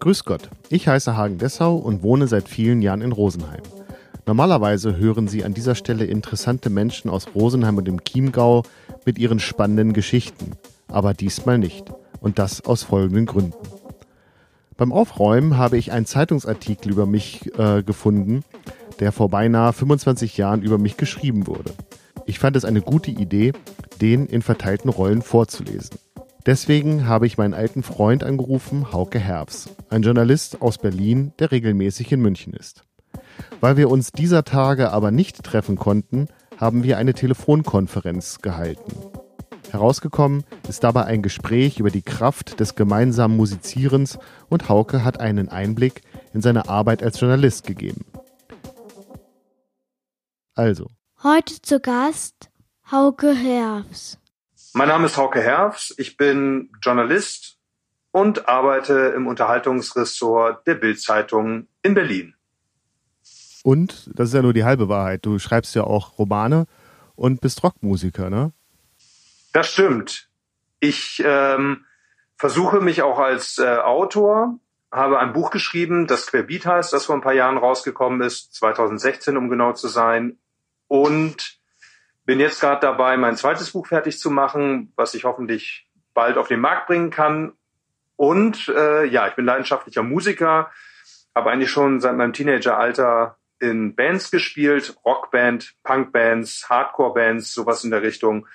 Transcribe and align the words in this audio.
Grüß 0.00 0.24
Gott, 0.24 0.48
ich 0.70 0.88
heiße 0.88 1.14
Hagen 1.14 1.36
Dessau 1.36 1.76
und 1.76 2.02
wohne 2.02 2.26
seit 2.26 2.48
vielen 2.48 2.80
Jahren 2.80 3.02
in 3.02 3.12
Rosenheim. 3.12 3.60
Normalerweise 4.24 4.96
hören 4.96 5.28
Sie 5.28 5.44
an 5.44 5.52
dieser 5.52 5.74
Stelle 5.74 6.06
interessante 6.06 6.70
Menschen 6.70 7.10
aus 7.10 7.26
Rosenheim 7.34 7.76
und 7.76 7.84
dem 7.86 8.02
Chiemgau 8.02 8.62
mit 9.04 9.18
ihren 9.18 9.40
spannenden 9.40 9.92
Geschichten, 9.92 10.52
aber 10.88 11.12
diesmal 11.12 11.58
nicht. 11.58 11.92
Und 12.18 12.38
das 12.38 12.64
aus 12.64 12.82
folgenden 12.82 13.26
Gründen. 13.26 13.52
Beim 14.78 14.90
Aufräumen 14.90 15.58
habe 15.58 15.76
ich 15.76 15.92
einen 15.92 16.06
Zeitungsartikel 16.06 16.90
über 16.90 17.04
mich 17.04 17.50
äh, 17.58 17.82
gefunden, 17.82 18.42
der 19.00 19.12
vor 19.12 19.28
beinahe 19.28 19.74
25 19.74 20.38
Jahren 20.38 20.62
über 20.62 20.78
mich 20.78 20.96
geschrieben 20.96 21.46
wurde. 21.46 21.74
Ich 22.24 22.38
fand 22.38 22.56
es 22.56 22.64
eine 22.64 22.80
gute 22.80 23.10
Idee, 23.10 23.52
den 24.00 24.24
in 24.24 24.40
verteilten 24.40 24.88
Rollen 24.88 25.20
vorzulesen. 25.20 25.98
Deswegen 26.46 27.06
habe 27.06 27.26
ich 27.26 27.36
meinen 27.36 27.54
alten 27.54 27.82
Freund 27.82 28.24
angerufen, 28.24 28.92
Hauke 28.92 29.18
Herbs, 29.18 29.68
ein 29.90 30.02
Journalist 30.02 30.62
aus 30.62 30.78
Berlin, 30.78 31.32
der 31.38 31.50
regelmäßig 31.50 32.12
in 32.12 32.20
München 32.20 32.54
ist. 32.54 32.84
Weil 33.60 33.76
wir 33.76 33.90
uns 33.90 34.12
dieser 34.12 34.44
Tage 34.44 34.90
aber 34.90 35.10
nicht 35.10 35.42
treffen 35.42 35.76
konnten, 35.76 36.28
haben 36.56 36.82
wir 36.82 36.98
eine 36.98 37.14
Telefonkonferenz 37.14 38.38
gehalten. 38.38 38.92
Herausgekommen 39.70 40.44
ist 40.68 40.82
dabei 40.82 41.04
ein 41.04 41.22
Gespräch 41.22 41.78
über 41.78 41.90
die 41.90 42.02
Kraft 42.02 42.58
des 42.58 42.74
gemeinsamen 42.74 43.36
Musizierens 43.36 44.18
und 44.48 44.68
Hauke 44.68 45.04
hat 45.04 45.20
einen 45.20 45.48
Einblick 45.48 46.02
in 46.32 46.42
seine 46.42 46.68
Arbeit 46.68 47.02
als 47.02 47.20
Journalist 47.20 47.66
gegeben. 47.66 48.04
Also. 50.54 50.88
Heute 51.22 51.62
zu 51.62 51.80
Gast 51.80 52.50
Hauke 52.90 53.34
Herbs. 53.34 54.19
Mein 54.72 54.86
Name 54.86 55.06
ist 55.06 55.16
Hauke 55.16 55.40
Herbs, 55.40 55.92
ich 55.98 56.16
bin 56.16 56.70
Journalist 56.80 57.58
und 58.12 58.48
arbeite 58.48 59.12
im 59.16 59.26
Unterhaltungsressort 59.26 60.64
der 60.64 60.74
Bildzeitung 60.74 61.66
in 61.82 61.94
Berlin. 61.94 62.34
Und 63.64 64.08
das 64.14 64.28
ist 64.28 64.34
ja 64.34 64.42
nur 64.42 64.52
die 64.52 64.64
halbe 64.64 64.88
Wahrheit. 64.88 65.26
Du 65.26 65.40
schreibst 65.40 65.74
ja 65.74 65.82
auch 65.82 66.18
Romane 66.18 66.66
und 67.16 67.40
bist 67.40 67.64
Rockmusiker, 67.64 68.30
ne? 68.30 68.52
Das 69.52 69.72
stimmt. 69.72 70.28
Ich 70.78 71.20
ähm, 71.26 71.84
versuche 72.36 72.80
mich 72.80 73.02
auch 73.02 73.18
als 73.18 73.58
äh, 73.58 73.76
Autor, 73.76 74.58
habe 74.92 75.18
ein 75.18 75.32
Buch 75.32 75.50
geschrieben, 75.50 76.06
das 76.06 76.28
Querbeat 76.28 76.64
heißt, 76.64 76.92
das 76.92 77.06
vor 77.06 77.16
ein 77.16 77.22
paar 77.22 77.34
Jahren 77.34 77.58
rausgekommen 77.58 78.22
ist, 78.22 78.54
2016 78.54 79.36
um 79.36 79.48
genau 79.50 79.72
zu 79.72 79.88
sein. 79.88 80.38
Und 80.86 81.59
bin 82.30 82.38
jetzt 82.38 82.60
gerade 82.60 82.80
dabei, 82.80 83.16
mein 83.16 83.34
zweites 83.34 83.72
Buch 83.72 83.88
fertig 83.88 84.16
zu 84.20 84.30
machen, 84.30 84.92
was 84.94 85.14
ich 85.14 85.24
hoffentlich 85.24 85.88
bald 86.14 86.38
auf 86.38 86.46
den 86.46 86.60
Markt 86.60 86.86
bringen 86.86 87.10
kann. 87.10 87.54
Und 88.14 88.68
äh, 88.68 89.04
ja, 89.04 89.26
ich 89.26 89.34
bin 89.34 89.44
leidenschaftlicher 89.44 90.04
Musiker, 90.04 90.70
habe 91.34 91.50
eigentlich 91.50 91.72
schon 91.72 91.98
seit 91.98 92.14
meinem 92.14 92.32
Teenageralter 92.32 93.36
in 93.58 93.96
Bands 93.96 94.30
gespielt, 94.30 94.96
Rockband, 95.04 95.74
Punkbands, 95.82 96.70
Hardcore-Bands, 96.70 97.52
sowas 97.52 97.82
in 97.82 97.90
der 97.90 98.02
Richtung. 98.02 98.46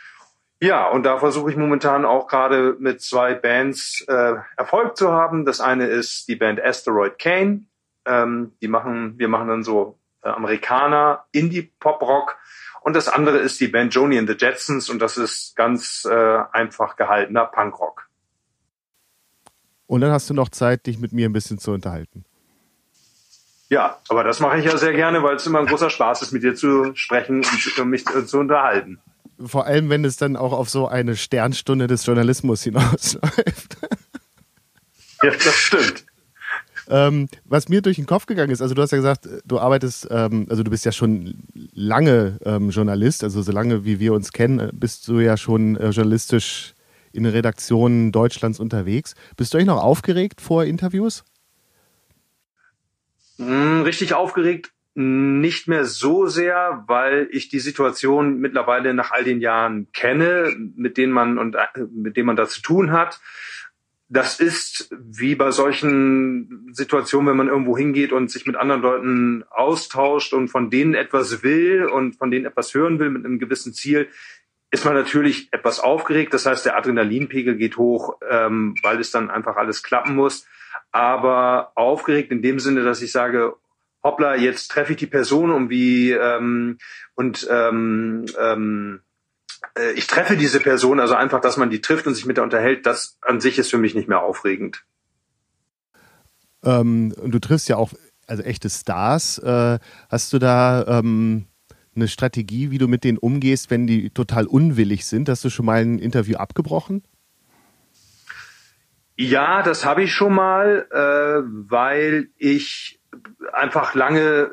Ja, 0.61 0.87
und 0.87 1.03
da 1.03 1.17
versuche 1.17 1.51
ich 1.51 1.57
momentan 1.57 2.05
auch 2.05 2.27
gerade 2.27 2.77
mit 2.79 3.01
zwei 3.01 3.33
Bands 3.33 4.05
äh, 4.07 4.35
Erfolg 4.55 4.95
zu 4.95 5.11
haben. 5.11 5.43
Das 5.43 5.59
eine 5.59 5.87
ist 5.87 6.29
die 6.29 6.37
Band 6.37 6.63
Asteroid 6.63 7.19
Kane. 7.19 7.65
Ähm, 8.05 8.53
die 8.61 8.69
machen, 8.69 9.19
wir 9.19 9.27
machen 9.27 9.49
dann 9.49 9.65
so 9.65 9.99
äh, 10.23 10.29
Amerikaner, 10.29 11.25
Indie-Pop-Rock. 11.33 12.37
Und 12.85 12.93
das 12.93 13.07
andere 13.07 13.39
ist 13.39 13.59
die 13.59 13.67
Band 13.67 13.95
Joni 13.95 14.19
and 14.19 14.29
the 14.29 14.35
Jetsons 14.37 14.91
und 14.91 14.99
das 14.99 15.17
ist 15.17 15.55
ganz 15.55 16.05
äh, 16.05 16.37
einfach 16.51 16.95
gehaltener 16.97 17.45
Punkrock. 17.45 18.07
Und 19.87 20.01
dann 20.01 20.11
hast 20.11 20.29
du 20.29 20.35
noch 20.35 20.49
Zeit, 20.49 20.85
dich 20.85 20.99
mit 20.99 21.11
mir 21.11 21.27
ein 21.27 21.33
bisschen 21.33 21.57
zu 21.57 21.71
unterhalten. 21.71 22.25
Ja, 23.69 23.97
aber 24.07 24.23
das 24.23 24.39
mache 24.39 24.59
ich 24.59 24.65
ja 24.65 24.77
sehr 24.77 24.93
gerne, 24.93 25.23
weil 25.23 25.37
es 25.37 25.47
immer 25.47 25.61
ein 25.61 25.65
großer 25.65 25.89
Spaß 25.89 26.21
ist, 26.21 26.31
mit 26.31 26.43
dir 26.43 26.53
zu 26.53 26.93
sprechen 26.93 27.43
und 27.79 27.89
mich 27.89 28.05
zu 28.05 28.37
unterhalten. 28.37 28.99
Vor 29.43 29.65
allem, 29.65 29.89
wenn 29.89 30.05
es 30.05 30.17
dann 30.17 30.35
auch 30.35 30.53
auf 30.53 30.69
so 30.69 30.87
eine 30.87 31.15
Sternstunde 31.15 31.87
des 31.87 32.05
Journalismus 32.05 32.61
hinausläuft. 32.61 33.77
Ja, 35.23 35.31
das 35.31 35.55
stimmt. 35.55 36.05
Ähm, 36.87 37.27
was 37.45 37.69
mir 37.69 37.81
durch 37.81 37.97
den 37.97 38.05
Kopf 38.05 38.25
gegangen 38.25 38.51
ist, 38.51 38.61
also 38.61 38.75
du 38.75 38.81
hast 38.81 38.91
ja 38.91 38.97
gesagt, 38.97 39.27
du 39.45 39.59
arbeitest, 39.59 40.07
ähm, 40.11 40.45
also 40.49 40.63
du 40.63 40.71
bist 40.71 40.85
ja 40.85 40.91
schon 40.91 41.35
lange 41.73 42.37
ähm, 42.45 42.69
Journalist, 42.69 43.23
also 43.23 43.41
so 43.41 43.51
lange 43.51 43.85
wie 43.85 43.99
wir 43.99 44.13
uns 44.13 44.31
kennen, 44.31 44.69
bist 44.73 45.07
du 45.07 45.19
ja 45.19 45.37
schon 45.37 45.75
äh, 45.77 45.89
journalistisch 45.89 46.73
in 47.11 47.25
Redaktionen 47.25 48.11
Deutschlands 48.11 48.59
unterwegs. 48.59 49.15
Bist 49.37 49.53
du 49.53 49.57
eigentlich 49.57 49.67
noch 49.67 49.83
aufgeregt 49.83 50.41
vor 50.41 50.65
Interviews? 50.65 51.23
Hm, 53.37 53.81
richtig 53.81 54.13
aufgeregt 54.13 54.71
nicht 54.97 55.67
mehr 55.67 55.83
so 55.83 56.25
sehr, 56.25 56.85
weil 56.87 57.27
ich 57.31 57.49
die 57.49 57.59
Situation 57.59 58.39
mittlerweile 58.39 58.93
nach 58.93 59.11
all 59.11 59.25
den 59.25 59.41
Jahren 59.41 59.91
kenne, 59.91 60.55
mit 60.75 60.97
denen 60.97 61.11
man 61.11 61.37
und 61.37 61.57
mit 61.91 62.15
denen 62.15 62.27
man 62.27 62.37
da 62.37 62.47
zu 62.47 62.61
tun 62.61 62.93
hat. 62.93 63.19
Das 64.15 64.39
ist 64.39 64.89
wie 64.97 65.35
bei 65.35 65.51
solchen 65.51 66.69
Situationen, 66.71 67.29
wenn 67.29 67.37
man 67.37 67.49
irgendwo 67.49 67.77
hingeht 67.77 68.11
und 68.11 68.31
sich 68.31 68.45
mit 68.45 68.55
anderen 68.55 68.81
Leuten 68.81 69.43
austauscht 69.49 70.33
und 70.33 70.47
von 70.47 70.69
denen 70.69 70.95
etwas 70.95 71.43
will 71.43 71.85
und 71.85 72.15
von 72.15 72.31
denen 72.31 72.45
etwas 72.45 72.73
hören 72.73 72.99
will 72.99 73.09
mit 73.09 73.25
einem 73.25 73.39
gewissen 73.39 73.73
Ziel, 73.73 74.07
ist 74.71 74.85
man 74.85 74.93
natürlich 74.93 75.49
etwas 75.51 75.79
aufgeregt. 75.79 76.33
Das 76.33 76.45
heißt, 76.45 76.65
der 76.65 76.77
Adrenalinpegel 76.77 77.55
geht 77.55 77.77
hoch, 77.77 78.17
ähm, 78.29 78.75
weil 78.83 78.99
es 78.99 79.11
dann 79.11 79.29
einfach 79.29 79.55
alles 79.57 79.83
klappen 79.83 80.15
muss 80.15 80.47
aber 80.91 81.71
aufgeregt 81.75 82.31
in 82.31 82.41
dem 82.41 82.59
Sinne, 82.59 82.83
dass 82.83 83.01
ich 83.01 83.11
sage, 83.11 83.55
hoppla, 84.03 84.35
jetzt 84.35 84.69
treffe 84.69 84.93
ich 84.93 84.97
die 84.97 85.07
Person 85.07 85.51
um 85.51 85.69
wie 85.69 86.11
ähm, 86.11 86.77
und 87.15 87.47
ähm, 87.51 88.25
ähm, 88.39 89.01
äh, 89.77 89.91
ich 89.93 90.07
treffe 90.07 90.37
diese 90.37 90.59
Person, 90.59 90.99
also 90.99 91.15
einfach, 91.15 91.41
dass 91.41 91.57
man 91.57 91.69
die 91.69 91.81
trifft 91.81 92.07
und 92.07 92.15
sich 92.15 92.25
mit 92.25 92.37
der 92.37 92.43
unterhält, 92.43 92.85
das 92.85 93.17
an 93.21 93.41
sich 93.41 93.57
ist 93.57 93.69
für 93.69 93.77
mich 93.77 93.95
nicht 93.95 94.07
mehr 94.07 94.21
aufregend. 94.21 94.83
Ähm, 96.63 97.13
und 97.21 97.31
du 97.31 97.39
triffst 97.39 97.69
ja 97.69 97.77
auch 97.77 97.93
also 98.27 98.43
echte 98.43 98.69
Stars. 98.69 99.37
Äh, 99.39 99.79
hast 100.09 100.33
du 100.33 100.39
da 100.39 100.99
ähm, 100.99 101.45
eine 101.95 102.07
Strategie, 102.07 102.71
wie 102.71 102.77
du 102.77 102.87
mit 102.87 103.03
denen 103.03 103.17
umgehst, 103.17 103.69
wenn 103.69 103.87
die 103.87 104.09
total 104.09 104.47
unwillig 104.47 105.05
sind? 105.05 105.29
Hast 105.29 105.45
du 105.45 105.49
schon 105.49 105.65
mal 105.65 105.81
ein 105.81 105.99
Interview 105.99 106.37
abgebrochen? 106.37 107.03
Ja, 109.17 109.61
das 109.61 109.85
habe 109.85 110.03
ich 110.03 110.13
schon 110.13 110.33
mal, 110.33 110.87
äh, 110.91 111.47
weil 111.69 112.29
ich 112.37 112.99
einfach 113.53 113.95
lange 113.95 114.51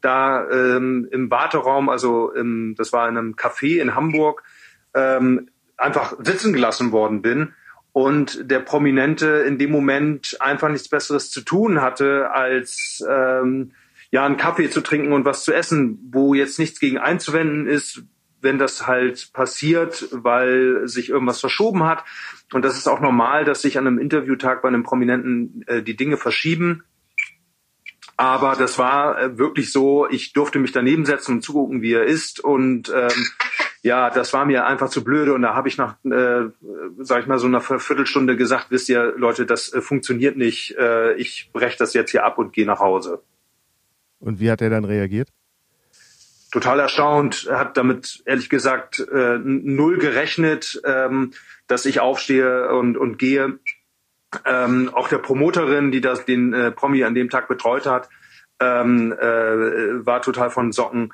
da 0.00 0.48
ähm, 0.50 1.08
im 1.10 1.30
Warteraum, 1.30 1.88
also 1.88 2.30
im, 2.30 2.74
das 2.76 2.92
war 2.92 3.08
in 3.08 3.16
einem 3.16 3.34
Café 3.34 3.80
in 3.80 3.96
Hamburg, 3.96 4.44
ähm, 4.94 5.48
einfach 5.76 6.16
sitzen 6.22 6.52
gelassen 6.52 6.92
worden 6.92 7.22
bin 7.22 7.52
und 7.92 8.50
der 8.50 8.60
Prominente 8.60 9.26
in 9.46 9.58
dem 9.58 9.70
Moment 9.70 10.36
einfach 10.40 10.68
nichts 10.68 10.88
Besseres 10.88 11.30
zu 11.30 11.42
tun 11.42 11.80
hatte, 11.80 12.30
als 12.32 13.04
ähm, 13.08 13.72
ja 14.10 14.26
einen 14.26 14.36
Kaffee 14.36 14.68
zu 14.68 14.80
trinken 14.80 15.12
und 15.12 15.24
was 15.24 15.44
zu 15.44 15.52
essen, 15.52 15.98
wo 16.12 16.34
jetzt 16.34 16.58
nichts 16.58 16.80
gegen 16.80 16.98
einzuwenden 16.98 17.66
ist, 17.66 18.02
wenn 18.40 18.58
das 18.58 18.86
halt 18.86 19.32
passiert, 19.32 20.08
weil 20.10 20.86
sich 20.86 21.08
irgendwas 21.08 21.40
verschoben 21.40 21.84
hat. 21.84 22.04
Und 22.52 22.64
das 22.64 22.76
ist 22.76 22.88
auch 22.88 23.00
normal, 23.00 23.44
dass 23.44 23.62
sich 23.62 23.78
an 23.78 23.86
einem 23.86 23.98
Interviewtag 23.98 24.62
bei 24.62 24.68
einem 24.68 24.82
Prominenten 24.82 25.64
äh, 25.66 25.82
die 25.82 25.96
Dinge 25.96 26.16
verschieben. 26.16 26.84
Aber 28.16 28.54
das 28.56 28.78
war 28.78 29.20
äh, 29.20 29.38
wirklich 29.38 29.72
so, 29.72 30.08
ich 30.08 30.32
durfte 30.32 30.58
mich 30.58 30.72
daneben 30.72 31.04
setzen 31.04 31.36
und 31.36 31.42
zugucken, 31.42 31.82
wie 31.82 31.92
er 31.92 32.04
ist. 32.04 32.38
Und 32.38 32.92
ähm, 32.94 33.26
ja, 33.84 34.08
das 34.08 34.32
war 34.32 34.46
mir 34.46 34.66
einfach 34.66 34.88
zu 34.88 35.04
blöde. 35.04 35.34
Und 35.34 35.42
da 35.42 35.54
habe 35.54 35.68
ich 35.68 35.76
nach, 35.76 35.96
äh, 36.04 36.48
sag 36.98 37.20
ich 37.20 37.26
mal, 37.26 37.38
so 37.38 37.46
einer 37.46 37.60
Viertelstunde 37.60 38.36
gesagt, 38.36 38.66
wisst 38.70 38.88
ihr, 38.88 39.12
Leute, 39.16 39.44
das 39.44 39.72
äh, 39.72 39.82
funktioniert 39.82 40.36
nicht. 40.36 40.74
Äh, 40.78 41.14
ich 41.14 41.50
breche 41.52 41.76
das 41.78 41.92
jetzt 41.92 42.10
hier 42.10 42.24
ab 42.24 42.38
und 42.38 42.54
gehe 42.54 42.66
nach 42.66 42.80
Hause. 42.80 43.22
Und 44.20 44.40
wie 44.40 44.50
hat 44.50 44.62
er 44.62 44.70
dann 44.70 44.84
reagiert? 44.84 45.28
total 46.50 46.78
erstaunt, 46.78 47.48
er 47.50 47.58
hat 47.58 47.76
damit 47.76 48.22
ehrlich 48.26 48.48
gesagt 48.48 49.00
äh, 49.00 49.38
null 49.42 49.98
gerechnet, 49.98 50.80
ähm, 50.84 51.32
dass 51.66 51.84
ich 51.84 51.98
aufstehe 51.98 52.72
und, 52.72 52.96
und 52.96 53.18
gehe. 53.18 53.58
Ähm, 54.44 54.88
auch 54.94 55.08
der 55.08 55.18
Promoterin, 55.18 55.90
die 55.90 56.00
das 56.00 56.24
den 56.24 56.52
äh, 56.52 56.70
Promi 56.70 57.02
an 57.02 57.16
dem 57.16 57.28
Tag 57.28 57.48
betreut 57.48 57.86
hat, 57.86 58.08
ähm, 58.60 59.12
äh, 59.12 60.06
war 60.06 60.22
total 60.22 60.50
von 60.50 60.70
Socken, 60.70 61.12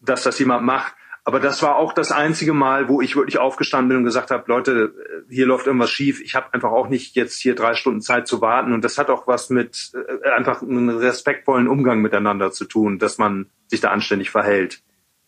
dass 0.00 0.22
das 0.22 0.38
jemand 0.38 0.64
macht. 0.64 0.94
Aber 1.26 1.40
das 1.40 1.60
war 1.60 1.74
auch 1.74 1.92
das 1.92 2.12
einzige 2.12 2.52
Mal, 2.52 2.88
wo 2.88 3.00
ich 3.00 3.16
wirklich 3.16 3.38
aufgestanden 3.38 3.88
bin 3.88 3.96
und 3.98 4.04
gesagt 4.04 4.30
habe, 4.30 4.44
Leute, 4.46 4.94
hier 5.28 5.46
läuft 5.46 5.66
irgendwas 5.66 5.90
schief. 5.90 6.20
Ich 6.20 6.36
habe 6.36 6.54
einfach 6.54 6.70
auch 6.70 6.88
nicht 6.88 7.16
jetzt 7.16 7.40
hier 7.40 7.56
drei 7.56 7.74
Stunden 7.74 8.00
Zeit 8.00 8.28
zu 8.28 8.40
warten. 8.40 8.72
Und 8.72 8.84
das 8.84 8.96
hat 8.96 9.10
auch 9.10 9.26
was 9.26 9.50
mit 9.50 9.90
äh, 9.94 10.30
einfach 10.30 10.62
einem 10.62 10.88
respektvollen 10.88 11.66
Umgang 11.66 12.00
miteinander 12.00 12.52
zu 12.52 12.64
tun, 12.64 13.00
dass 13.00 13.18
man 13.18 13.50
sich 13.66 13.80
da 13.80 13.90
anständig 13.90 14.30
verhält. 14.30 14.84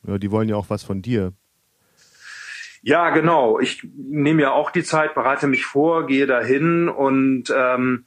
Ja, 0.06 0.18
die 0.18 0.30
wollen 0.30 0.48
ja 0.48 0.54
auch 0.54 0.70
was 0.70 0.84
von 0.84 1.02
dir. 1.02 1.32
Ja, 2.80 3.10
genau. 3.10 3.58
Ich 3.58 3.84
nehme 3.96 4.42
ja 4.42 4.52
auch 4.52 4.70
die 4.70 4.84
Zeit, 4.84 5.16
bereite 5.16 5.48
mich 5.48 5.66
vor, 5.66 6.06
gehe 6.06 6.28
dahin 6.28 6.88
und 6.88 7.52
ähm, 7.52 8.04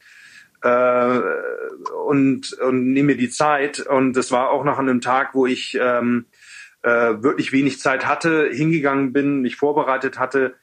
äh, 0.61 1.19
und, 2.05 2.53
und 2.53 2.93
nehme 2.93 3.07
mir 3.07 3.17
die 3.17 3.29
Zeit. 3.29 3.79
Und 3.79 4.15
es 4.15 4.31
war 4.31 4.51
auch 4.51 4.63
noch 4.63 4.79
an 4.79 4.87
einem 4.87 5.01
Tag, 5.01 5.33
wo 5.33 5.45
ich 5.45 5.77
ähm, 5.79 6.25
äh, 6.83 6.89
wirklich 7.21 7.51
wenig 7.51 7.79
Zeit 7.79 8.05
hatte, 8.05 8.49
hingegangen 8.51 9.13
bin, 9.13 9.41
mich 9.41 9.55
vorbereitet 9.55 10.19
hatte. 10.19 10.55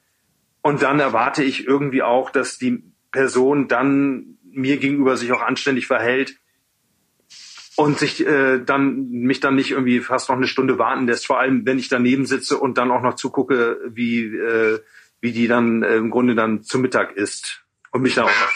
Und 0.62 0.82
dann 0.82 1.00
erwarte 1.00 1.42
ich 1.42 1.66
irgendwie 1.66 2.02
auch, 2.02 2.30
dass 2.30 2.58
die 2.58 2.82
Person 3.12 3.68
dann 3.68 4.38
mir 4.50 4.78
gegenüber 4.78 5.16
sich 5.16 5.32
auch 5.32 5.42
anständig 5.42 5.86
verhält 5.86 6.36
und 7.76 7.96
sich 7.98 8.26
äh, 8.26 8.58
dann 8.58 9.08
mich 9.08 9.38
dann 9.38 9.54
nicht 9.54 9.70
irgendwie 9.70 10.00
fast 10.00 10.28
noch 10.28 10.36
eine 10.36 10.48
Stunde 10.48 10.78
warten 10.78 11.06
lässt, 11.06 11.26
vor 11.26 11.38
allem 11.38 11.64
wenn 11.64 11.78
ich 11.78 11.88
daneben 11.88 12.26
sitze 12.26 12.58
und 12.58 12.76
dann 12.76 12.90
auch 12.90 13.02
noch 13.02 13.14
zugucke, 13.14 13.78
wie 13.86 14.24
äh, 14.24 14.80
wie 15.20 15.32
die 15.32 15.46
dann 15.46 15.84
äh, 15.84 15.94
im 15.94 16.10
Grunde 16.10 16.34
dann 16.34 16.64
zu 16.64 16.80
Mittag 16.80 17.12
isst 17.12 17.64
und 17.92 18.02
mich 18.02 18.14
dann 18.14 18.24
auch 18.24 18.52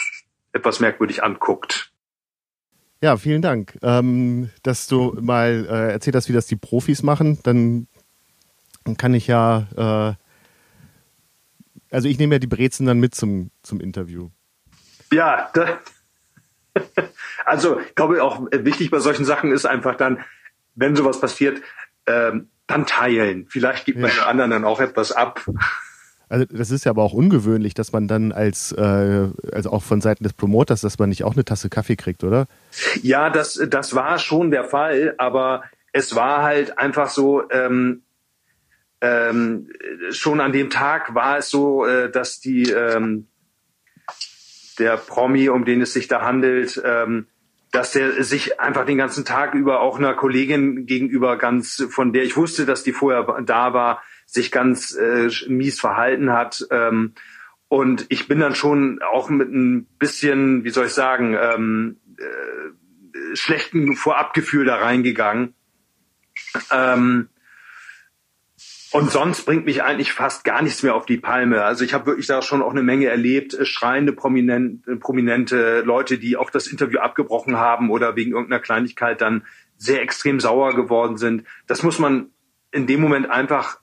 etwas 0.51 0.81
merkwürdig 0.81 1.23
anguckt. 1.23 1.92
Ja, 3.03 3.17
vielen 3.17 3.41
Dank, 3.41 3.77
ähm, 3.81 4.49
dass 4.63 4.87
du 4.87 5.17
mal 5.19 5.67
äh, 5.69 5.91
erzählt 5.91 6.15
hast, 6.15 6.29
wie 6.29 6.33
das 6.33 6.45
die 6.45 6.55
Profis 6.55 7.03
machen. 7.03 7.37
Dann 7.43 7.87
kann 8.97 9.13
ich 9.13 9.27
ja, 9.27 9.67
äh, 9.75 10.13
also 11.93 12.07
ich 12.07 12.17
nehme 12.17 12.35
ja 12.35 12.39
die 12.39 12.47
Brezen 12.47 12.85
dann 12.85 13.01
mit 13.01 13.13
zum, 13.13 13.51
zum 13.61 13.81
Interview. 13.81 14.29
Ja, 15.11 15.49
da, 15.53 15.81
also 17.45 17.81
ich 17.81 17.93
glaube 17.93 18.23
auch 18.23 18.47
wichtig 18.53 18.89
bei 18.89 18.99
solchen 18.99 19.25
Sachen 19.25 19.51
ist 19.51 19.65
einfach 19.65 19.97
dann, 19.97 20.23
wenn 20.75 20.95
sowas 20.95 21.19
passiert, 21.19 21.61
ähm, 22.07 22.51
dann 22.67 22.85
teilen. 22.85 23.47
Vielleicht 23.49 23.83
gibt 23.83 23.99
man 23.99 24.11
ja. 24.11 24.15
den 24.15 24.23
anderen 24.23 24.51
dann 24.51 24.63
auch 24.63 24.79
etwas 24.79 25.11
ab. 25.11 25.45
Also 26.29 26.45
das 26.45 26.71
ist 26.71 26.85
ja 26.85 26.91
aber 26.91 27.03
auch 27.03 27.13
ungewöhnlich, 27.13 27.73
dass 27.73 27.91
man 27.91 28.07
dann 28.07 28.31
als, 28.31 28.71
äh, 28.71 29.29
also 29.51 29.71
auch 29.71 29.83
von 29.83 30.01
Seiten 30.01 30.23
des 30.23 30.33
Promoters, 30.33 30.81
dass 30.81 30.97
man 30.97 31.09
nicht 31.09 31.23
auch 31.23 31.33
eine 31.33 31.45
Tasse 31.45 31.69
Kaffee 31.69 31.95
kriegt, 31.95 32.23
oder? 32.23 32.47
Ja, 33.01 33.29
das, 33.29 33.61
das 33.69 33.93
war 33.93 34.17
schon 34.19 34.51
der 34.51 34.63
Fall, 34.63 35.15
aber 35.17 35.63
es 35.91 36.15
war 36.15 36.43
halt 36.43 36.77
einfach 36.77 37.09
so, 37.09 37.49
ähm, 37.51 38.01
ähm, 39.01 39.69
schon 40.11 40.39
an 40.39 40.53
dem 40.53 40.69
Tag 40.69 41.13
war 41.13 41.37
es 41.37 41.49
so, 41.49 41.85
äh, 41.85 42.09
dass 42.09 42.39
die 42.39 42.63
ähm, 42.71 43.27
der 44.79 44.97
Promi, 44.97 45.49
um 45.49 45.65
den 45.65 45.81
es 45.81 45.93
sich 45.93 46.07
da 46.07 46.21
handelt, 46.21 46.81
ähm, 46.83 47.27
dass 47.71 47.91
der 47.91 48.23
sich 48.23 48.59
einfach 48.59 48.85
den 48.85 48.97
ganzen 48.97 49.25
Tag 49.25 49.55
über 49.55 49.81
auch 49.81 49.97
einer 49.97 50.13
Kollegin 50.13 50.85
gegenüber 50.85 51.37
ganz, 51.37 51.85
von 51.89 52.13
der 52.13 52.23
ich 52.23 52.37
wusste, 52.37 52.65
dass 52.65 52.83
die 52.83 52.93
vorher 52.93 53.23
da 53.45 53.73
war, 53.73 54.01
sich 54.25 54.51
ganz 54.51 54.95
äh, 54.95 55.29
mies 55.47 55.79
verhalten 55.79 56.31
hat. 56.31 56.65
Ähm, 56.71 57.13
und 57.67 58.05
ich 58.09 58.27
bin 58.27 58.39
dann 58.39 58.55
schon 58.55 59.01
auch 59.01 59.29
mit 59.29 59.51
ein 59.51 59.85
bisschen, 59.97 60.63
wie 60.63 60.69
soll 60.69 60.85
ich 60.85 60.93
sagen, 60.93 61.35
ähm, 61.39 61.97
äh, 62.17 63.35
schlechten 63.35 63.95
Vorabgefühl 63.95 64.65
da 64.65 64.75
reingegangen. 64.75 65.55
Ähm, 66.71 67.29
und 68.93 69.09
sonst 69.09 69.45
bringt 69.45 69.65
mich 69.65 69.81
eigentlich 69.81 70.13
fast 70.13 70.43
gar 70.43 70.61
nichts 70.61 70.83
mehr 70.83 70.93
auf 70.93 71.07
die 71.07 71.17
Palme. 71.17 71.63
Also 71.63 71.83
ich 71.83 71.95
habe 71.95 72.05
wirklich 72.05 72.27
da 72.27 72.43
schon 72.43 72.61
auch 72.61 72.69
eine 72.69 72.83
Menge 72.83 73.07
erlebt, 73.07 73.55
äh, 73.55 73.65
schreiende 73.65 74.13
prominente, 74.13 74.97
prominente 74.97 75.81
Leute, 75.81 76.19
die 76.19 76.37
auch 76.37 76.51
das 76.51 76.67
Interview 76.67 76.99
abgebrochen 76.99 77.57
haben 77.57 77.89
oder 77.89 78.15
wegen 78.15 78.33
irgendeiner 78.33 78.61
Kleinigkeit 78.61 79.19
dann 79.19 79.45
sehr 79.77 80.03
extrem 80.03 80.39
sauer 80.39 80.75
geworden 80.75 81.17
sind. 81.17 81.43
Das 81.65 81.81
muss 81.81 81.97
man 81.97 82.29
in 82.71 82.85
dem 82.85 83.01
Moment 83.01 83.31
einfach 83.31 83.77
ein 83.77 83.82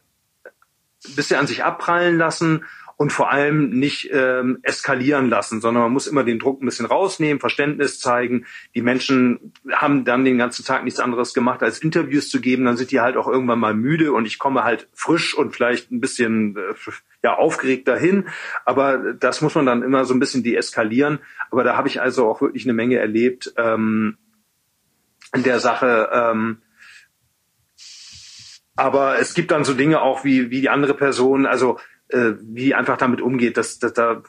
bisschen 1.16 1.38
an 1.38 1.46
sich 1.46 1.64
abprallen 1.64 2.18
lassen 2.18 2.64
und 3.00 3.14
vor 3.14 3.30
allem 3.30 3.70
nicht 3.70 4.10
ähm, 4.12 4.58
eskalieren 4.60 5.30
lassen, 5.30 5.62
sondern 5.62 5.84
man 5.84 5.92
muss 5.92 6.06
immer 6.06 6.22
den 6.22 6.38
Druck 6.38 6.60
ein 6.60 6.66
bisschen 6.66 6.84
rausnehmen, 6.84 7.40
Verständnis 7.40 7.98
zeigen. 7.98 8.44
Die 8.74 8.82
Menschen 8.82 9.54
haben 9.72 10.04
dann 10.04 10.26
den 10.26 10.36
ganzen 10.36 10.66
Tag 10.66 10.84
nichts 10.84 11.00
anderes 11.00 11.32
gemacht, 11.32 11.62
als 11.62 11.78
Interviews 11.78 12.28
zu 12.28 12.42
geben. 12.42 12.66
Dann 12.66 12.76
sind 12.76 12.90
die 12.90 13.00
halt 13.00 13.16
auch 13.16 13.26
irgendwann 13.26 13.58
mal 13.58 13.72
müde 13.72 14.12
und 14.12 14.26
ich 14.26 14.38
komme 14.38 14.64
halt 14.64 14.86
frisch 14.92 15.34
und 15.34 15.56
vielleicht 15.56 15.90
ein 15.90 16.02
bisschen 16.02 16.58
äh, 16.58 16.74
ja 17.22 17.38
aufgeregt 17.38 17.88
dahin. 17.88 18.28
Aber 18.66 19.14
das 19.14 19.40
muss 19.40 19.54
man 19.54 19.64
dann 19.64 19.82
immer 19.82 20.04
so 20.04 20.12
ein 20.12 20.20
bisschen 20.20 20.42
deeskalieren. 20.42 21.20
Aber 21.50 21.64
da 21.64 21.78
habe 21.78 21.88
ich 21.88 22.02
also 22.02 22.28
auch 22.28 22.42
wirklich 22.42 22.66
eine 22.66 22.74
Menge 22.74 22.98
erlebt 22.98 23.54
ähm, 23.56 24.18
in 25.34 25.42
der 25.42 25.58
Sache. 25.58 26.10
Ähm, 26.12 26.58
aber 28.80 29.18
es 29.18 29.34
gibt 29.34 29.50
dann 29.50 29.64
so 29.64 29.74
Dinge 29.74 30.00
auch 30.00 30.24
wie, 30.24 30.50
wie 30.50 30.62
die 30.62 30.70
andere 30.70 30.94
Person, 30.94 31.44
also 31.44 31.78
äh, 32.08 32.32
wie 32.40 32.74
einfach 32.74 32.96
damit 32.96 33.20
umgeht, 33.20 33.58
dass, 33.58 33.78
dass 33.78 33.92
da 33.92 34.22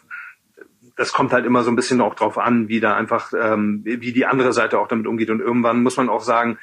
das 0.97 1.13
kommt 1.13 1.31
halt 1.31 1.45
immer 1.45 1.63
so 1.63 1.71
ein 1.71 1.77
bisschen 1.77 2.01
auch 2.01 2.15
drauf 2.15 2.37
an, 2.37 2.67
wie 2.67 2.81
da 2.81 2.95
einfach, 2.95 3.31
ähm, 3.33 3.81
wie 3.85 4.11
die 4.11 4.25
andere 4.25 4.51
Seite 4.51 4.77
auch 4.77 4.89
damit 4.89 5.07
umgeht. 5.07 5.29
Und 5.29 5.39
irgendwann 5.39 5.81
muss 5.81 5.95
man 5.95 6.09
auch 6.09 6.21
sagen, 6.21 6.59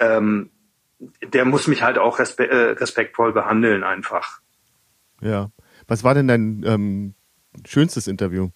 ähm, 0.00 0.50
der 1.32 1.44
muss 1.44 1.68
mich 1.68 1.84
halt 1.84 1.96
auch 1.96 2.18
respe 2.18 2.50
äh, 2.50 2.72
respektvoll 2.72 3.32
behandeln 3.32 3.84
einfach. 3.84 4.40
Ja. 5.20 5.50
Was 5.86 6.02
war 6.02 6.14
denn 6.14 6.26
dein 6.26 6.64
ähm, 6.66 7.14
schönstes 7.64 8.08
Interview? 8.08 8.48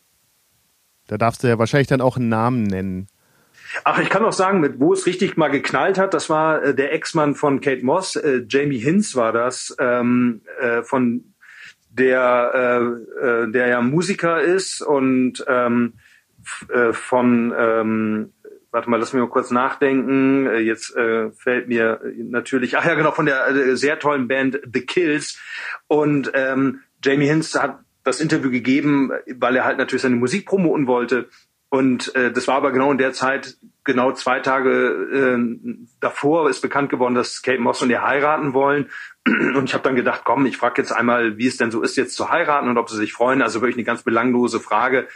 Da 1.06 1.18
darfst 1.18 1.44
du 1.44 1.46
ja 1.46 1.58
wahrscheinlich 1.58 1.88
dann 1.88 2.00
auch 2.00 2.16
einen 2.16 2.28
Namen 2.28 2.64
nennen. 2.64 3.06
Ach, 3.84 3.98
ich 3.98 4.10
kann 4.10 4.24
auch 4.24 4.32
sagen, 4.32 4.60
mit 4.60 4.80
wo 4.80 4.92
es 4.92 5.06
richtig 5.06 5.36
mal 5.36 5.48
geknallt 5.48 5.98
hat, 5.98 6.14
das 6.14 6.28
war 6.28 6.62
äh, 6.62 6.74
der 6.74 6.92
Ex-Mann 6.92 7.34
von 7.34 7.60
Kate 7.60 7.84
Moss, 7.84 8.16
äh, 8.16 8.42
Jamie 8.48 8.78
Hinz 8.78 9.16
war 9.16 9.32
das, 9.32 9.74
ähm, 9.78 10.42
äh, 10.60 10.82
von 10.82 11.32
der, 11.90 12.98
äh, 13.22 13.26
äh, 13.26 13.50
der 13.50 13.68
ja 13.68 13.80
Musiker 13.80 14.40
ist 14.40 14.82
und 14.82 15.44
ähm, 15.46 15.94
äh, 16.68 16.92
von 16.92 17.54
ähm, 17.56 18.32
warte 18.72 18.90
mal, 18.90 18.98
lass 18.98 19.12
mich 19.12 19.20
mal 19.22 19.28
kurz 19.28 19.50
nachdenken. 19.50 20.46
Äh, 20.46 20.60
jetzt 20.60 20.96
äh, 20.96 21.30
fällt 21.30 21.68
mir 21.68 22.00
natürlich, 22.16 22.76
ach 22.76 22.84
ja, 22.84 22.94
genau, 22.94 23.12
von 23.12 23.26
der 23.26 23.46
äh, 23.48 23.76
sehr 23.76 23.98
tollen 23.98 24.26
Band 24.26 24.60
The 24.72 24.80
Kills. 24.80 25.38
Und 25.86 26.32
ähm, 26.34 26.80
Jamie 27.04 27.26
Hinz 27.26 27.54
hat 27.54 27.80
das 28.02 28.20
Interview 28.20 28.50
gegeben, 28.50 29.12
weil 29.36 29.56
er 29.56 29.64
halt 29.64 29.78
natürlich 29.78 30.02
seine 30.02 30.16
Musik 30.16 30.46
promoten 30.46 30.86
wollte. 30.86 31.28
Und 31.72 32.14
äh, 32.16 32.30
das 32.30 32.48
war 32.48 32.56
aber 32.56 32.70
genau 32.70 32.92
in 32.92 32.98
der 32.98 33.14
Zeit, 33.14 33.56
genau 33.82 34.12
zwei 34.12 34.40
Tage 34.40 35.38
äh, 35.40 35.78
davor 36.00 36.50
ist 36.50 36.60
bekannt 36.60 36.90
geworden, 36.90 37.14
dass 37.14 37.40
Kate 37.40 37.62
Moss 37.62 37.80
und 37.80 37.88
er 37.90 38.06
heiraten 38.06 38.52
wollen. 38.52 38.90
Und 39.26 39.64
ich 39.64 39.72
habe 39.72 39.82
dann 39.82 39.94
gedacht, 39.94 40.20
komm, 40.24 40.44
ich 40.44 40.58
frage 40.58 40.82
jetzt 40.82 40.92
einmal, 40.92 41.38
wie 41.38 41.46
es 41.46 41.56
denn 41.56 41.70
so 41.70 41.80
ist, 41.80 41.96
jetzt 41.96 42.14
zu 42.14 42.28
heiraten 42.28 42.68
und 42.68 42.76
ob 42.76 42.90
sie 42.90 42.96
sich 42.96 43.14
freuen. 43.14 43.40
Also 43.40 43.62
wirklich 43.62 43.76
eine 43.76 43.84
ganz 43.84 44.02
belanglose 44.02 44.60
Frage. 44.60 45.08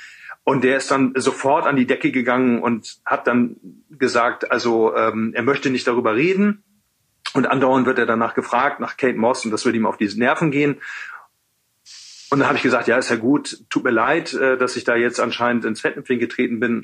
Und 0.44 0.64
der 0.64 0.78
ist 0.78 0.90
dann 0.90 1.12
sofort 1.16 1.66
an 1.66 1.76
die 1.76 1.86
Decke 1.86 2.10
gegangen 2.10 2.62
und 2.62 3.00
hat 3.04 3.26
dann 3.26 3.56
gesagt, 3.90 4.50
also 4.50 4.96
ähm, 4.96 5.32
er 5.34 5.42
möchte 5.42 5.68
nicht 5.68 5.86
darüber 5.86 6.14
reden. 6.14 6.62
Und 7.34 7.46
andauernd 7.46 7.84
wird 7.84 7.98
er 7.98 8.06
danach 8.06 8.32
gefragt, 8.32 8.80
nach 8.80 8.96
Kate 8.96 9.18
Moss, 9.18 9.44
und 9.44 9.50
das 9.50 9.66
würde 9.66 9.76
ihm 9.76 9.86
auf 9.86 9.98
die 9.98 10.08
Nerven 10.16 10.50
gehen. 10.50 10.80
Und 12.30 12.40
dann 12.40 12.48
habe 12.48 12.56
ich 12.56 12.62
gesagt, 12.62 12.88
ja, 12.88 12.98
ist 12.98 13.10
ja 13.10 13.16
gut, 13.16 13.64
tut 13.70 13.84
mir 13.84 13.90
leid, 13.90 14.34
äh, 14.34 14.56
dass 14.56 14.76
ich 14.76 14.84
da 14.84 14.96
jetzt 14.96 15.20
anscheinend 15.20 15.64
ins 15.64 15.80
Fettnäpfchen 15.80 16.18
getreten 16.18 16.60
bin. 16.60 16.82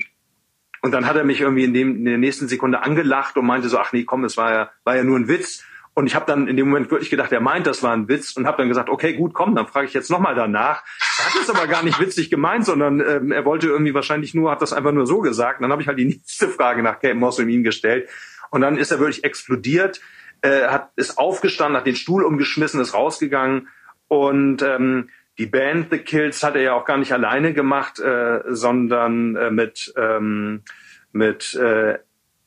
Und 0.81 0.91
dann 0.91 1.05
hat 1.05 1.15
er 1.15 1.23
mich 1.23 1.41
irgendwie 1.41 1.63
in, 1.63 1.73
dem, 1.73 1.97
in 1.97 2.05
der 2.05 2.17
nächsten 2.17 2.47
Sekunde 2.47 2.83
angelacht 2.83 3.37
und 3.37 3.45
meinte 3.45 3.69
so, 3.69 3.77
ach 3.77 3.93
nee, 3.93 4.03
komm, 4.03 4.25
es 4.25 4.37
war 4.37 4.51
ja, 4.51 4.71
war 4.83 4.95
ja 4.95 5.03
nur 5.03 5.17
ein 5.17 5.27
Witz. 5.27 5.63
Und 5.95 6.07
ich 6.07 6.15
habe 6.15 6.25
dann 6.25 6.47
in 6.47 6.57
dem 6.57 6.69
Moment 6.69 6.89
wirklich 6.89 7.09
gedacht, 7.09 7.31
er 7.31 7.39
meint, 7.39 7.67
das 7.67 7.83
war 7.83 7.93
ein 7.93 8.07
Witz 8.07 8.35
und 8.35 8.47
habe 8.47 8.57
dann 8.57 8.67
gesagt, 8.67 8.89
okay, 8.89 9.13
gut, 9.13 9.33
komm, 9.33 9.53
dann 9.55 9.67
frage 9.67 9.85
ich 9.85 9.93
jetzt 9.93 10.09
nochmal 10.09 10.33
danach. 10.33 10.83
Er 11.19 11.25
hat 11.25 11.41
es 11.41 11.49
aber 11.49 11.67
gar 11.67 11.83
nicht 11.83 11.99
witzig 11.99 12.31
gemeint, 12.31 12.65
sondern 12.65 12.99
ähm, 12.99 13.31
er 13.31 13.45
wollte 13.45 13.67
irgendwie 13.67 13.93
wahrscheinlich 13.93 14.33
nur, 14.33 14.49
hat 14.49 14.61
das 14.61 14.73
einfach 14.73 14.91
nur 14.91 15.05
so 15.05 15.19
gesagt. 15.19 15.59
Und 15.59 15.63
dann 15.63 15.71
habe 15.71 15.81
ich 15.81 15.87
halt 15.87 15.99
die 15.99 16.05
nächste 16.25 16.49
Frage 16.49 16.81
nach 16.81 16.99
Kate 16.99 17.15
Moss 17.15 17.39
und 17.39 17.49
ihn 17.49 17.63
gestellt. 17.63 18.09
Und 18.49 18.61
dann 18.61 18.77
ist 18.77 18.91
er 18.91 18.99
wirklich 18.99 19.23
explodiert, 19.23 20.01
äh, 20.41 20.67
hat 20.67 20.91
ist 20.95 21.17
aufgestanden, 21.17 21.77
hat 21.77 21.85
den 21.85 21.95
Stuhl 21.95 22.23
umgeschmissen, 22.23 22.81
ist 22.81 22.93
rausgegangen 22.93 23.67
und 24.07 24.63
ähm, 24.63 25.09
die 25.37 25.45
Band 25.45 25.87
The 25.91 25.99
Kills 25.99 26.43
hat 26.43 26.55
er 26.55 26.61
ja 26.61 26.73
auch 26.73 26.85
gar 26.85 26.97
nicht 26.97 27.11
alleine 27.11 27.53
gemacht, 27.53 27.99
äh, 27.99 28.41
sondern 28.47 29.35
äh, 29.35 29.51
mit 29.51 29.93
ähm, 29.97 30.61
mit 31.11 31.53
äh, 31.55 31.97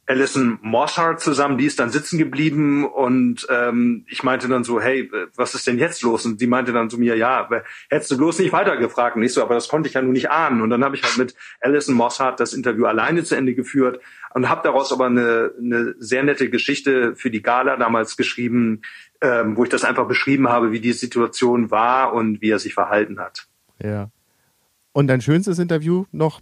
Alison 0.08 0.58
Mossart 0.62 1.20
zusammen, 1.20 1.58
die 1.58 1.66
ist 1.66 1.80
dann 1.80 1.90
sitzen 1.90 2.16
geblieben 2.16 2.86
und 2.86 3.46
ähm, 3.50 4.04
ich 4.08 4.22
meinte 4.22 4.46
dann 4.46 4.62
so, 4.62 4.80
hey, 4.80 5.10
was 5.34 5.56
ist 5.56 5.66
denn 5.66 5.78
jetzt 5.78 6.02
los? 6.02 6.24
Und 6.24 6.40
die 6.40 6.46
meinte 6.46 6.72
dann 6.72 6.88
zu 6.88 6.98
mir, 6.98 7.16
ja, 7.16 7.48
hättest 7.90 8.12
du 8.12 8.16
bloß 8.16 8.38
nicht 8.38 8.52
weitergefragt. 8.52 9.16
Und 9.16 9.24
ich 9.24 9.32
so, 9.32 9.42
aber 9.42 9.54
das 9.54 9.68
konnte 9.68 9.88
ich 9.88 9.94
ja 9.94 10.02
nun 10.02 10.12
nicht 10.12 10.30
ahnen. 10.30 10.62
Und 10.62 10.70
dann 10.70 10.84
habe 10.84 10.94
ich 10.94 11.02
halt 11.02 11.18
mit 11.18 11.34
Alison 11.60 11.96
Mossart 11.96 12.38
das 12.38 12.54
Interview 12.54 12.86
alleine 12.86 13.24
zu 13.24 13.34
Ende 13.34 13.54
geführt 13.54 14.00
und 14.32 14.48
habe 14.48 14.62
daraus 14.62 14.92
aber 14.92 15.06
eine, 15.06 15.50
eine 15.58 15.96
sehr 15.98 16.22
nette 16.22 16.50
Geschichte 16.50 17.16
für 17.16 17.30
die 17.30 17.42
Gala 17.42 17.76
damals 17.76 18.16
geschrieben, 18.16 18.82
ähm, 19.22 19.56
wo 19.56 19.64
ich 19.64 19.70
das 19.70 19.84
einfach 19.84 20.06
beschrieben 20.06 20.48
habe, 20.48 20.72
wie 20.72 20.80
die 20.80 20.92
Situation 20.92 21.70
war 21.70 22.12
und 22.12 22.40
wie 22.40 22.50
er 22.50 22.58
sich 22.58 22.74
verhalten 22.74 23.18
hat. 23.18 23.46
Ja. 23.82 24.10
Und 24.92 25.08
dein 25.08 25.20
schönstes 25.20 25.58
Interview 25.58 26.04
noch? 26.12 26.40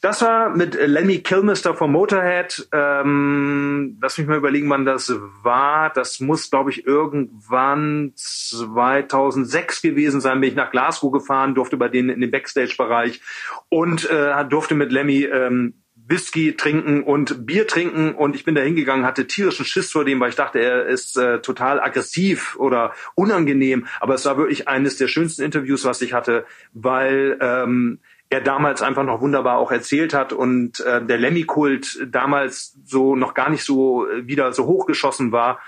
Das 0.00 0.22
war 0.22 0.50
mit 0.50 0.74
Lemmy 0.74 1.18
Kilmister 1.18 1.74
vom 1.74 1.90
Motorhead. 1.90 2.68
Ähm, 2.72 3.98
lass 4.00 4.16
mich 4.16 4.28
mal 4.28 4.38
überlegen, 4.38 4.70
wann 4.70 4.84
das 4.84 5.12
war. 5.42 5.90
Das 5.92 6.20
muss, 6.20 6.50
glaube 6.50 6.70
ich, 6.70 6.86
irgendwann 6.86 8.12
2006 8.14 9.82
gewesen 9.82 10.20
sein. 10.20 10.40
Bin 10.40 10.50
ich 10.50 10.56
nach 10.56 10.70
Glasgow 10.70 11.10
gefahren, 11.10 11.56
durfte 11.56 11.76
bei 11.76 11.88
denen 11.88 12.10
in 12.10 12.20
den 12.20 12.30
Backstage-Bereich 12.30 13.20
und 13.68 14.08
äh, 14.08 14.44
durfte 14.44 14.76
mit 14.76 14.92
Lemmy 14.92 15.24
ähm, 15.24 15.74
Whisky 16.08 16.56
trinken 16.56 17.02
und 17.02 17.46
Bier 17.46 17.66
trinken 17.66 18.14
und 18.14 18.34
ich 18.34 18.44
bin 18.44 18.54
da 18.54 18.62
hingegangen, 18.62 19.04
hatte 19.04 19.26
tierischen 19.26 19.66
Schiss 19.66 19.92
vor 19.92 20.04
dem, 20.04 20.18
weil 20.20 20.30
ich 20.30 20.36
dachte, 20.36 20.58
er 20.58 20.86
ist 20.86 21.18
äh, 21.18 21.40
total 21.40 21.80
aggressiv 21.80 22.56
oder 22.56 22.94
unangenehm. 23.14 23.86
Aber 24.00 24.14
es 24.14 24.24
war 24.24 24.38
wirklich 24.38 24.68
eines 24.68 24.96
der 24.96 25.08
schönsten 25.08 25.42
Interviews, 25.42 25.84
was 25.84 26.00
ich 26.00 26.14
hatte, 26.14 26.46
weil 26.72 27.36
ähm, 27.40 27.98
er 28.30 28.40
damals 28.40 28.82
einfach 28.82 29.04
noch 29.04 29.20
wunderbar 29.20 29.58
auch 29.58 29.70
erzählt 29.70 30.14
hat 30.14 30.32
und 30.32 30.80
äh, 30.80 31.04
der 31.04 31.18
Lemmy-Kult 31.18 32.06
damals 32.10 32.76
so 32.84 33.14
noch 33.14 33.34
gar 33.34 33.50
nicht 33.50 33.64
so 33.64 34.08
äh, 34.08 34.26
wieder 34.26 34.52
so 34.52 34.66
hochgeschossen 34.66 35.30
war. 35.32 35.60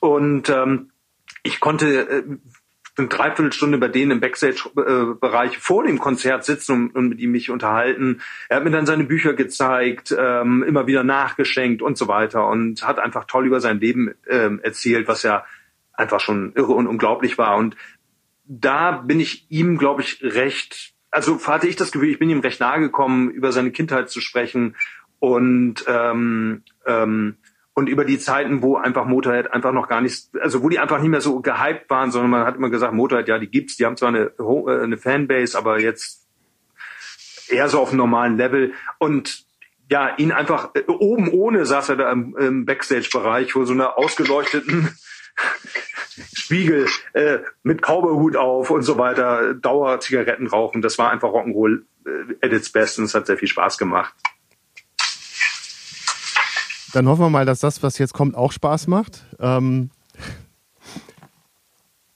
Und 0.00 0.50
ähm, 0.50 0.90
ich 1.42 1.60
konnte 1.60 2.08
äh, 2.08 2.22
eine 2.96 3.08
Dreiviertelstunde 3.08 3.78
bei 3.78 3.88
denen 3.88 4.12
im 4.12 4.20
Backstage-Bereich 4.20 5.58
vor 5.58 5.84
dem 5.84 5.98
Konzert 5.98 6.44
sitzen 6.44 6.72
und, 6.72 6.96
und, 6.96 7.08
mit 7.08 7.20
ihm 7.20 7.32
mich 7.32 7.50
unterhalten. 7.50 8.20
Er 8.48 8.56
hat 8.56 8.64
mir 8.64 8.70
dann 8.70 8.86
seine 8.86 9.04
Bücher 9.04 9.34
gezeigt, 9.34 10.14
ähm, 10.16 10.62
immer 10.62 10.86
wieder 10.86 11.04
nachgeschenkt 11.04 11.82
und 11.82 11.96
so 11.96 12.08
weiter 12.08 12.46
und 12.48 12.86
hat 12.86 12.98
einfach 12.98 13.24
toll 13.24 13.46
über 13.46 13.60
sein 13.60 13.80
Leben 13.80 14.14
ähm, 14.28 14.60
erzählt, 14.62 15.08
was 15.08 15.22
ja 15.22 15.44
einfach 15.92 16.20
schon 16.20 16.52
irre 16.54 16.72
und 16.72 16.86
unglaublich 16.86 17.38
war. 17.38 17.56
Und 17.56 17.76
da 18.44 18.92
bin 18.92 19.20
ich 19.20 19.46
ihm, 19.50 19.78
glaube 19.78 20.02
ich, 20.02 20.22
recht 20.22 20.94
also 21.10 21.44
hatte 21.46 21.66
ich 21.66 21.76
das 21.76 21.92
Gefühl, 21.92 22.10
ich 22.10 22.18
bin 22.18 22.30
ihm 22.30 22.40
recht 22.40 22.60
nahe 22.60 22.80
gekommen, 22.80 23.30
über 23.30 23.52
seine 23.52 23.72
Kindheit 23.72 24.10
zu 24.10 24.20
sprechen 24.20 24.76
und 25.18 25.84
ähm, 25.86 26.62
ähm, 26.86 27.36
und 27.74 27.88
über 27.88 28.04
die 28.04 28.18
Zeiten, 28.18 28.62
wo 28.62 28.76
einfach 28.76 29.06
Motorhead 29.06 29.52
einfach 29.52 29.72
noch 29.72 29.88
gar 29.88 30.00
nicht, 30.00 30.28
also 30.40 30.62
wo 30.62 30.68
die 30.68 30.78
einfach 30.78 31.00
nicht 31.00 31.10
mehr 31.10 31.20
so 31.20 31.40
gehypt 31.40 31.88
waren, 31.88 32.10
sondern 32.10 32.30
man 32.30 32.46
hat 32.46 32.56
immer 32.56 32.70
gesagt, 32.70 32.92
Motorhead, 32.92 33.28
ja, 33.28 33.38
die 33.38 33.50
gibt's, 33.50 33.76
die 33.76 33.86
haben 33.86 33.96
zwar 33.96 34.08
eine, 34.08 34.32
äh, 34.38 34.82
eine 34.82 34.98
Fanbase, 34.98 35.56
aber 35.56 35.80
jetzt 35.80 36.26
eher 37.48 37.68
so 37.68 37.80
auf 37.80 37.90
einem 37.90 37.98
normalen 37.98 38.36
Level 38.36 38.72
und 38.98 39.44
ja, 39.90 40.14
ihn 40.16 40.32
einfach 40.32 40.70
äh, 40.74 40.84
oben 40.86 41.28
ohne 41.28 41.66
saß 41.66 41.90
er 41.90 41.96
da 41.96 42.12
im, 42.12 42.36
im 42.36 42.64
Backstage-Bereich 42.64 43.52
vor 43.52 43.66
so 43.66 43.72
einer 43.72 43.98
ausgeleuchteten 43.98 44.90
Spiegel 46.32 46.86
äh, 47.12 47.38
mit 47.62 47.82
Cowboyhut 47.82 48.36
auf 48.36 48.70
und 48.70 48.82
so 48.82 48.98
weiter, 48.98 49.54
Dauer 49.54 50.00
Zigaretten 50.00 50.46
rauchen. 50.46 50.82
Das 50.82 50.98
war 50.98 51.10
einfach 51.10 51.30
Rock'n'Roll 51.30 51.82
äh, 52.06 52.46
at 52.46 52.52
its 52.52 52.70
best 52.70 52.98
und 52.98 53.06
es 53.06 53.14
hat 53.14 53.26
sehr 53.26 53.36
viel 53.36 53.48
Spaß 53.48 53.78
gemacht. 53.78 54.14
Dann 56.92 57.06
hoffen 57.08 57.22
wir 57.22 57.30
mal, 57.30 57.46
dass 57.46 57.60
das, 57.60 57.82
was 57.82 57.98
jetzt 57.98 58.14
kommt, 58.14 58.34
auch 58.34 58.52
Spaß 58.52 58.86
macht. 58.86 59.24
Ähm, 59.38 59.90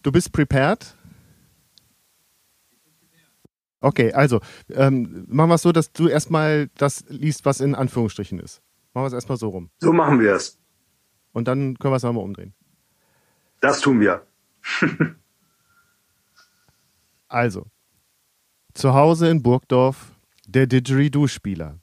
du 0.03 0.11
bist 0.11 0.33
prepared? 0.33 0.97
Okay, 3.81 4.13
also 4.13 4.41
ähm, 4.71 5.27
machen 5.29 5.51
wir 5.51 5.57
es 5.57 5.63
so, 5.63 5.71
dass 5.71 5.93
du 5.93 6.09
erstmal 6.09 6.69
das 6.77 7.05
liest, 7.09 7.45
was 7.45 7.61
in 7.61 7.75
Anführungsstrichen 7.75 8.39
ist. 8.39 8.63
Machen 8.95 9.05
wir 9.05 9.09
es 9.09 9.13
erstmal 9.13 9.37
so 9.37 9.51
rum. 9.51 9.71
So 9.79 9.93
machen 9.93 10.21
wir 10.21 10.35
es. 10.35 10.59
Und 11.33 11.49
dann 11.49 11.77
können 11.79 11.93
wir 11.93 11.97
es 11.97 12.03
nochmal 12.03 12.25
umdrehen. 12.25 12.55
Das 13.61 13.81
tun 13.81 14.01
wir. 14.01 14.27
also, 17.29 17.67
zu 18.73 18.95
Hause 18.95 19.29
in 19.29 19.43
Burgdorf 19.43 20.13
der 20.47 20.67
Didgeridoo-Spieler. 20.67 21.79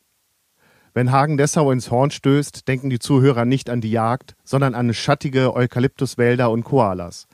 Wenn 0.93 1.11
Hagen-Dessau 1.11 1.71
ins 1.71 1.89
Horn 1.89 2.11
stößt, 2.11 2.67
denken 2.67 2.89
die 2.89 2.99
Zuhörer 2.99 3.45
nicht 3.45 3.69
an 3.69 3.79
die 3.79 3.91
Jagd, 3.91 4.35
sondern 4.43 4.75
an 4.75 4.93
schattige 4.93 5.55
Eukalyptuswälder 5.55 6.51
und 6.51 6.63
Koalas. 6.63 7.27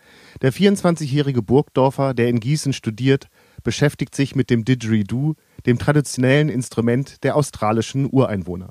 Der 0.44 0.54
24-jährige 0.54 1.42
Burgdorfer, 1.42 2.14
der 2.14 2.28
in 2.28 2.40
Gießen 2.40 2.72
studiert, 2.72 3.30
beschäftigt 3.64 4.14
sich 4.14 4.36
mit 4.36 4.52
dem 4.52 4.64
Didgeridoo, 4.64 5.34
dem 5.66 5.80
traditionellen 5.80 6.50
Instrument 6.50 7.24
der 7.24 7.36
australischen 7.36 8.08
Ureinwohner. 8.12 8.70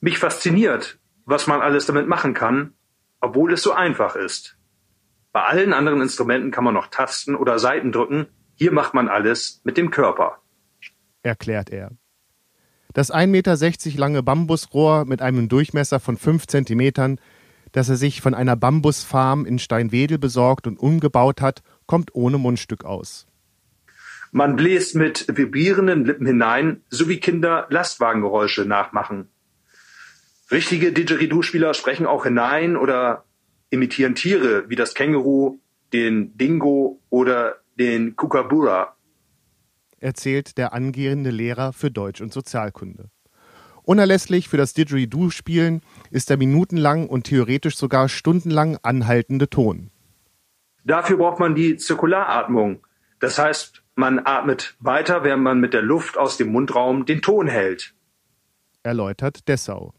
Mich 0.00 0.18
fasziniert, 0.18 1.00
was 1.24 1.48
man 1.48 1.60
alles 1.60 1.86
damit 1.86 2.06
machen 2.06 2.34
kann, 2.34 2.72
obwohl 3.20 3.52
es 3.52 3.62
so 3.62 3.72
einfach 3.72 4.14
ist. 4.14 4.56
Bei 5.32 5.42
allen 5.42 5.72
anderen 5.72 6.00
Instrumenten 6.00 6.52
kann 6.52 6.62
man 6.62 6.74
noch 6.74 6.86
Tasten 6.86 7.34
oder 7.34 7.58
Saiten 7.58 7.90
drücken, 7.90 8.28
hier 8.54 8.72
macht 8.72 8.94
man 8.94 9.08
alles 9.08 9.60
mit 9.64 9.76
dem 9.76 9.90
Körper. 9.90 10.38
Erklärt 11.22 11.70
er. 11.70 11.90
Das 12.96 13.12
1,60 13.12 13.26
Meter 13.26 13.98
lange 13.98 14.22
Bambusrohr 14.22 15.04
mit 15.04 15.20
einem 15.20 15.50
Durchmesser 15.50 16.00
von 16.00 16.16
5 16.16 16.46
Zentimetern, 16.46 17.20
das 17.72 17.90
er 17.90 17.96
sich 17.96 18.22
von 18.22 18.32
einer 18.32 18.56
Bambusfarm 18.56 19.44
in 19.44 19.58
Steinwedel 19.58 20.16
besorgt 20.16 20.66
und 20.66 20.78
umgebaut 20.78 21.42
hat, 21.42 21.62
kommt 21.84 22.14
ohne 22.14 22.38
Mundstück 22.38 22.86
aus. 22.86 23.26
Man 24.32 24.56
bläst 24.56 24.94
mit 24.94 25.26
vibrierenden 25.28 26.06
Lippen 26.06 26.26
hinein, 26.26 26.80
so 26.88 27.06
wie 27.06 27.20
Kinder 27.20 27.66
Lastwagengeräusche 27.68 28.64
nachmachen. 28.64 29.28
Richtige 30.50 30.90
Didgeridoo-Spieler 30.90 31.74
sprechen 31.74 32.06
auch 32.06 32.24
hinein 32.24 32.78
oder 32.78 33.24
imitieren 33.68 34.14
Tiere 34.14 34.70
wie 34.70 34.76
das 34.76 34.94
Känguru, 34.94 35.58
den 35.92 36.34
Dingo 36.38 36.98
oder 37.10 37.56
den 37.78 38.16
Kookaburra. 38.16 38.95
Erzählt 39.98 40.58
der 40.58 40.72
angehende 40.72 41.30
Lehrer 41.30 41.72
für 41.72 41.90
Deutsch 41.90 42.20
und 42.20 42.32
Sozialkunde. 42.32 43.10
Unerlässlich 43.82 44.48
für 44.48 44.56
das 44.56 44.74
Didgeridoo-Spielen 44.74 45.80
ist 46.10 46.28
der 46.28 46.36
minutenlang 46.36 47.08
und 47.08 47.24
theoretisch 47.24 47.76
sogar 47.76 48.08
stundenlang 48.08 48.78
anhaltende 48.82 49.48
Ton. 49.48 49.90
Dafür 50.84 51.16
braucht 51.16 51.38
man 51.38 51.54
die 51.54 51.76
Zirkularatmung. 51.76 52.84
Das 53.20 53.38
heißt, 53.38 53.82
man 53.94 54.20
atmet 54.24 54.76
weiter, 54.80 55.24
während 55.24 55.42
man 55.42 55.60
mit 55.60 55.72
der 55.72 55.82
Luft 55.82 56.18
aus 56.18 56.36
dem 56.36 56.52
Mundraum 56.52 57.06
den 57.06 57.22
Ton 57.22 57.46
hält. 57.46 57.94
Erläutert 58.82 59.48
Dessau. 59.48 59.94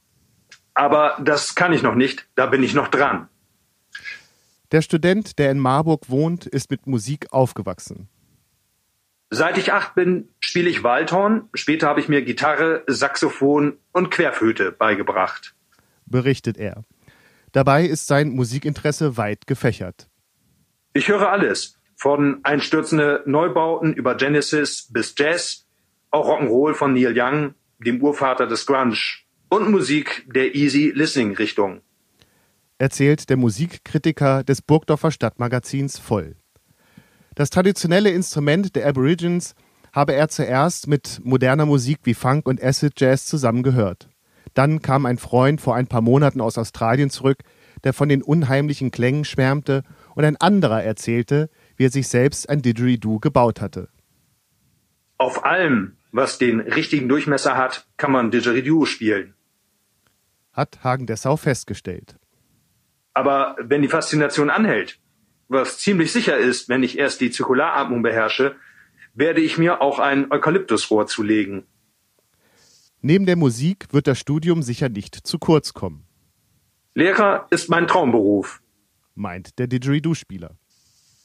Aber 0.73 1.17
das 1.23 1.55
kann 1.55 1.73
ich 1.73 1.81
noch 1.81 1.95
nicht, 1.95 2.27
da 2.35 2.45
bin 2.45 2.61
ich 2.61 2.73
noch 2.73 2.89
dran. 2.89 3.27
Der 4.71 4.81
Student, 4.81 5.39
der 5.39 5.49
in 5.49 5.59
Marburg 5.59 6.09
wohnt, 6.09 6.45
ist 6.45 6.69
mit 6.69 6.87
Musik 6.87 7.31
aufgewachsen. 7.31 8.09
Seit 9.29 9.57
ich 9.57 9.73
acht 9.73 9.93
bin, 9.95 10.29
spiele 10.39 10.69
ich 10.69 10.83
Waldhorn. 10.83 11.49
Später 11.53 11.87
habe 11.87 11.99
ich 11.99 12.07
mir 12.07 12.21
Gitarre, 12.21 12.83
Saxophon 12.87 13.77
und 13.91 14.09
Querflöte 14.09 14.71
beigebracht. 14.71 15.53
Berichtet 16.05 16.57
er. 16.57 16.85
Dabei 17.51 17.85
ist 17.85 18.07
sein 18.07 18.29
Musikinteresse 18.29 19.17
weit 19.17 19.47
gefächert. 19.47 20.07
Ich 20.93 21.09
höre 21.09 21.29
alles. 21.29 21.77
Von 21.95 22.39
einstürzende 22.43 23.23
Neubauten 23.25 23.93
über 23.93 24.15
Genesis 24.15 24.87
bis 24.91 25.15
Jazz, 25.17 25.65
auch 26.11 26.27
Rock'n'Roll 26.29 26.73
von 26.73 26.93
Neil 26.93 27.13
Young, 27.15 27.55
dem 27.79 28.01
Urvater 28.01 28.47
des 28.47 28.65
Grunge 28.65 28.97
und 29.49 29.71
Musik 29.71 30.25
der 30.33 30.55
Easy 30.55 30.91
Listening 30.95 31.35
Richtung. 31.35 31.81
Erzählt 32.77 33.29
der 33.29 33.37
Musikkritiker 33.37 34.43
des 34.43 34.61
Burgdorfer 34.61 35.11
Stadtmagazins 35.11 35.97
voll. 35.97 36.35
Das 37.37 37.51
traditionelle 37.51 38.09
Instrument 38.09 38.75
der 38.75 38.87
Aborigines 38.87 39.53
habe 39.93 40.13
er 40.13 40.27
zuerst 40.27 40.87
mit 40.87 41.21
moderner 41.23 41.67
Musik 41.67 41.99
wie 42.01 42.15
Funk 42.15 42.47
und 42.47 42.63
Acid 42.63 42.99
Jazz 42.99 43.27
zusammengehört. 43.27 44.09
Dann 44.55 44.81
kam 44.81 45.05
ein 45.05 45.19
Freund 45.19 45.61
vor 45.61 45.75
ein 45.75 45.85
paar 45.85 46.01
Monaten 46.01 46.41
aus 46.41 46.57
Australien 46.57 47.11
zurück, 47.11 47.43
der 47.83 47.93
von 47.93 48.09
den 48.09 48.23
unheimlichen 48.23 48.89
Klängen 48.89 49.23
schwärmte, 49.23 49.83
und 50.15 50.25
ein 50.25 50.37
anderer 50.37 50.81
erzählte, 50.81 51.51
wie 51.75 51.85
er 51.85 51.91
sich 51.91 52.07
selbst 52.07 52.49
ein 52.49 52.63
Didgeridoo 52.63 53.19
gebaut 53.19 53.61
hatte. 53.61 53.89
Auf 55.19 55.45
allem, 55.45 55.97
was 56.11 56.39
den 56.39 56.59
richtigen 56.59 57.07
Durchmesser 57.07 57.55
hat, 57.55 57.87
kann 57.97 58.11
man 58.11 58.31
Didgeridoo 58.31 58.85
spielen 58.87 59.35
hat 60.57 60.83
Hagen-Dessau 60.83 61.37
festgestellt. 61.37 62.17
Aber 63.13 63.55
wenn 63.61 63.83
die 63.83 63.87
Faszination 63.87 64.49
anhält, 64.49 64.99
was 65.47 65.79
ziemlich 65.79 66.11
sicher 66.11 66.37
ist, 66.37 66.69
wenn 66.69 66.83
ich 66.83 66.97
erst 66.97 67.21
die 67.21 67.31
Zirkularatmung 67.31 68.01
beherrsche, 68.01 68.55
werde 69.13 69.41
ich 69.41 69.57
mir 69.57 69.81
auch 69.81 69.99
ein 69.99 70.31
Eukalyptusrohr 70.31 71.07
zulegen. 71.07 71.65
Neben 73.01 73.25
der 73.25 73.35
Musik 73.35 73.87
wird 73.91 74.07
das 74.07 74.19
Studium 74.19 74.61
sicher 74.63 74.89
nicht 74.89 75.15
zu 75.15 75.39
kurz 75.39 75.73
kommen. 75.73 76.05
Lehrer 76.93 77.47
ist 77.51 77.69
mein 77.69 77.87
Traumberuf, 77.87 78.61
meint 79.15 79.59
der 79.59 79.67
Didgeridoo-Spieler. 79.67 80.55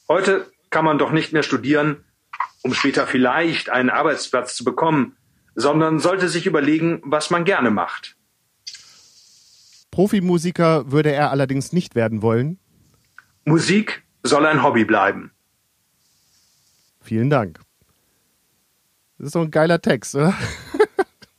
Heute 0.07 0.51
kann 0.69 0.85
man 0.85 0.97
doch 0.97 1.11
nicht 1.11 1.33
mehr 1.33 1.43
studieren, 1.43 2.03
um 2.61 2.73
später 2.73 3.07
vielleicht 3.07 3.69
einen 3.69 3.89
Arbeitsplatz 3.89 4.55
zu 4.55 4.63
bekommen, 4.63 5.15
sondern 5.55 5.99
sollte 5.99 6.29
sich 6.29 6.45
überlegen, 6.45 7.01
was 7.03 7.29
man 7.29 7.43
gerne 7.43 7.71
macht. 7.71 8.15
Profimusiker 9.91 10.91
würde 10.91 11.11
er 11.11 11.29
allerdings 11.29 11.73
nicht 11.73 11.93
werden 11.93 12.21
wollen. 12.21 12.57
Musik 13.45 14.02
soll 14.23 14.45
ein 14.45 14.63
Hobby 14.63 14.85
bleiben. 14.85 15.31
Vielen 17.01 17.29
Dank. 17.29 17.59
Das 19.17 19.27
ist 19.27 19.33
so 19.33 19.41
ein 19.41 19.51
geiler 19.51 19.81
Text, 19.81 20.15
oder? 20.15 20.33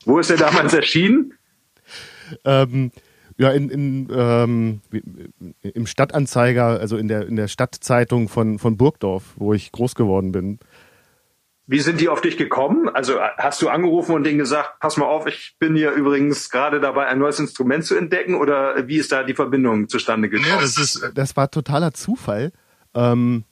Wo 0.04 0.18
ist 0.18 0.30
er 0.30 0.36
damals 0.36 0.74
erschienen? 0.74 1.34
Ähm, 2.44 2.92
ja, 3.36 3.50
in, 3.50 3.68
in, 3.68 4.08
ähm, 4.14 4.80
im 5.62 5.86
Stadtanzeiger, 5.86 6.78
also 6.80 6.96
in 6.96 7.08
der, 7.08 7.26
in 7.26 7.36
der 7.36 7.48
Stadtzeitung 7.48 8.28
von, 8.28 8.58
von 8.58 8.76
Burgdorf, 8.76 9.34
wo 9.36 9.54
ich 9.54 9.72
groß 9.72 9.94
geworden 9.94 10.32
bin. 10.32 10.58
Wie 11.66 11.80
sind 11.80 12.00
die 12.00 12.10
auf 12.10 12.20
dich 12.20 12.36
gekommen? 12.36 12.90
Also 12.90 13.18
hast 13.38 13.62
du 13.62 13.70
angerufen 13.70 14.14
und 14.14 14.24
denen 14.24 14.38
gesagt, 14.38 14.78
pass 14.80 14.98
mal 14.98 15.06
auf, 15.06 15.26
ich 15.26 15.56
bin 15.58 15.74
hier 15.74 15.92
übrigens 15.92 16.50
gerade 16.50 16.78
dabei, 16.78 17.06
ein 17.06 17.18
neues 17.18 17.40
Instrument 17.40 17.84
zu 17.84 17.96
entdecken 17.96 18.34
oder 18.34 18.86
wie 18.86 18.98
ist 18.98 19.10
da 19.10 19.22
die 19.22 19.34
Verbindung 19.34 19.88
zustande 19.88 20.28
gekommen? 20.28 20.50
Ja, 20.50 20.60
das 20.60 20.76
ist, 20.76 21.10
das 21.14 21.36
war 21.36 21.50
totaler 21.50 21.94
Zufall. 21.94 22.52
Ähm, 22.94 23.44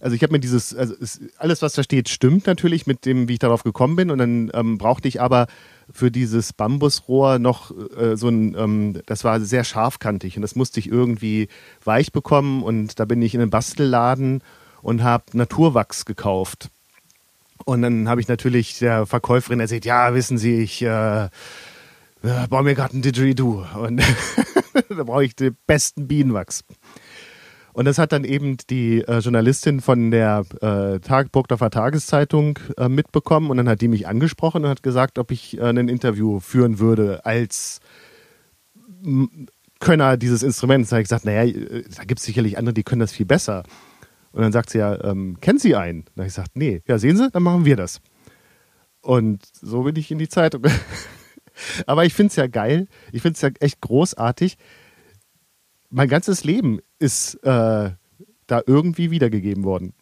also 0.00 0.14
ich 0.14 0.22
habe 0.22 0.32
mir 0.32 0.38
dieses, 0.38 0.74
also 0.74 0.94
es, 1.00 1.20
alles, 1.38 1.60
was 1.60 1.72
da 1.72 1.82
steht, 1.82 2.08
stimmt 2.08 2.46
natürlich 2.46 2.86
mit 2.86 3.04
dem, 3.04 3.28
wie 3.28 3.34
ich 3.34 3.38
darauf 3.40 3.64
gekommen 3.64 3.96
bin. 3.96 4.10
Und 4.10 4.18
dann 4.18 4.50
ähm, 4.54 4.78
brauchte 4.78 5.08
ich 5.08 5.20
aber 5.20 5.48
für 5.90 6.10
dieses 6.10 6.52
Bambusrohr 6.52 7.38
noch 7.38 7.72
äh, 7.96 8.16
so 8.16 8.28
ein, 8.28 8.54
ähm, 8.56 9.00
das 9.06 9.24
war 9.24 9.40
sehr 9.40 9.64
scharfkantig 9.64 10.36
und 10.36 10.42
das 10.42 10.54
musste 10.54 10.78
ich 10.78 10.88
irgendwie 10.88 11.48
weich 11.84 12.12
bekommen. 12.12 12.62
Und 12.62 13.00
da 13.00 13.06
bin 13.06 13.22
ich 13.22 13.34
in 13.34 13.40
einen 13.40 13.50
Bastelladen 13.50 14.42
und 14.82 15.02
habe 15.02 15.24
Naturwachs 15.32 16.04
gekauft. 16.04 16.70
Und 17.64 17.82
dann 17.82 18.08
habe 18.08 18.20
ich 18.20 18.28
natürlich 18.28 18.78
der 18.78 19.04
Verkäuferin 19.04 19.58
erzählt, 19.58 19.84
ja, 19.84 20.14
wissen 20.14 20.38
Sie, 20.38 20.60
ich 20.62 20.80
äh, 20.82 21.24
äh, 21.24 21.28
baue 22.48 22.62
mir 22.62 22.74
gerade 22.74 22.96
ein 22.96 23.02
Didgeridoo 23.02 23.64
und 23.80 24.00
da 24.88 25.04
brauche 25.04 25.24
ich 25.24 25.34
den 25.34 25.56
besten 25.66 26.06
Bienenwachs. 26.06 26.64
Und 27.78 27.84
das 27.84 27.98
hat 27.98 28.10
dann 28.10 28.24
eben 28.24 28.56
die 28.70 29.02
äh, 29.02 29.20
Journalistin 29.20 29.80
von 29.80 30.10
der 30.10 30.44
äh, 30.60 30.98
Tag 30.98 31.30
Burgdorfer 31.30 31.70
Tageszeitung 31.70 32.58
äh, 32.76 32.88
mitbekommen 32.88 33.50
und 33.52 33.56
dann 33.56 33.68
hat 33.68 33.80
die 33.80 33.86
mich 33.86 34.08
angesprochen 34.08 34.64
und 34.64 34.68
hat 34.68 34.82
gesagt, 34.82 35.16
ob 35.16 35.30
ich 35.30 35.58
äh, 35.58 35.62
ein 35.62 35.88
Interview 35.88 36.40
führen 36.40 36.80
würde 36.80 37.24
als 37.24 37.78
Könner 39.78 40.16
dieses 40.16 40.42
Instruments. 40.42 40.90
Da 40.90 40.96
habe 40.96 41.02
ich 41.02 41.08
gesagt, 41.08 41.24
naja, 41.24 41.44
äh, 41.44 41.84
da 41.96 42.02
gibt 42.02 42.18
es 42.18 42.26
sicherlich 42.26 42.58
andere, 42.58 42.74
die 42.74 42.82
können 42.82 42.98
das 42.98 43.12
viel 43.12 43.26
besser. 43.26 43.62
Und 44.32 44.42
dann 44.42 44.50
sagt 44.50 44.70
sie 44.70 44.78
ja, 44.78 45.00
ähm, 45.04 45.38
kennen 45.40 45.60
Sie 45.60 45.76
einen? 45.76 46.02
Da 46.16 46.22
habe 46.22 46.26
ich 46.26 46.34
gesagt, 46.34 46.56
nee. 46.56 46.82
Ja, 46.88 46.98
sehen 46.98 47.16
Sie, 47.16 47.30
dann 47.30 47.44
machen 47.44 47.64
wir 47.64 47.76
das. 47.76 48.00
Und 49.02 49.46
so 49.52 49.84
bin 49.84 49.94
ich 49.94 50.10
in 50.10 50.18
die 50.18 50.28
Zeitung. 50.28 50.64
Aber 51.86 52.04
ich 52.04 52.14
finde 52.14 52.30
es 52.30 52.34
ja 52.34 52.48
geil. 52.48 52.88
Ich 53.12 53.22
finde 53.22 53.36
es 53.36 53.40
ja 53.40 53.50
echt 53.60 53.80
großartig. 53.80 54.56
Mein 55.90 56.08
ganzes 56.08 56.42
Leben 56.42 56.80
ist 56.98 57.34
äh, 57.44 57.90
da 58.46 58.62
irgendwie 58.66 59.10
wiedergegeben 59.10 59.64
worden. 59.64 59.92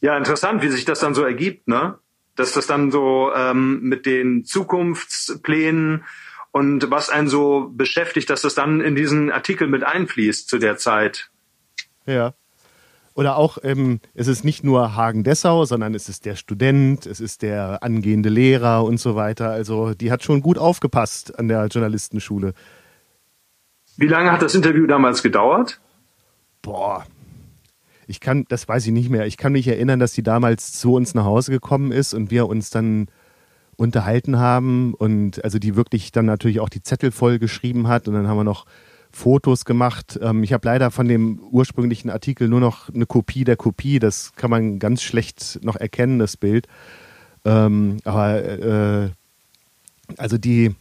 Ja, 0.00 0.16
interessant, 0.16 0.62
wie 0.62 0.68
sich 0.68 0.84
das 0.84 1.00
dann 1.00 1.14
so 1.14 1.22
ergibt, 1.22 1.68
ne? 1.68 1.98
Dass 2.36 2.52
das 2.52 2.66
dann 2.66 2.90
so 2.90 3.32
ähm, 3.34 3.80
mit 3.82 4.06
den 4.06 4.44
Zukunftsplänen 4.44 6.04
und 6.52 6.90
was 6.90 7.10
einen 7.10 7.28
so 7.28 7.70
beschäftigt, 7.72 8.30
dass 8.30 8.42
das 8.42 8.54
dann 8.54 8.80
in 8.80 8.94
diesen 8.94 9.30
Artikel 9.30 9.68
mit 9.68 9.84
einfließt 9.84 10.48
zu 10.48 10.58
der 10.58 10.76
Zeit. 10.76 11.30
Ja. 12.06 12.34
Oder 13.14 13.36
auch, 13.36 13.58
ähm, 13.62 14.00
es 14.14 14.28
ist 14.28 14.44
nicht 14.44 14.64
nur 14.64 14.94
Hagen-Dessau, 14.94 15.64
sondern 15.64 15.94
es 15.94 16.08
ist 16.08 16.24
der 16.24 16.36
Student, 16.36 17.06
es 17.06 17.20
ist 17.20 17.42
der 17.42 17.82
angehende 17.82 18.28
Lehrer 18.28 18.84
und 18.84 18.98
so 18.98 19.16
weiter. 19.16 19.50
Also 19.50 19.94
die 19.94 20.10
hat 20.10 20.22
schon 20.22 20.40
gut 20.40 20.58
aufgepasst 20.58 21.38
an 21.38 21.48
der 21.48 21.66
Journalistenschule. 21.66 22.54
Wie 23.96 24.06
lange 24.06 24.32
hat 24.32 24.42
das 24.42 24.54
Interview 24.54 24.86
damals 24.86 25.22
gedauert? 25.22 25.80
Boah, 26.62 27.04
ich 28.10 28.18
kann, 28.18 28.44
das 28.48 28.66
weiß 28.66 28.88
ich 28.88 28.92
nicht 28.92 29.08
mehr. 29.08 29.26
Ich 29.26 29.36
kann 29.36 29.52
mich 29.52 29.68
erinnern, 29.68 30.00
dass 30.00 30.14
sie 30.14 30.24
damals 30.24 30.72
zu 30.72 30.94
uns 30.94 31.14
nach 31.14 31.24
Hause 31.24 31.52
gekommen 31.52 31.92
ist 31.92 32.12
und 32.12 32.32
wir 32.32 32.48
uns 32.48 32.68
dann 32.70 33.06
unterhalten 33.76 34.38
haben 34.38 34.94
und 34.94 35.44
also 35.44 35.60
die 35.60 35.76
wirklich 35.76 36.10
dann 36.10 36.26
natürlich 36.26 36.58
auch 36.58 36.68
die 36.68 36.82
Zettel 36.82 37.12
voll 37.12 37.38
geschrieben 37.38 37.86
hat 37.86 38.08
und 38.08 38.14
dann 38.14 38.26
haben 38.26 38.36
wir 38.36 38.44
noch 38.44 38.66
Fotos 39.12 39.64
gemacht. 39.64 40.18
Ähm, 40.20 40.42
ich 40.42 40.52
habe 40.52 40.66
leider 40.66 40.90
von 40.90 41.06
dem 41.06 41.38
ursprünglichen 41.38 42.10
Artikel 42.10 42.48
nur 42.48 42.58
noch 42.58 42.92
eine 42.92 43.06
Kopie 43.06 43.44
der 43.44 43.56
Kopie. 43.56 44.00
Das 44.00 44.32
kann 44.34 44.50
man 44.50 44.80
ganz 44.80 45.02
schlecht 45.02 45.60
noch 45.62 45.76
erkennen, 45.76 46.18
das 46.18 46.36
Bild. 46.36 46.66
Ähm, 47.44 47.98
aber 48.02 48.42
äh, 48.42 49.10
also 50.16 50.36
die, 50.36 50.74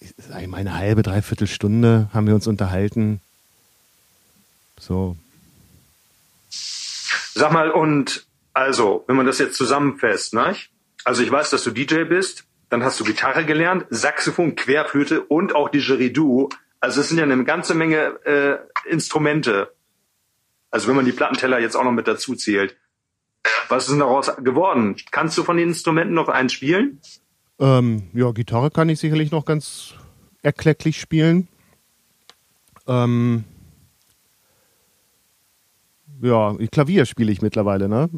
sag 0.00 0.42
ich 0.42 0.48
mal, 0.48 0.58
eine 0.58 0.74
halbe, 0.74 1.02
dreiviertel 1.02 1.46
Stunde 1.46 2.08
haben 2.12 2.26
wir 2.26 2.34
uns 2.34 2.46
unterhalten. 2.46 3.20
So. 4.78 5.16
Sag 6.50 7.52
mal, 7.52 7.70
und 7.70 8.26
also, 8.54 9.04
wenn 9.06 9.16
man 9.16 9.26
das 9.26 9.38
jetzt 9.38 9.56
zusammenfasst, 9.56 10.34
ne? 10.34 10.56
Also 11.04 11.22
ich 11.22 11.30
weiß, 11.30 11.50
dass 11.50 11.64
du 11.64 11.70
DJ 11.70 12.04
bist, 12.04 12.44
dann 12.70 12.82
hast 12.82 13.00
du 13.00 13.04
Gitarre 13.04 13.44
gelernt, 13.44 13.86
Saxophon, 13.90 14.56
Querflöte 14.56 15.22
und 15.22 15.54
auch 15.54 15.68
Didgeridoo. 15.68 16.48
Also 16.80 17.00
es 17.00 17.08
sind 17.08 17.18
ja 17.18 17.24
eine 17.24 17.44
ganze 17.44 17.74
Menge 17.74 18.18
äh, 18.24 18.58
Instrumente. 18.88 19.72
Also 20.70 20.88
wenn 20.88 20.96
man 20.96 21.04
die 21.04 21.12
Plattenteller 21.12 21.58
jetzt 21.60 21.76
auch 21.76 21.84
noch 21.84 21.92
mit 21.92 22.08
dazu 22.08 22.34
zählt. 22.34 22.76
Was 23.68 23.84
ist 23.84 23.90
denn 23.90 24.00
daraus 24.00 24.34
geworden? 24.36 24.96
Kannst 25.10 25.38
du 25.38 25.44
von 25.44 25.56
den 25.56 25.68
Instrumenten 25.68 26.14
noch 26.14 26.28
eins 26.28 26.52
spielen? 26.52 27.00
Ähm, 27.60 28.04
ja, 28.12 28.30
Gitarre 28.32 28.70
kann 28.70 28.88
ich 28.88 29.00
sicherlich 29.00 29.30
noch 29.30 29.44
ganz 29.44 29.94
erklecklich 30.42 31.00
spielen. 31.00 31.48
Ähm, 32.86 33.44
ja, 36.22 36.54
Klavier 36.70 37.04
spiele 37.04 37.32
ich 37.32 37.42
mittlerweile, 37.42 37.88
ne? 37.88 38.08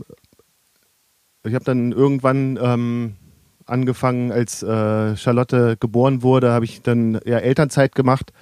Ich 1.43 1.55
habe 1.55 1.65
dann 1.65 1.93
irgendwann 1.93 2.59
ähm, 2.61 3.17
angefangen, 3.65 4.31
als 4.31 4.63
äh, 4.63 5.17
Charlotte 5.17 5.77
geboren 5.79 6.23
wurde, 6.23 6.53
habe 6.53 6.67
ich 6.67 6.83
dann 6.83 7.19
ja 7.25 7.39
Elternzeit 7.39 7.95
gemacht 7.95 8.33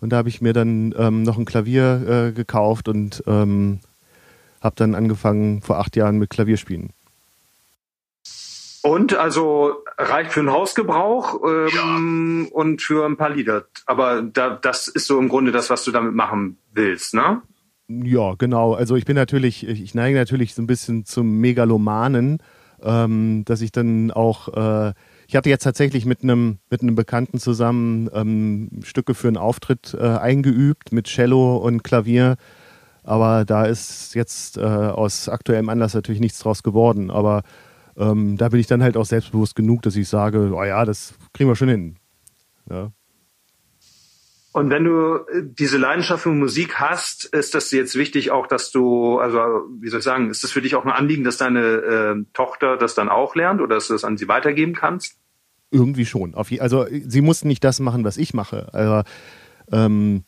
und 0.00 0.10
da 0.10 0.18
habe 0.18 0.28
ich 0.28 0.40
mir 0.40 0.52
dann 0.52 0.94
ähm, 0.96 1.22
noch 1.22 1.38
ein 1.38 1.44
Klavier 1.44 2.28
äh, 2.28 2.32
gekauft 2.32 2.88
und 2.88 3.22
ähm, 3.26 3.80
habe 4.60 4.76
dann 4.76 4.94
angefangen 4.94 5.62
vor 5.62 5.78
acht 5.78 5.96
Jahren 5.96 6.18
mit 6.18 6.30
Klavierspielen. 6.30 6.90
Und 8.86 9.14
also 9.14 9.82
reicht 9.98 10.32
für 10.32 10.40
einen 10.40 10.52
Hausgebrauch 10.52 11.40
ähm, 11.44 12.44
ja. 12.44 12.56
und 12.56 12.82
für 12.82 13.04
ein 13.04 13.16
paar 13.16 13.30
Lieder. 13.30 13.64
Aber 13.86 14.22
da, 14.22 14.50
das 14.50 14.88
ist 14.88 15.06
so 15.06 15.18
im 15.18 15.28
Grunde 15.28 15.52
das, 15.52 15.70
was 15.70 15.84
du 15.84 15.90
damit 15.90 16.14
machen 16.14 16.58
willst, 16.72 17.14
ne? 17.14 17.42
Ja, 17.88 18.34
genau. 18.36 18.74
Also 18.74 18.96
ich 18.96 19.04
bin 19.04 19.14
natürlich, 19.14 19.66
ich 19.66 19.94
neige 19.94 20.16
natürlich 20.16 20.54
so 20.54 20.62
ein 20.62 20.66
bisschen 20.66 21.04
zum 21.04 21.38
Megalomanen 21.38 22.38
ähm, 22.82 23.44
dass 23.44 23.60
ich 23.60 23.72
dann 23.72 24.10
auch, 24.10 24.48
äh, 24.54 24.92
ich 25.26 25.36
hatte 25.36 25.48
jetzt 25.48 25.64
tatsächlich 25.64 26.04
mit 26.04 26.22
einem 26.22 26.58
mit 26.70 26.82
einem 26.82 26.94
Bekannten 26.94 27.38
zusammen 27.38 28.08
ähm, 28.12 28.70
Stücke 28.84 29.14
für 29.14 29.28
einen 29.28 29.36
Auftritt 29.36 29.96
äh, 29.98 30.02
eingeübt 30.02 30.92
mit 30.92 31.06
Cello 31.06 31.56
und 31.56 31.82
Klavier, 31.82 32.36
aber 33.02 33.44
da 33.44 33.64
ist 33.64 34.14
jetzt 34.14 34.58
äh, 34.58 34.62
aus 34.62 35.28
aktuellem 35.28 35.68
Anlass 35.68 35.94
natürlich 35.94 36.20
nichts 36.20 36.40
draus 36.40 36.62
geworden. 36.62 37.10
Aber 37.10 37.42
ähm, 37.96 38.36
da 38.36 38.48
bin 38.48 38.60
ich 38.60 38.66
dann 38.66 38.82
halt 38.82 38.96
auch 38.96 39.06
selbstbewusst 39.06 39.56
genug, 39.56 39.82
dass 39.82 39.96
ich 39.96 40.08
sage, 40.08 40.52
oh 40.52 40.64
ja, 40.64 40.84
das 40.84 41.14
kriegen 41.32 41.48
wir 41.48 41.56
schon 41.56 41.68
hin. 41.68 41.96
Ja. 42.70 42.90
Und 44.56 44.70
wenn 44.70 44.84
du 44.84 45.16
äh, 45.16 45.42
diese 45.44 45.76
Leidenschaft 45.76 46.22
für 46.22 46.30
Musik 46.30 46.80
hast, 46.80 47.26
ist 47.26 47.54
das 47.54 47.70
jetzt 47.72 47.94
wichtig 47.94 48.30
auch, 48.30 48.46
dass 48.46 48.70
du, 48.70 49.18
also 49.18 49.38
wie 49.80 49.88
soll 49.88 49.98
ich 49.98 50.04
sagen, 50.04 50.30
ist 50.30 50.44
das 50.44 50.50
für 50.50 50.62
dich 50.62 50.74
auch 50.74 50.84
ein 50.86 50.90
Anliegen, 50.90 51.24
dass 51.24 51.36
deine 51.36 51.60
äh, 51.60 52.24
Tochter 52.32 52.78
das 52.78 52.94
dann 52.94 53.10
auch 53.10 53.34
lernt 53.34 53.60
oder 53.60 53.74
dass 53.74 53.88
du 53.88 53.92
das 53.92 54.04
an 54.04 54.16
sie 54.16 54.28
weitergeben 54.28 54.74
kannst? 54.74 55.16
Irgendwie 55.70 56.06
schon. 56.06 56.34
Also 56.34 56.86
sie 56.90 57.20
muss 57.20 57.44
nicht 57.44 57.64
das 57.64 57.80
machen, 57.80 58.04
was 58.04 58.16
ich 58.16 58.32
mache. 58.32 58.72
Also, 58.72 59.02
ähm, 59.72 60.24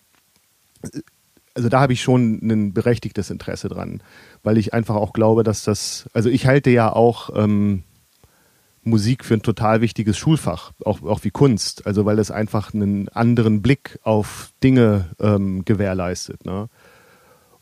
also 1.55 1.69
da 1.71 1.81
habe 1.81 1.95
ich 1.95 2.03
schon 2.03 2.41
ein 2.43 2.75
berechtigtes 2.75 3.31
Interesse 3.31 3.69
dran, 3.69 4.03
weil 4.43 4.59
ich 4.59 4.75
einfach 4.75 4.97
auch 4.97 5.13
glaube, 5.13 5.43
dass 5.43 5.65
das, 5.65 6.09
also 6.13 6.29
ich 6.29 6.47
halte 6.47 6.71
ja 6.71 6.93
auch 6.93 7.31
ähm, 7.35 7.83
Musik 8.83 9.25
für 9.25 9.35
ein 9.35 9.43
total 9.43 9.81
wichtiges 9.81 10.17
Schulfach, 10.17 10.73
auch, 10.85 11.03
auch 11.03 11.25
wie 11.25 11.31
Kunst. 11.31 11.87
Also 11.87 12.05
weil 12.05 12.19
es 12.19 12.31
einfach 12.31 12.75
einen 12.75 13.09
anderen 13.09 13.63
Blick 13.63 13.99
auf 14.03 14.53
Dinge 14.63 15.07
ähm, 15.21 15.65
gewährleistet. 15.65 16.45
Ne? 16.45 16.69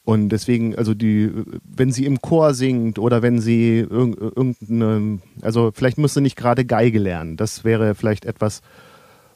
Und 0.05 0.29
deswegen, 0.29 0.77
also 0.77 0.95
die, 0.95 1.33
wenn 1.65 1.91
sie 1.91 2.07
im 2.07 2.23
Chor 2.23 2.55
singt 2.55 2.99
oder 2.99 3.23
wenn 3.23 3.41
sie 3.41 3.81
irgendeine, 3.81 5.19
also 5.43 5.73
vielleicht 5.75 5.99
muss 5.99 6.15
sie 6.15 6.21
nicht 6.21 6.37
gerade 6.37 6.65
Geige 6.65 7.01
lernen. 7.01 7.37
Das 7.37 7.65
wäre 7.65 7.97
vielleicht 7.97 8.25
etwas, 8.25 8.63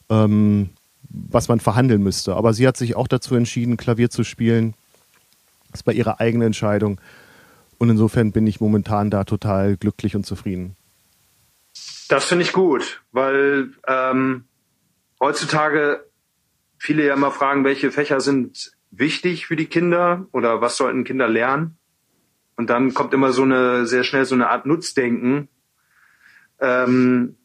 ähm, 0.09 0.69
was 1.09 1.49
man 1.49 1.59
verhandeln 1.59 2.01
müsste. 2.01 2.35
Aber 2.35 2.53
sie 2.53 2.65
hat 2.65 2.77
sich 2.77 2.95
auch 2.95 3.09
dazu 3.09 3.35
entschieden, 3.35 3.75
Klavier 3.75 4.09
zu 4.09 4.23
spielen. 4.23 4.73
Das 5.73 5.85
war 5.85 5.93
ihre 5.93 6.21
eigene 6.21 6.45
Entscheidung. 6.45 7.01
Und 7.81 7.89
insofern 7.89 8.31
bin 8.31 8.45
ich 8.45 8.61
momentan 8.61 9.09
da 9.09 9.23
total 9.23 9.75
glücklich 9.75 10.15
und 10.15 10.23
zufrieden. 10.23 10.75
Das 12.09 12.25
finde 12.25 12.43
ich 12.43 12.53
gut, 12.53 13.01
weil 13.11 13.71
ähm, 13.87 14.43
heutzutage 15.19 16.05
viele 16.77 17.03
ja 17.07 17.15
immer 17.15 17.31
fragen, 17.31 17.63
welche 17.63 17.91
Fächer 17.91 18.21
sind 18.21 18.73
wichtig 18.91 19.47
für 19.47 19.55
die 19.55 19.65
Kinder 19.65 20.27
oder 20.31 20.61
was 20.61 20.77
sollten 20.77 21.05
Kinder 21.05 21.27
lernen? 21.27 21.79
Und 22.55 22.69
dann 22.69 22.93
kommt 22.93 23.15
immer 23.15 23.31
so 23.31 23.41
eine 23.41 23.87
sehr 23.87 24.03
schnell 24.03 24.25
so 24.25 24.35
eine 24.35 24.49
Art 24.49 24.67
Nutzdenken. 24.67 25.47
Ähm, 26.59 27.35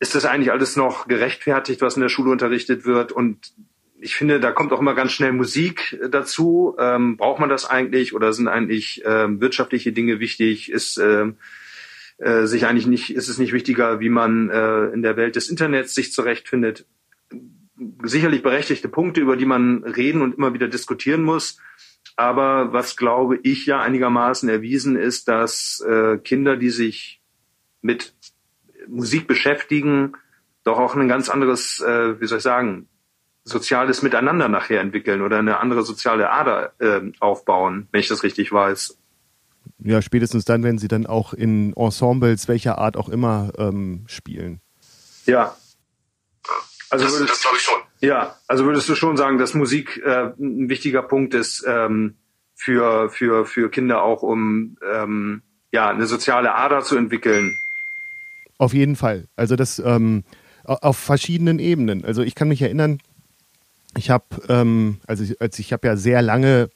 ist 0.00 0.14
das 0.14 0.26
eigentlich 0.26 0.52
alles 0.52 0.76
noch 0.76 1.08
gerechtfertigt, 1.08 1.80
was 1.80 1.96
in 1.96 2.02
der 2.02 2.10
Schule 2.10 2.30
unterrichtet 2.30 2.84
wird? 2.84 3.10
Und 3.10 3.54
ich 4.00 4.14
finde, 4.14 4.40
da 4.40 4.52
kommt 4.52 4.72
auch 4.72 4.80
immer 4.80 4.94
ganz 4.94 5.12
schnell 5.12 5.32
Musik 5.32 5.98
dazu. 6.10 6.76
Ähm, 6.78 7.16
braucht 7.16 7.40
man 7.40 7.48
das 7.48 7.64
eigentlich 7.64 8.14
oder 8.14 8.32
sind 8.32 8.48
eigentlich 8.48 9.02
ähm, 9.04 9.40
wirtschaftliche 9.40 9.92
Dinge 9.92 10.20
wichtig? 10.20 10.70
Ist 10.70 10.98
ähm, 10.98 11.36
äh, 12.18 12.46
sich 12.46 12.66
eigentlich 12.66 12.86
nicht, 12.86 13.10
ist 13.10 13.28
es 13.28 13.38
nicht 13.38 13.52
wichtiger, 13.52 14.00
wie 14.00 14.08
man 14.08 14.50
äh, 14.50 14.86
in 14.86 15.02
der 15.02 15.16
Welt 15.16 15.36
des 15.36 15.48
Internets 15.48 15.94
sich 15.94 16.12
zurechtfindet? 16.12 16.86
Sicherlich 18.02 18.42
berechtigte 18.42 18.88
Punkte, 18.88 19.20
über 19.20 19.36
die 19.36 19.46
man 19.46 19.84
reden 19.84 20.22
und 20.22 20.36
immer 20.36 20.54
wieder 20.54 20.68
diskutieren 20.68 21.22
muss. 21.22 21.58
Aber 22.16 22.72
was 22.72 22.96
glaube 22.96 23.38
ich 23.42 23.66
ja 23.66 23.80
einigermaßen 23.80 24.48
erwiesen 24.48 24.96
ist, 24.96 25.28
dass 25.28 25.80
äh, 25.88 26.18
Kinder, 26.18 26.56
die 26.56 26.70
sich 26.70 27.20
mit 27.80 28.14
Musik 28.88 29.26
beschäftigen, 29.26 30.14
doch 30.64 30.78
auch 30.78 30.96
ein 30.96 31.08
ganz 31.08 31.28
anderes, 31.28 31.80
äh, 31.80 32.20
wie 32.20 32.26
soll 32.26 32.38
ich 32.38 32.44
sagen, 32.44 32.88
soziales 33.48 34.02
Miteinander 34.02 34.48
nachher 34.48 34.80
entwickeln 34.80 35.22
oder 35.22 35.38
eine 35.38 35.60
andere 35.60 35.82
soziale 35.82 36.30
Ader 36.30 36.72
äh, 36.78 37.00
aufbauen, 37.20 37.88
wenn 37.90 38.00
ich 38.00 38.08
das 38.08 38.22
richtig 38.22 38.52
weiß. 38.52 38.96
Ja, 39.80 40.02
spätestens 40.02 40.44
dann, 40.44 40.62
wenn 40.62 40.78
sie 40.78 40.88
dann 40.88 41.06
auch 41.06 41.32
in 41.32 41.72
Ensembles 41.74 42.48
welcher 42.48 42.78
Art 42.78 42.96
auch 42.96 43.08
immer 43.08 43.52
ähm, 43.58 44.04
spielen. 44.06 44.60
Ja. 45.26 45.56
Also 46.90 47.04
das, 47.04 47.14
würdest, 47.14 47.32
das 47.32 47.42
glaube 47.42 47.56
ich 47.58 47.62
schon. 47.62 47.80
Ja, 48.00 48.36
also 48.46 48.64
würdest 48.64 48.88
du 48.88 48.94
schon 48.94 49.16
sagen, 49.16 49.38
dass 49.38 49.54
Musik 49.54 50.00
äh, 50.04 50.32
ein 50.38 50.68
wichtiger 50.68 51.02
Punkt 51.02 51.34
ist 51.34 51.64
ähm, 51.66 52.16
für, 52.54 53.10
für, 53.10 53.44
für 53.44 53.70
Kinder 53.70 54.02
auch, 54.02 54.22
um 54.22 54.78
ähm, 54.90 55.42
ja, 55.70 55.90
eine 55.90 56.06
soziale 56.06 56.54
Ader 56.54 56.82
zu 56.82 56.96
entwickeln? 56.96 57.58
Auf 58.56 58.72
jeden 58.72 58.96
Fall. 58.96 59.28
Also 59.36 59.54
das 59.54 59.78
ähm, 59.78 60.24
auf 60.64 60.98
verschiedenen 60.98 61.58
Ebenen. 61.58 62.04
Also 62.04 62.22
ich 62.22 62.34
kann 62.34 62.48
mich 62.48 62.62
erinnern, 62.62 62.98
ich 63.96 64.10
habe, 64.10 64.24
ähm, 64.48 64.98
also 65.06 65.24
ich, 65.24 65.40
als 65.40 65.58
ich 65.58 65.72
habe 65.72 65.86
ja 65.86 65.96
sehr 65.96 66.22
lange 66.22 66.70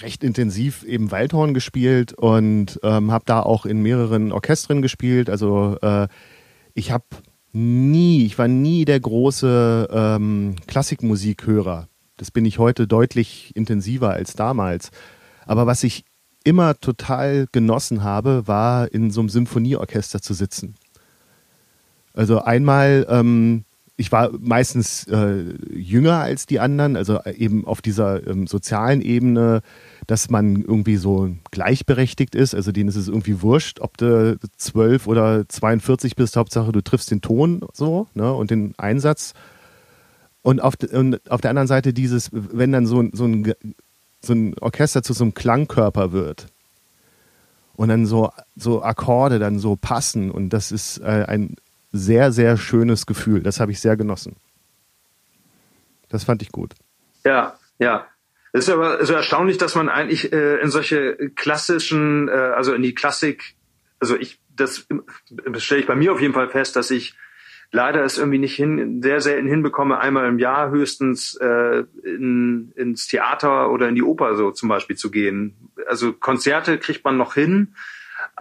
recht 0.00 0.24
intensiv 0.24 0.84
eben 0.84 1.10
Waldhorn 1.10 1.54
gespielt 1.54 2.12
und 2.14 2.80
ähm, 2.82 3.10
habe 3.10 3.24
da 3.26 3.40
auch 3.40 3.66
in 3.66 3.82
mehreren 3.82 4.32
Orchestern 4.32 4.80
gespielt. 4.80 5.28
Also 5.28 5.76
äh, 5.82 6.08
ich 6.74 6.92
habe 6.92 7.04
nie, 7.52 8.24
ich 8.24 8.38
war 8.38 8.48
nie 8.48 8.84
der 8.84 9.00
große 9.00 9.88
ähm, 9.92 10.56
Klassikmusikhörer. 10.66 11.88
Das 12.16 12.30
bin 12.30 12.44
ich 12.46 12.58
heute 12.58 12.86
deutlich 12.86 13.54
intensiver 13.54 14.10
als 14.10 14.34
damals. 14.34 14.90
Aber 15.44 15.66
was 15.66 15.82
ich 15.82 16.04
immer 16.44 16.78
total 16.78 17.46
genossen 17.52 18.02
habe, 18.02 18.46
war 18.46 18.92
in 18.92 19.10
so 19.10 19.20
einem 19.20 19.28
Symphonieorchester 19.28 20.22
zu 20.22 20.34
sitzen. 20.34 20.76
Also 22.14 22.42
einmal, 22.42 23.06
ähm, 23.08 23.64
ich 23.96 24.10
war 24.10 24.30
meistens 24.38 25.06
äh, 25.08 25.54
jünger 25.70 26.18
als 26.18 26.46
die 26.46 26.60
anderen, 26.60 26.96
also 26.96 27.20
eben 27.24 27.66
auf 27.66 27.82
dieser 27.82 28.26
ähm, 28.26 28.46
sozialen 28.46 29.02
Ebene, 29.02 29.60
dass 30.06 30.30
man 30.30 30.62
irgendwie 30.62 30.96
so 30.96 31.30
gleichberechtigt 31.50 32.34
ist. 32.34 32.54
Also 32.54 32.72
denen 32.72 32.88
ist 32.88 32.96
es 32.96 33.08
irgendwie 33.08 33.42
wurscht, 33.42 33.80
ob 33.80 33.96
du 33.98 34.38
zwölf 34.56 35.06
oder 35.06 35.48
42 35.48 36.16
bist, 36.16 36.36
Hauptsache 36.36 36.72
du 36.72 36.80
triffst 36.80 37.10
den 37.10 37.20
Ton 37.20 37.60
so 37.74 38.08
ne, 38.14 38.32
und 38.32 38.50
den 38.50 38.74
Einsatz. 38.78 39.34
Und 40.40 40.60
auf, 40.60 40.74
und 40.92 41.30
auf 41.30 41.40
der 41.40 41.50
anderen 41.50 41.68
Seite 41.68 41.92
dieses, 41.92 42.30
wenn 42.32 42.72
dann 42.72 42.86
so, 42.86 43.04
so 43.12 43.26
ein 43.26 43.54
so 44.24 44.32
ein 44.32 44.58
Orchester 44.60 45.02
zu 45.02 45.12
so 45.12 45.24
einem 45.24 45.34
Klangkörper 45.34 46.12
wird 46.12 46.46
und 47.74 47.88
dann 47.88 48.06
so, 48.06 48.30
so 48.56 48.82
Akkorde 48.82 49.38
dann 49.38 49.58
so 49.58 49.76
passen 49.76 50.30
und 50.30 50.50
das 50.50 50.72
ist 50.72 50.98
äh, 50.98 51.24
ein 51.26 51.56
sehr, 51.92 52.32
sehr 52.32 52.56
schönes 52.56 53.06
Gefühl. 53.06 53.42
Das 53.42 53.60
habe 53.60 53.72
ich 53.72 53.80
sehr 53.80 53.96
genossen. 53.96 54.36
Das 56.08 56.24
fand 56.24 56.42
ich 56.42 56.50
gut. 56.50 56.74
Ja, 57.24 57.58
ja. 57.78 58.06
Es 58.52 58.68
ist 58.68 58.74
aber 58.74 59.04
so 59.04 59.14
erstaunlich, 59.14 59.56
dass 59.56 59.74
man 59.74 59.88
eigentlich 59.88 60.32
äh, 60.32 60.60
in 60.60 60.70
solche 60.70 61.30
klassischen, 61.34 62.28
äh, 62.28 62.32
also 62.32 62.74
in 62.74 62.82
die 62.82 62.94
Klassik, 62.94 63.54
also 63.98 64.16
ich, 64.16 64.40
das, 64.54 64.86
das 65.30 65.64
stelle 65.64 65.80
ich 65.80 65.86
bei 65.86 65.94
mir 65.94 66.12
auf 66.12 66.20
jeden 66.20 66.34
Fall 66.34 66.50
fest, 66.50 66.76
dass 66.76 66.90
ich 66.90 67.14
leider 67.70 68.04
es 68.04 68.18
irgendwie 68.18 68.38
nicht 68.38 68.54
hin, 68.54 69.00
sehr 69.02 69.22
selten 69.22 69.48
hinbekomme, 69.48 69.98
einmal 69.98 70.28
im 70.28 70.38
Jahr 70.38 70.70
höchstens 70.70 71.34
äh, 71.36 71.84
in, 72.04 72.72
ins 72.76 73.06
Theater 73.06 73.70
oder 73.70 73.88
in 73.88 73.94
die 73.94 74.02
Oper 74.02 74.36
so 74.36 74.50
zum 74.50 74.68
Beispiel 74.68 74.96
zu 74.96 75.10
gehen. 75.10 75.70
Also 75.88 76.12
Konzerte 76.12 76.78
kriegt 76.78 77.04
man 77.04 77.16
noch 77.16 77.32
hin, 77.32 77.74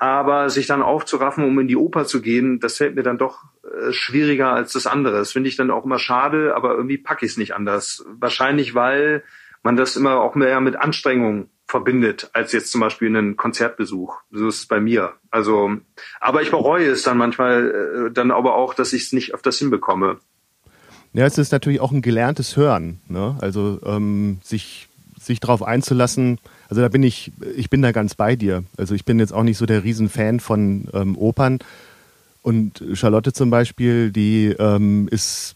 aber 0.02 0.50
sich 0.50 0.66
dann 0.66 0.82
aufzuraffen, 0.82 1.44
um 1.44 1.60
in 1.60 1.68
die 1.68 1.78
Oper 1.78 2.06
zu 2.06 2.24
gehen, 2.24 2.60
das 2.60 2.78
fällt 2.78 2.96
mir 2.96 3.04
dann 3.04 3.20
doch 3.20 3.44
äh, 3.64 3.92
schwieriger 3.92 4.52
als 4.52 4.74
das 4.74 4.88
andere. 4.88 5.20
Das 5.20 5.32
finde 5.32 5.48
ich 5.48 5.58
dann 5.58 5.70
auch 5.70 5.86
immer 5.86 6.00
schade, 6.00 6.56
aber 6.56 6.74
irgendwie 6.74 6.98
packe 6.98 7.24
ich 7.24 7.34
es 7.34 7.38
nicht 7.38 7.54
anders. 7.54 8.04
Wahrscheinlich, 8.20 8.74
weil 8.74 9.24
man 9.62 9.76
das 9.76 9.96
immer 9.96 10.20
auch 10.20 10.34
mehr 10.34 10.60
mit 10.60 10.76
Anstrengung 10.76 11.52
verbindet, 11.68 12.32
als 12.34 12.52
jetzt 12.52 12.72
zum 12.72 12.82
Beispiel 12.82 13.10
einen 13.10 13.38
Konzertbesuch. 13.38 14.18
So 14.32 14.48
ist 14.48 14.62
es 14.62 14.66
bei 14.66 14.80
mir. 14.80 15.14
Also, 15.30 15.78
aber 16.20 16.42
ich 16.42 16.50
bereue 16.50 16.88
es 16.88 17.04
dann 17.04 17.20
manchmal, 17.20 18.08
äh, 18.08 18.12
dann 18.12 18.32
aber 18.32 18.56
auch, 18.56 18.74
dass 18.74 18.94
ich 18.94 19.04
es 19.04 19.14
nicht 19.14 19.36
öfters 19.36 19.60
hinbekomme. 19.60 20.18
Ja, 21.14 21.28
es 21.28 21.38
ist 21.38 21.52
natürlich 21.52 21.80
auch 21.80 21.92
ein 21.92 22.02
gelerntes 22.02 22.58
Hören. 22.58 23.02
Ne? 23.08 23.38
Also 23.40 23.80
ähm, 23.86 24.40
sich, 24.42 24.90
sich 25.22 25.40
darauf 25.40 25.64
einzulassen. 25.64 26.40
Also 26.70 26.82
da 26.82 26.88
bin 26.88 27.04
ich, 27.04 27.32
ich 27.56 27.70
bin 27.70 27.82
da 27.82 27.92
ganz 27.92 28.16
bei 28.16 28.36
dir. 28.36 28.64
Also 28.78 28.96
ich 28.96 29.06
bin 29.06 29.20
jetzt 29.20 29.34
auch 29.34 29.44
nicht 29.44 29.58
so 29.58 29.66
der 29.66 29.84
Riesenfan 29.84 30.40
von 30.40 30.88
ähm, 30.94 31.18
Opern. 31.18 31.60
Und 32.42 32.84
Charlotte 32.94 33.34
zum 33.34 33.50
Beispiel, 33.50 34.12
die 34.12 34.48
ähm, 34.58 35.08
ist 35.12 35.56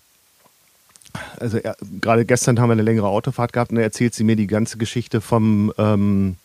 also 1.40 1.58
er, 1.58 1.76
gerade 2.02 2.26
gestern 2.26 2.60
haben 2.60 2.70
wir 2.70 2.74
eine 2.74 2.82
längere 2.82 3.08
Autofahrt 3.08 3.54
gehabt 3.54 3.72
und 3.72 3.78
da 3.78 3.82
erzählt 3.82 4.14
sie 4.14 4.24
mir 4.24 4.36
die 4.36 4.48
ganze 4.48 4.78
Geschichte 4.78 5.22
vom, 5.22 5.74
ähm, 5.78 6.36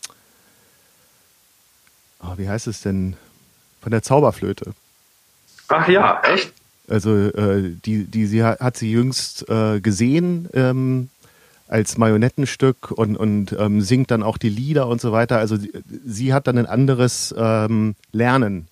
oh, 2.21 2.33
wie 2.37 2.49
heißt 2.49 2.67
es 2.67 2.81
denn, 2.81 3.15
von 3.81 3.91
der 3.91 4.03
Zauberflöte. 4.03 4.73
Ach 5.67 5.87
ja, 5.87 6.21
echt? 6.23 6.53
Also 6.87 7.15
äh, 7.15 7.71
die, 7.85 8.05
die 8.05 8.25
sie 8.25 8.43
hat, 8.43 8.59
hat 8.59 8.77
sie 8.77 8.91
jüngst 8.91 9.47
äh, 9.49 9.79
gesehen 9.79 10.49
ähm, 10.53 11.09
als 11.71 11.97
Marionettenstück 11.97 12.91
und, 12.91 13.15
und 13.15 13.55
ähm, 13.57 13.81
singt 13.81 14.11
dann 14.11 14.23
auch 14.23 14.37
die 14.37 14.49
Lieder 14.49 14.87
und 14.87 14.99
so 14.99 15.13
weiter. 15.13 15.37
Also 15.37 15.55
sie, 15.55 15.71
sie 16.05 16.33
hat 16.33 16.47
dann 16.47 16.57
ein 16.57 16.65
anderes 16.65 17.33
ähm, 17.37 17.95
Lernen, 18.11 18.67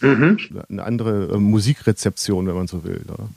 mhm. 0.00 0.38
eine 0.70 0.84
andere 0.84 1.34
äh, 1.34 1.36
Musikrezeption, 1.36 2.46
wenn 2.46 2.54
man 2.54 2.66
so 2.66 2.82
will. 2.82 3.02
Ne? 3.06 3.28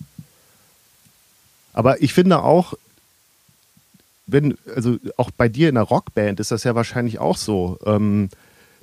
Aber 1.74 2.02
ich 2.02 2.14
finde 2.14 2.44
auch, 2.44 2.76
wenn, 4.26 4.58
also 4.74 4.98
auch 5.18 5.32
bei 5.32 5.50
dir 5.50 5.68
in 5.68 5.76
einer 5.76 5.86
Rockband 5.86 6.40
ist 6.40 6.52
das 6.52 6.64
ja 6.64 6.74
wahrscheinlich 6.74 7.20
auch 7.20 7.36
so, 7.36 7.78
ähm, 7.86 8.30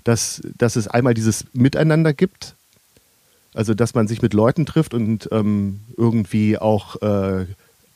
dass, 0.05 0.43
dass 0.59 0.77
es 0.77 0.87
einmal 0.87 1.15
dieses 1.15 1.47
Miteinander 1.55 2.13
gibt, 2.13 2.57
also 3.55 3.73
dass 3.73 3.95
man 3.95 4.07
sich 4.07 4.21
mit 4.21 4.35
Leuten 4.35 4.67
trifft 4.67 4.93
und 4.93 5.31
ähm, 5.33 5.81
irgendwie 5.97 6.59
auch 6.59 7.01
äh, 7.01 7.47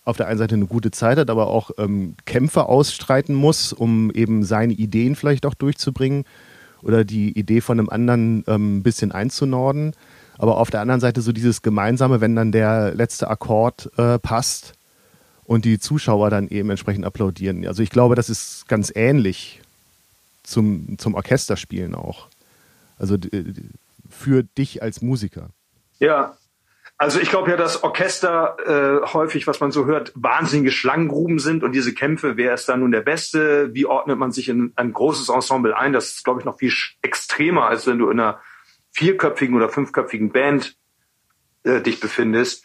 auf 0.05 0.17
der 0.17 0.27
einen 0.27 0.39
Seite 0.39 0.55
eine 0.55 0.67
gute 0.67 0.91
Zeit 0.91 1.19
hat, 1.19 1.31
aber 1.31 1.49
auch 1.49 1.71
ähm, 1.79 2.15
Kämpfe 2.25 2.67
ausstreiten 2.67 3.35
muss, 3.35 3.73
um 3.73 4.11
eben 4.13 4.45
seine 4.45 4.73
Ideen 4.73 5.15
vielleicht 5.15 5.47
auch 5.47 5.55
durchzubringen 5.55 6.25
oder 6.83 7.05
die 7.05 7.39
Idee 7.39 7.61
von 7.61 7.79
einem 7.79 7.89
anderen 7.89 8.45
ähm, 8.49 8.79
ein 8.79 8.83
bisschen 8.83 9.13
einzunorden. 9.13 9.95
Aber 10.39 10.59
auf 10.59 10.71
der 10.71 10.81
anderen 10.81 11.01
Seite 11.01 11.21
so 11.21 11.31
dieses 11.31 11.63
Gemeinsame, 11.63 12.21
wenn 12.21 12.35
dann 12.35 12.51
der 12.51 12.95
letzte 12.95 13.29
Akkord 13.29 13.91
äh, 13.97 14.19
passt, 14.19 14.75
und 15.45 15.65
die 15.65 15.79
Zuschauer 15.79 16.31
dann 16.31 16.49
eben 16.49 16.71
entsprechend 16.71 17.05
applaudieren. 17.05 17.67
Also 17.67 17.83
ich 17.83 17.91
glaube, 17.91 18.15
das 18.15 18.31
ist 18.31 18.69
ganz 18.69 18.93
ähnlich 18.95 19.61
zum, 20.43 20.99
zum 20.99 21.15
Orchesterspielen 21.15 21.95
auch. 21.95 22.29
Also 22.99 23.17
für 24.09 24.43
dich 24.43 24.83
als 24.83 25.03
Musiker. 25.03 25.51
Ja, 25.99 26.37
also 27.03 27.19
ich 27.19 27.31
glaube 27.31 27.51
ja, 27.51 27.57
dass 27.57 27.83
Orchester 27.83 28.57
äh, 28.65 29.07
häufig, 29.13 29.49
was 29.49 29.59
man 29.59 29.73
so 29.73 29.87
hört, 29.87 30.13
wahnsinnige 30.15 30.71
Schlangengruben 30.71 31.41
sind 31.41 31.65
und 31.65 31.73
diese 31.73 31.95
Kämpfe, 31.95 32.37
wer 32.37 32.55
ist 32.55 32.69
da 32.69 32.77
nun 32.77 32.93
der 32.93 33.01
Beste, 33.01 33.75
wie 33.75 33.87
ordnet 33.87 34.19
man 34.19 34.31
sich 34.31 34.49
in 34.49 34.73
ein 34.77 34.93
großes 34.93 35.29
Ensemble 35.29 35.77
ein, 35.77 35.93
das 35.93 36.13
ist, 36.13 36.25
glaube 36.25 36.39
ich, 36.39 36.45
noch 36.45 36.59
viel 36.59 36.73
extremer, 37.03 37.67
als 37.67 37.89
wenn 37.89 37.99
du 37.99 38.09
in 38.09 38.21
einer 38.21 38.39
vierköpfigen 38.93 39.57
oder 39.57 39.69
fünfköpfigen 39.69 40.31
Band 40.31 40.77
äh, 41.65 41.81
dich 41.81 41.99
befindest. 41.99 42.65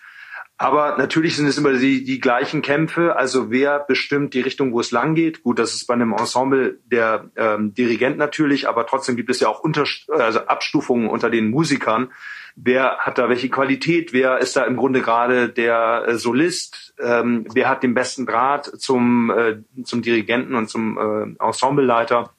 Aber 0.60 0.98
natürlich 0.98 1.36
sind 1.36 1.48
es 1.48 1.58
immer 1.58 1.74
die, 1.74 2.04
die 2.04 2.20
gleichen 2.20 2.62
Kämpfe. 2.62 3.16
Also 3.16 3.50
wer 3.50 3.80
bestimmt 3.80 4.36
die 4.36 4.42
Richtung, 4.42 4.72
wo 4.72 4.80
es 4.80 4.92
lang 4.92 5.16
geht? 5.16 5.42
Gut, 5.42 5.58
das 5.58 5.74
ist 5.74 5.88
bei 5.88 5.96
einem 5.96 6.14
Ensemble 6.14 6.80
der 6.86 7.32
ähm, 7.36 7.74
Dirigent 7.74 8.20
natürlich, 8.20 8.70
aber 8.70 8.86
trotzdem 8.86 9.16
gibt 9.16 9.32
es 9.32 9.40
ja 9.40 9.48
auch 9.48 9.62
Unter 9.62 9.86
also 10.10 10.42
Abstufungen 10.42 11.10
unter 11.10 11.32
den 11.32 11.50
Musikern. 11.50 12.12
Wer 12.60 12.98
hat 12.98 13.20
da 13.20 13.30
welche 13.30 13.50
Qualität? 13.50 14.14
Wer 14.14 14.40
ist 14.40 14.56
da 14.56 14.64
im 14.64 14.78
Grunde 14.78 15.02
gerade 15.02 15.48
der 15.48 16.06
äh, 16.08 16.16
Solist? 16.16 16.96
Ähm, 17.00 17.46
wer 17.54 17.70
hat 17.70 17.84
den 17.84 17.94
besten 17.94 18.26
Draht 18.26 18.66
zum, 18.66 19.30
äh, 19.30 19.58
zum 19.84 20.02
Dirigenten 20.02 20.56
und 20.56 20.68
zum 20.68 20.98
äh, 20.98 21.44
Ensembleleiter? 21.44 22.32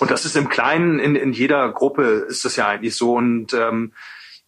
Und 0.00 0.10
das 0.10 0.24
ist 0.24 0.36
im 0.36 0.48
Kleinen 0.48 0.98
in, 0.98 1.14
in 1.14 1.32
jeder 1.32 1.70
Gruppe 1.70 2.02
ist 2.02 2.44
das 2.44 2.56
ja 2.56 2.66
eigentlich 2.66 2.96
so. 2.96 3.14
Und 3.14 3.54
ähm, 3.54 3.92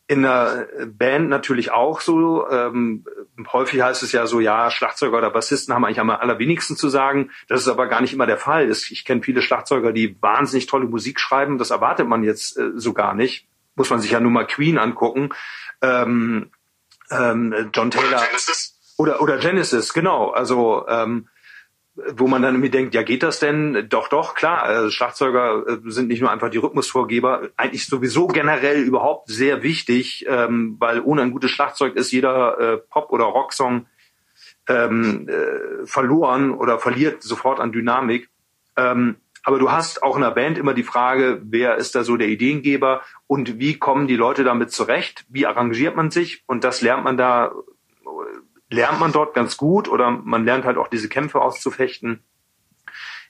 in 0.09 0.23
der 0.23 0.67
Band 0.87 1.29
natürlich 1.29 1.71
auch 1.71 2.01
so. 2.01 2.51
Ähm, 2.51 3.05
häufig 3.53 3.81
heißt 3.81 4.03
es 4.03 4.11
ja 4.11 4.27
so, 4.27 4.41
ja, 4.41 4.73
Schlagzeuger 4.73 5.19
oder 5.19 5.31
Bassisten 5.31 5.73
haben 5.73 5.85
eigentlich 5.85 6.01
am 6.01 6.11
allerwenigsten 6.11 6.77
zu 6.77 6.89
sagen. 6.89 7.31
Das 7.47 7.61
ist 7.61 7.69
aber 7.69 7.87
gar 7.87 8.01
nicht 8.01 8.13
immer 8.13 8.27
der 8.27 8.39
Fall. 8.39 8.69
Ich 8.69 9.05
kenne 9.05 9.23
viele 9.23 9.41
Schlagzeuger, 9.41 9.93
die 9.93 10.21
wahnsinnig 10.21 10.67
tolle 10.67 10.87
Musik 10.87 11.21
schreiben. 11.21 11.59
Das 11.59 11.71
erwartet 11.71 12.09
man 12.09 12.25
jetzt 12.25 12.59
äh, 12.59 12.73
so 12.75 12.93
gar 12.93 13.15
nicht. 13.15 13.47
Muss 13.77 13.91
man 13.91 14.01
sich 14.01 14.11
ja 14.11 14.21
nur 14.21 14.31
mal 14.31 14.47
Queen 14.47 14.79
angucken. 14.79 15.31
Ähm, 15.83 16.51
ähm, 17.11 17.71
John 17.75 17.91
Taylor. 17.91 18.09
Oder 18.09 18.27
Genesis. 18.27 18.75
Oder, 18.97 19.21
oder 19.21 19.39
Genesis, 19.39 19.93
genau. 19.93 20.31
Also 20.31 20.87
ähm, 20.89 21.29
wo 21.97 22.27
man 22.27 22.43
dann 22.43 22.55
irgendwie 22.55 22.71
denkt, 22.71 22.95
ja, 22.95 23.03
geht 23.03 23.23
das 23.23 23.39
denn? 23.39 23.87
Doch, 23.89 24.09
doch, 24.09 24.35
klar. 24.35 24.63
Also 24.63 24.91
Schlagzeuger 24.91 25.65
äh, 25.67 25.79
sind 25.87 26.09
nicht 26.09 26.21
nur 26.21 26.31
einfach 26.31 26.51
die 26.51 26.59
Rhythmusvorgeber, 26.59 27.51
eigentlich 27.57 27.87
sowieso 27.87 28.27
generell 28.27 28.83
überhaupt 28.83 29.29
sehr 29.29 29.63
wichtig, 29.63 30.27
ähm, 30.29 30.77
weil 30.81 31.01
ohne 31.01 31.23
ein 31.23 31.31
gutes 31.31 31.53
Schlagzeug 31.53 31.95
ist 31.95 32.11
jeder 32.11 32.59
äh, 32.59 32.77
Pop- 32.79 33.13
oder 33.13 33.25
Rocksong 33.25 33.87
ähm, 34.69 35.29
äh, 35.29 35.87
verloren 35.87 36.53
oder 36.53 36.79
verliert 36.79 37.23
sofort 37.23 37.61
an 37.61 37.71
Dynamik. 37.71 38.29
Ähm, 38.77 39.17
aber 39.45 39.59
du 39.59 39.71
hast 39.71 40.03
auch 40.03 40.17
in 40.17 40.23
der 40.23 40.31
Band 40.31 40.59
immer 40.59 40.75
die 40.75 40.83
Frage, 40.83 41.41
wer 41.45 41.77
ist 41.77 41.95
da 41.95 42.03
so 42.03 42.17
der 42.17 42.29
Ideengeber 42.29 43.03
und 43.27 43.59
wie 43.59 43.79
kommen 43.79 44.09
die 44.09 44.17
Leute 44.17 44.43
damit 44.43 44.73
zurecht? 44.73 45.25
Wie 45.29 45.47
arrangiert 45.47 45.95
man 45.97 46.11
sich? 46.11 46.43
Und 46.47 46.65
das 46.65 46.81
lernt 46.81 47.05
man 47.05 47.17
da 47.17 47.53
lernt 48.71 49.01
man 49.01 49.13
dort 49.13 49.35
ganz 49.35 49.57
gut 49.57 49.89
oder 49.89 50.11
man 50.11 50.45
lernt 50.45 50.65
halt 50.65 50.79
auch 50.79 50.89
diese 50.89 51.09
Kämpfe 51.09 51.41
auszufechten. 51.41 52.25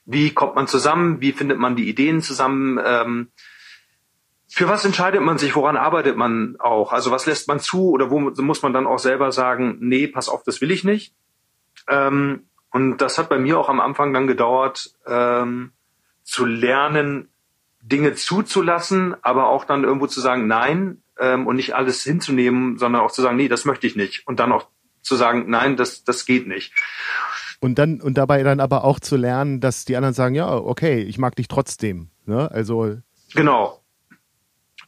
Wie 0.07 0.33
kommt 0.33 0.55
man 0.55 0.67
zusammen? 0.67 1.21
Wie 1.21 1.33
findet 1.33 1.59
man 1.59 1.77
die 1.77 1.89
Ideen 1.89 2.23
zusammen? 2.23 2.81
Ähm, 2.85 3.29
für 4.49 4.69
was 4.69 4.85
entscheidet 4.85 5.23
man 5.23 5.39
sich? 5.39 5.57
Woran 5.57 5.77
arbeitet 5.77 6.17
man 6.17 6.57
auch? 6.61 6.93
Also 6.93 7.11
was 7.11 7.27
lässt 7.27 7.49
man 7.49 7.61
zu 7.61 7.91
oder 7.91 8.11
wo 8.11 8.21
muss 8.21 8.63
man 8.63 8.73
dann 8.73 8.87
auch 8.87 8.99
selber 8.99 9.33
sagen, 9.33 9.79
nee, 9.81 10.07
pass 10.07 10.29
auf, 10.29 10.43
das 10.45 10.61
will 10.61 10.71
ich 10.71 10.85
nicht? 10.85 11.15
Ähm, 11.89 12.49
und 12.71 12.99
das 12.99 13.19
hat 13.19 13.29
bei 13.29 13.39
mir 13.39 13.59
auch 13.59 13.69
am 13.69 13.81
Anfang 13.81 14.13
dann 14.13 14.27
gedauert, 14.27 14.95
ähm, 15.07 15.73
zu 16.25 16.45
lernen, 16.45 17.29
Dinge 17.81 18.15
zuzulassen, 18.15 19.15
aber 19.23 19.49
auch 19.49 19.65
dann 19.65 19.85
irgendwo 19.85 20.07
zu 20.07 20.21
sagen, 20.21 20.47
nein, 20.47 21.03
ähm, 21.19 21.47
und 21.47 21.57
nicht 21.57 21.75
alles 21.75 22.03
hinzunehmen, 22.03 22.79
sondern 22.79 23.03
auch 23.03 23.13
zu 23.13 23.23
sagen, 23.23 23.37
nee, 23.37 23.49
das 23.49 23.65
möchte 23.65 23.87
ich 23.87 23.95
nicht. 23.95 24.27
Und 24.27 24.41
dann 24.41 24.53
auch 24.53 24.67
zu 25.03 25.17
sagen, 25.17 25.45
nein, 25.49 25.77
das, 25.77 26.03
das 26.03 26.25
geht 26.27 26.49
nicht. 26.49 26.73
Und 27.61 27.79
dann, 27.79 28.01
und 28.01 28.15
dabei 28.19 28.43
dann 28.43 28.61
aber 28.61 28.85
auch 28.85 29.01
zu 29.01 29.17
lernen, 29.17 29.61
dass 29.61 29.85
die 29.85 29.97
anderen 29.97 30.15
sagen, 30.15 30.35
ja, 30.35 30.53
okay, 30.53 31.03
ich 31.03 31.19
mag 31.19 31.37
dich 31.37 31.49
trotzdem. 31.49 32.11
Ne? 32.27 32.51
Also. 32.51 32.99
Genau. 33.35 33.81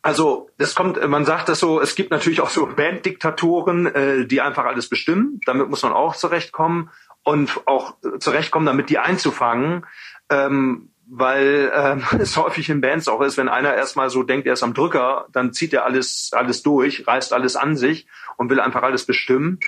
Also 0.03 0.51
das 0.59 0.75
kommt, 0.75 1.05
man 1.09 1.25
sagt 1.25 1.49
das 1.49 1.59
so, 1.59 1.81
es 1.81 1.95
gibt 1.97 2.11
natürlich 2.11 2.41
auch 2.41 2.49
so 2.49 2.67
Banddiktatoren, 2.77 3.87
äh, 3.87 4.27
die 4.27 4.41
einfach 4.41 4.65
alles 4.65 4.89
bestimmen. 4.89 5.41
Damit 5.47 5.69
muss 5.69 5.83
man 5.83 5.93
auch 5.93 6.17
zurechtkommen 6.17 6.91
und 7.25 7.67
auch 7.67 7.97
zurechtkommen, 8.21 8.67
damit 8.67 8.89
die 8.89 8.99
einzufangen. 8.99 9.85
Ähm, 10.31 10.91
weil 11.09 11.73
ähm, 11.75 12.05
es 12.21 12.37
häufig 12.37 12.69
in 12.69 12.81
Bands 12.81 13.09
auch 13.09 13.21
ist, 13.21 13.37
wenn 13.37 13.49
einer 13.49 13.75
erstmal 13.75 14.11
so 14.11 14.23
denkt, 14.23 14.47
er 14.47 14.55
ist 14.55 14.63
am 14.63 14.75
Drücker, 14.75 15.27
dann 15.33 15.53
zieht 15.53 15.73
er 15.73 15.85
alles, 15.85 16.31
alles 16.33 16.63
durch, 16.63 17.07
reißt 17.07 17.33
alles 17.33 17.57
an 17.57 17.77
sich 17.77 18.07
und 18.37 18.51
will 18.51 18.61
einfach 18.61 18.83
alles 18.83 19.07
bestimmen. 19.07 19.61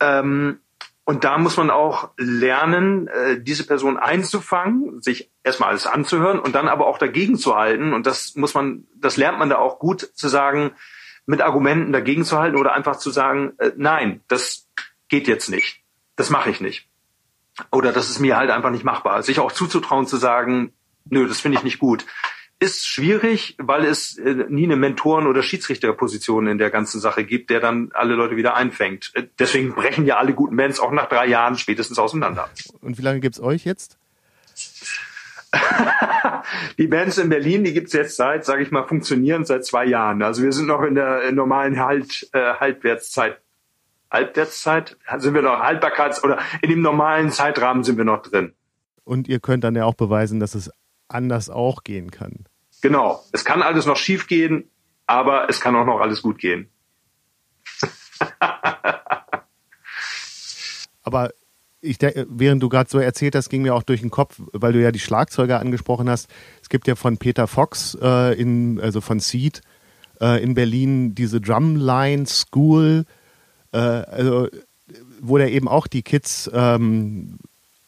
Ähm, 0.00 0.60
und 1.04 1.24
da 1.24 1.38
muss 1.38 1.56
man 1.56 1.70
auch 1.70 2.10
lernen, 2.18 3.08
äh, 3.08 3.40
diese 3.40 3.66
Person 3.66 3.96
einzufangen, 3.96 5.00
sich 5.00 5.30
erstmal 5.42 5.70
alles 5.70 5.86
anzuhören 5.86 6.38
und 6.38 6.54
dann 6.54 6.68
aber 6.68 6.86
auch 6.86 6.98
dagegen 6.98 7.38
zu 7.38 7.56
halten. 7.56 7.94
Und 7.94 8.06
das 8.06 8.34
muss 8.34 8.52
man, 8.52 8.86
das 8.94 9.16
lernt 9.16 9.38
man 9.38 9.48
da 9.48 9.56
auch 9.56 9.78
gut 9.78 10.02
zu 10.02 10.28
sagen, 10.28 10.72
mit 11.24 11.40
Argumenten 11.40 11.92
dagegen 11.92 12.24
zu 12.24 12.38
halten 12.38 12.58
oder 12.58 12.74
einfach 12.74 12.96
zu 12.96 13.10
sagen, 13.10 13.54
äh, 13.58 13.72
nein, 13.76 14.20
das 14.28 14.68
geht 15.08 15.28
jetzt 15.28 15.48
nicht. 15.48 15.82
Das 16.16 16.28
mache 16.28 16.50
ich 16.50 16.60
nicht. 16.60 16.88
Oder 17.70 17.92
das 17.92 18.10
ist 18.10 18.18
mir 18.18 18.36
halt 18.36 18.50
einfach 18.50 18.70
nicht 18.70 18.84
machbar. 18.84 19.22
Sich 19.22 19.40
auch 19.40 19.52
zuzutrauen 19.52 20.06
zu 20.06 20.18
sagen, 20.18 20.72
nö, 21.10 21.26
das 21.26 21.40
finde 21.40 21.58
ich 21.58 21.64
nicht 21.64 21.78
gut 21.78 22.04
ist 22.60 22.86
schwierig, 22.86 23.54
weil 23.58 23.84
es 23.84 24.18
äh, 24.18 24.46
nie 24.48 24.64
eine 24.64 24.76
Mentoren- 24.76 25.26
oder 25.26 25.42
Schiedsrichterposition 25.42 26.48
in 26.48 26.58
der 26.58 26.70
ganzen 26.70 27.00
Sache 27.00 27.24
gibt, 27.24 27.50
der 27.50 27.60
dann 27.60 27.90
alle 27.94 28.14
Leute 28.14 28.36
wieder 28.36 28.56
einfängt. 28.56 29.12
Äh, 29.14 29.24
deswegen 29.38 29.74
brechen 29.74 30.06
ja 30.06 30.16
alle 30.16 30.34
guten 30.34 30.56
Bands 30.56 30.80
auch 30.80 30.90
nach 30.90 31.08
drei 31.08 31.26
Jahren 31.26 31.56
spätestens 31.56 31.98
auseinander. 31.98 32.48
Und 32.80 32.98
wie 32.98 33.02
lange 33.02 33.20
gibt's 33.20 33.40
euch 33.40 33.64
jetzt? 33.64 33.96
die 36.78 36.88
Bands 36.88 37.18
in 37.18 37.28
Berlin, 37.28 37.62
die 37.62 37.72
gibt's 37.72 37.92
jetzt 37.92 38.16
seit, 38.16 38.44
sage 38.44 38.62
ich 38.62 38.72
mal, 38.72 38.84
funktionierend 38.84 39.46
seit 39.46 39.64
zwei 39.64 39.86
Jahren. 39.86 40.22
Also 40.22 40.42
wir 40.42 40.52
sind 40.52 40.66
noch 40.66 40.82
in 40.82 40.96
der 40.96 41.30
normalen 41.32 41.78
halt, 41.78 42.28
äh, 42.32 42.54
Halbwertszeit. 42.54 43.40
Halbwertszeit? 44.10 44.96
Sind 45.18 45.34
wir 45.34 45.42
noch 45.42 45.60
Haltbarkeits- 45.62 46.24
oder 46.24 46.40
in 46.60 46.70
dem 46.70 46.80
normalen 46.80 47.30
Zeitrahmen 47.30 47.84
sind 47.84 47.98
wir 47.98 48.04
noch 48.04 48.22
drin. 48.22 48.52
Und 49.04 49.28
ihr 49.28 49.38
könnt 49.38 49.64
dann 49.64 49.76
ja 49.76 49.84
auch 49.84 49.94
beweisen, 49.94 50.40
dass 50.40 50.54
es 50.54 50.70
anders 51.08 51.50
auch 51.50 51.84
gehen 51.84 52.10
kann. 52.10 52.46
Genau. 52.80 53.22
Es 53.32 53.44
kann 53.44 53.62
alles 53.62 53.86
noch 53.86 53.96
schief 53.96 54.26
gehen, 54.26 54.70
aber 55.06 55.48
es 55.48 55.60
kann 55.60 55.76
auch 55.76 55.86
noch 55.86 56.00
alles 56.00 56.22
gut 56.22 56.38
gehen. 56.38 56.68
aber 61.02 61.32
ich, 61.80 61.98
während 62.00 62.62
du 62.62 62.68
gerade 62.68 62.90
so 62.90 62.98
erzählt 62.98 63.34
hast, 63.34 63.48
ging 63.48 63.62
mir 63.62 63.74
auch 63.74 63.82
durch 63.82 64.00
den 64.00 64.10
Kopf, 64.10 64.40
weil 64.52 64.72
du 64.72 64.82
ja 64.82 64.90
die 64.90 64.98
Schlagzeuger 64.98 65.60
angesprochen 65.60 66.10
hast. 66.10 66.28
Es 66.60 66.68
gibt 66.68 66.88
ja 66.88 66.96
von 66.96 67.18
Peter 67.18 67.46
Fox, 67.46 67.96
äh, 68.00 68.38
in, 68.38 68.80
also 68.80 69.00
von 69.00 69.20
Seed 69.20 69.62
äh, 70.20 70.42
in 70.42 70.54
Berlin, 70.54 71.14
diese 71.14 71.40
Drumline 71.40 72.26
School, 72.26 73.04
äh, 73.72 73.78
also, 73.78 74.48
wo 75.20 75.38
der 75.38 75.52
eben 75.52 75.68
auch 75.68 75.86
die 75.86 76.02
Kids 76.02 76.50
ähm, 76.52 77.38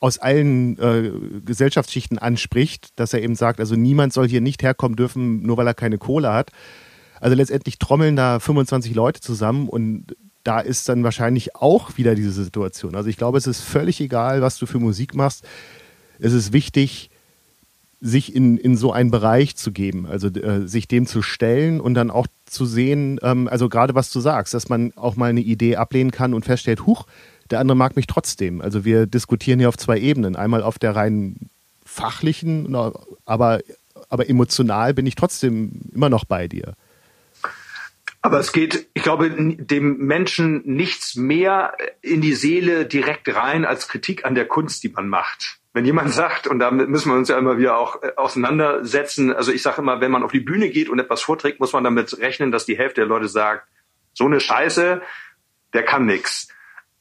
aus 0.00 0.18
allen 0.18 0.78
äh, 0.78 1.12
Gesellschaftsschichten 1.44 2.18
anspricht, 2.18 2.98
dass 2.98 3.12
er 3.12 3.22
eben 3.22 3.34
sagt, 3.34 3.60
also 3.60 3.76
niemand 3.76 4.12
soll 4.12 4.28
hier 4.28 4.40
nicht 4.40 4.62
herkommen 4.62 4.96
dürfen, 4.96 5.42
nur 5.42 5.58
weil 5.58 5.66
er 5.66 5.74
keine 5.74 5.98
Kohle 5.98 6.32
hat. 6.32 6.50
Also 7.20 7.36
letztendlich 7.36 7.78
trommeln 7.78 8.16
da 8.16 8.40
25 8.40 8.94
Leute 8.94 9.20
zusammen 9.20 9.68
und 9.68 10.16
da 10.42 10.60
ist 10.60 10.88
dann 10.88 11.04
wahrscheinlich 11.04 11.54
auch 11.54 11.98
wieder 11.98 12.14
diese 12.14 12.32
Situation. 12.32 12.94
Also 12.94 13.10
ich 13.10 13.18
glaube, 13.18 13.36
es 13.36 13.46
ist 13.46 13.60
völlig 13.60 14.00
egal, 14.00 14.40
was 14.40 14.56
du 14.56 14.64
für 14.64 14.78
Musik 14.78 15.14
machst. 15.14 15.46
Es 16.18 16.32
ist 16.32 16.54
wichtig, 16.54 17.10
sich 18.00 18.34
in, 18.34 18.56
in 18.56 18.78
so 18.78 18.92
einen 18.92 19.10
Bereich 19.10 19.56
zu 19.56 19.72
geben, 19.72 20.06
also 20.06 20.28
äh, 20.28 20.66
sich 20.66 20.88
dem 20.88 21.04
zu 21.04 21.20
stellen 21.20 21.80
und 21.82 21.92
dann 21.92 22.10
auch 22.10 22.26
zu 22.46 22.64
sehen, 22.64 23.20
ähm, 23.22 23.46
also 23.48 23.68
gerade 23.68 23.94
was 23.94 24.10
du 24.10 24.20
sagst, 24.20 24.54
dass 24.54 24.70
man 24.70 24.92
auch 24.96 25.16
mal 25.16 25.28
eine 25.28 25.42
Idee 25.42 25.76
ablehnen 25.76 26.10
kann 26.10 26.32
und 26.32 26.46
feststellt, 26.46 26.86
huch, 26.86 27.04
der 27.50 27.60
andere 27.60 27.76
mag 27.76 27.96
mich 27.96 28.06
trotzdem. 28.06 28.60
Also 28.60 28.84
wir 28.84 29.06
diskutieren 29.06 29.58
hier 29.58 29.68
auf 29.68 29.76
zwei 29.76 29.98
Ebenen. 29.98 30.36
Einmal 30.36 30.62
auf 30.62 30.78
der 30.78 30.94
rein 30.94 31.50
fachlichen, 31.84 32.74
aber, 33.24 33.60
aber 34.08 34.28
emotional 34.28 34.94
bin 34.94 35.06
ich 35.06 35.16
trotzdem 35.16 35.72
immer 35.92 36.08
noch 36.08 36.24
bei 36.24 36.46
dir. 36.46 36.74
Aber 38.22 38.38
es 38.38 38.52
geht, 38.52 38.86
ich 38.92 39.02
glaube, 39.02 39.30
dem 39.30 39.96
Menschen 39.96 40.62
nichts 40.64 41.16
mehr 41.16 41.72
in 42.02 42.20
die 42.20 42.34
Seele 42.34 42.84
direkt 42.84 43.34
rein 43.34 43.64
als 43.64 43.88
Kritik 43.88 44.24
an 44.24 44.34
der 44.34 44.46
Kunst, 44.46 44.82
die 44.84 44.90
man 44.90 45.08
macht. 45.08 45.58
Wenn 45.72 45.86
jemand 45.86 46.12
sagt, 46.12 46.46
und 46.46 46.58
damit 46.58 46.88
müssen 46.88 47.10
wir 47.10 47.16
uns 47.16 47.28
ja 47.28 47.38
immer 47.38 47.56
wieder 47.56 47.78
auch 47.78 48.02
äh, 48.02 48.12
auseinandersetzen, 48.16 49.32
also 49.32 49.52
ich 49.52 49.62
sage 49.62 49.80
immer, 49.80 50.00
wenn 50.00 50.10
man 50.10 50.24
auf 50.24 50.32
die 50.32 50.40
Bühne 50.40 50.68
geht 50.68 50.88
und 50.88 50.98
etwas 50.98 51.22
vorträgt, 51.22 51.60
muss 51.60 51.72
man 51.72 51.84
damit 51.84 52.18
rechnen, 52.18 52.50
dass 52.50 52.66
die 52.66 52.76
Hälfte 52.76 53.02
der 53.02 53.08
Leute 53.08 53.28
sagt, 53.28 53.68
so 54.12 54.26
eine 54.26 54.40
Scheiße, 54.40 55.00
der 55.72 55.82
kann 55.84 56.06
nix 56.06 56.48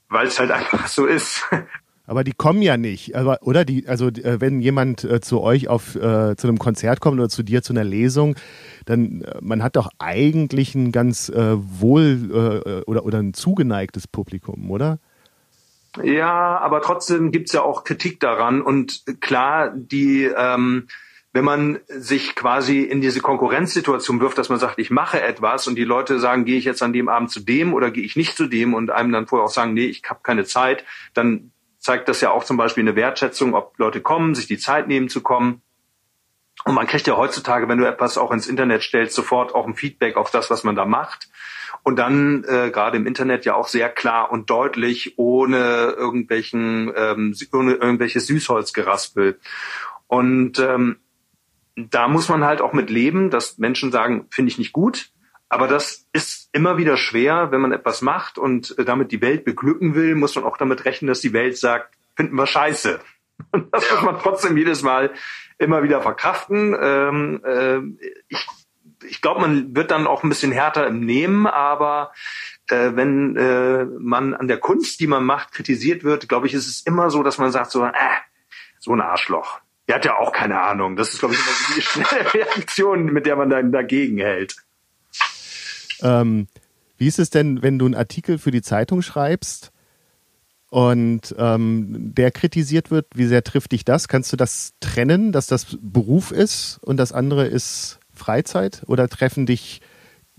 weil 0.09 0.27
es 0.27 0.39
halt 0.39 0.51
einfach 0.51 0.87
so 0.87 1.05
ist. 1.05 1.45
Aber 2.05 2.23
die 2.23 2.33
kommen 2.33 2.63
ja 2.63 2.75
nicht, 2.75 3.15
aber, 3.15 3.37
oder? 3.43 3.65
Die, 3.65 3.87
also 3.87 4.07
äh, 4.07 4.41
wenn 4.41 4.61
jemand 4.61 5.03
äh, 5.03 5.21
zu 5.21 5.41
euch 5.41 5.67
auf 5.67 5.95
äh, 5.95 6.35
zu 6.35 6.47
einem 6.47 6.57
Konzert 6.57 7.01
kommt 7.01 7.19
oder 7.19 7.29
zu 7.29 7.43
dir 7.43 7.61
zu 7.61 7.71
einer 7.71 7.83
Lesung, 7.83 8.35
dann 8.85 9.23
man 9.41 9.61
hat 9.61 9.75
doch 9.75 9.91
eigentlich 9.99 10.73
ein 10.73 10.91
ganz 10.91 11.29
äh, 11.29 11.55
wohl 11.55 12.83
oder 12.87 13.05
oder 13.05 13.19
ein 13.19 13.35
zugeneigtes 13.35 14.07
Publikum, 14.07 14.71
oder? 14.71 14.97
Ja, 16.03 16.57
aber 16.57 16.81
trotzdem 16.81 17.31
gibt's 17.31 17.51
ja 17.53 17.61
auch 17.61 17.83
Kritik 17.83 18.19
daran 18.19 18.61
und 18.61 19.03
klar, 19.21 19.71
die 19.75 20.23
ähm, 20.23 20.87
wenn 21.31 21.45
man 21.45 21.79
sich 21.87 22.35
quasi 22.35 22.81
in 22.81 23.01
diese 23.01 23.21
Konkurrenzsituation 23.21 24.19
wirft, 24.19 24.37
dass 24.37 24.49
man 24.49 24.57
sagt, 24.57 24.79
ich 24.79 24.89
mache 24.89 25.21
etwas 25.21 25.67
und 25.67 25.75
die 25.75 25.83
Leute 25.83 26.19
sagen, 26.19 26.45
gehe 26.45 26.57
ich 26.57 26.65
jetzt 26.65 26.81
an 26.81 26.93
dem 26.93 27.07
Abend 27.07 27.29
zu 27.29 27.39
dem 27.39 27.73
oder 27.73 27.91
gehe 27.91 28.03
ich 28.03 28.15
nicht 28.15 28.35
zu 28.35 28.47
dem 28.47 28.73
und 28.73 28.89
einem 28.89 29.11
dann 29.11 29.27
vorher 29.27 29.45
auch 29.45 29.51
sagen, 29.51 29.73
nee, 29.73 29.85
ich 29.85 30.01
habe 30.09 30.21
keine 30.23 30.45
Zeit, 30.45 30.83
dann 31.13 31.51
zeigt 31.77 32.09
das 32.09 32.21
ja 32.21 32.31
auch 32.31 32.43
zum 32.43 32.57
Beispiel 32.57 32.83
eine 32.83 32.95
Wertschätzung, 32.95 33.53
ob 33.53 33.77
Leute 33.77 34.01
kommen, 34.01 34.33
sich 34.33 34.47
die 34.47 34.57
Zeit 34.57 34.87
nehmen 34.87 35.07
zu 35.07 35.21
kommen. 35.21 35.61
Und 36.65 36.73
man 36.73 36.87
kriegt 36.87 37.07
ja 37.07 37.15
heutzutage, 37.15 37.69
wenn 37.69 37.77
du 37.77 37.87
etwas 37.87 38.17
auch 38.17 38.31
ins 38.31 38.47
Internet 38.47 38.83
stellst, 38.83 39.15
sofort 39.15 39.55
auch 39.55 39.65
ein 39.65 39.75
Feedback 39.75 40.17
auf 40.17 40.29
das, 40.29 40.49
was 40.49 40.63
man 40.63 40.75
da 40.75 40.85
macht. 40.85 41.29
Und 41.83 41.97
dann 41.97 42.43
äh, 42.43 42.69
gerade 42.71 42.97
im 42.97 43.07
Internet 43.07 43.45
ja 43.45 43.55
auch 43.55 43.69
sehr 43.69 43.87
klar 43.87 44.31
und 44.31 44.49
deutlich, 44.49 45.17
ohne 45.17 45.93
irgendwelchen, 45.97 46.91
ähm, 46.95 47.35
ohne 47.53 47.75
irgendwelches 47.75 48.27
Süßholzgeraspel. 48.27 49.39
Und 50.07 50.59
ähm, 50.59 50.97
da 51.89 52.07
muss 52.07 52.29
man 52.29 52.43
halt 52.43 52.61
auch 52.61 52.73
mit 52.73 52.89
leben, 52.89 53.29
dass 53.29 53.57
Menschen 53.57 53.91
sagen, 53.91 54.27
finde 54.29 54.51
ich 54.51 54.57
nicht 54.57 54.73
gut. 54.73 55.11
aber 55.51 55.67
das 55.67 56.07
ist 56.13 56.49
immer 56.53 56.77
wieder 56.77 56.95
schwer, 56.95 57.51
wenn 57.51 57.61
man 57.61 57.71
etwas 57.71 58.01
macht 58.01 58.37
und 58.37 58.77
äh, 58.77 58.85
damit 58.85 59.11
die 59.11 59.21
Welt 59.21 59.45
beglücken 59.45 59.95
will, 59.95 60.15
muss 60.15 60.35
man 60.35 60.43
auch 60.43 60.57
damit 60.57 60.85
rechnen, 60.85 61.07
dass 61.07 61.21
die 61.21 61.33
Welt 61.33 61.57
sagt, 61.57 61.95
finden 62.15 62.35
wir 62.35 62.45
scheiße. 62.45 62.99
Und 63.51 63.73
das 63.73 63.89
muss 63.89 64.01
man 64.01 64.19
trotzdem 64.19 64.57
jedes 64.57 64.83
Mal 64.83 65.11
immer 65.57 65.81
wieder 65.81 66.01
verkraften. 66.01 66.75
Ähm, 66.77 67.41
äh, 67.45 67.79
ich 68.27 68.45
ich 69.03 69.21
glaube, 69.21 69.41
man 69.41 69.75
wird 69.75 69.91
dann 69.91 70.07
auch 70.07 70.23
ein 70.23 70.29
bisschen 70.29 70.51
härter 70.51 70.87
im 70.87 71.05
Nehmen, 71.05 71.47
aber 71.47 72.11
äh, 72.67 72.91
wenn 72.95 73.35
äh, 73.35 73.85
man 73.85 74.33
an 74.33 74.47
der 74.47 74.57
Kunst, 74.57 74.99
die 74.99 75.07
man 75.07 75.23
macht, 75.23 75.51
kritisiert 75.51 76.03
wird, 76.03 76.29
glaube 76.29 76.47
ich, 76.47 76.53
ist 76.53 76.67
es 76.67 76.81
immer 76.81 77.09
so, 77.09 77.23
dass 77.23 77.37
man 77.37 77.51
sagt 77.51 77.71
so, 77.71 77.85
äh, 77.85 77.91
so 78.79 78.93
ein 78.93 79.01
Arschloch. 79.01 79.61
Der 79.89 79.95
hat 79.95 80.05
ja 80.05 80.17
auch 80.19 80.31
keine 80.31 80.61
Ahnung. 80.61 80.95
Das 80.95 81.09
ist, 81.09 81.19
glaube 81.19 81.33
ich, 81.33 81.39
immer 81.39 81.49
so 81.49 81.73
die 81.75 81.81
schnelle 82.05 82.33
Reaktion, 82.33 83.05
mit 83.05 83.25
der 83.25 83.35
man 83.35 83.49
dann 83.49 83.71
dagegen 83.71 84.19
hält. 84.19 84.55
Ähm, 86.01 86.47
wie 86.99 87.07
ist 87.07 87.17
es 87.17 87.31
denn, 87.31 87.63
wenn 87.63 87.79
du 87.79 87.85
einen 87.85 87.95
Artikel 87.95 88.37
für 88.37 88.51
die 88.51 88.61
Zeitung 88.61 89.01
schreibst 89.01 89.71
und 90.69 91.33
ähm, 91.39 92.13
der 92.13 92.29
kritisiert 92.29 92.91
wird? 92.91 93.07
Wie 93.15 93.25
sehr 93.25 93.43
trifft 93.43 93.71
dich 93.71 93.83
das? 93.83 94.07
Kannst 94.07 94.31
du 94.31 94.37
das 94.37 94.73
trennen, 94.79 95.31
dass 95.31 95.47
das 95.47 95.77
Beruf 95.81 96.31
ist 96.31 96.79
und 96.83 96.97
das 96.97 97.11
andere 97.11 97.47
ist 97.47 97.99
Freizeit? 98.13 98.83
Oder 98.85 99.09
treffen 99.09 99.47
dich 99.47 99.81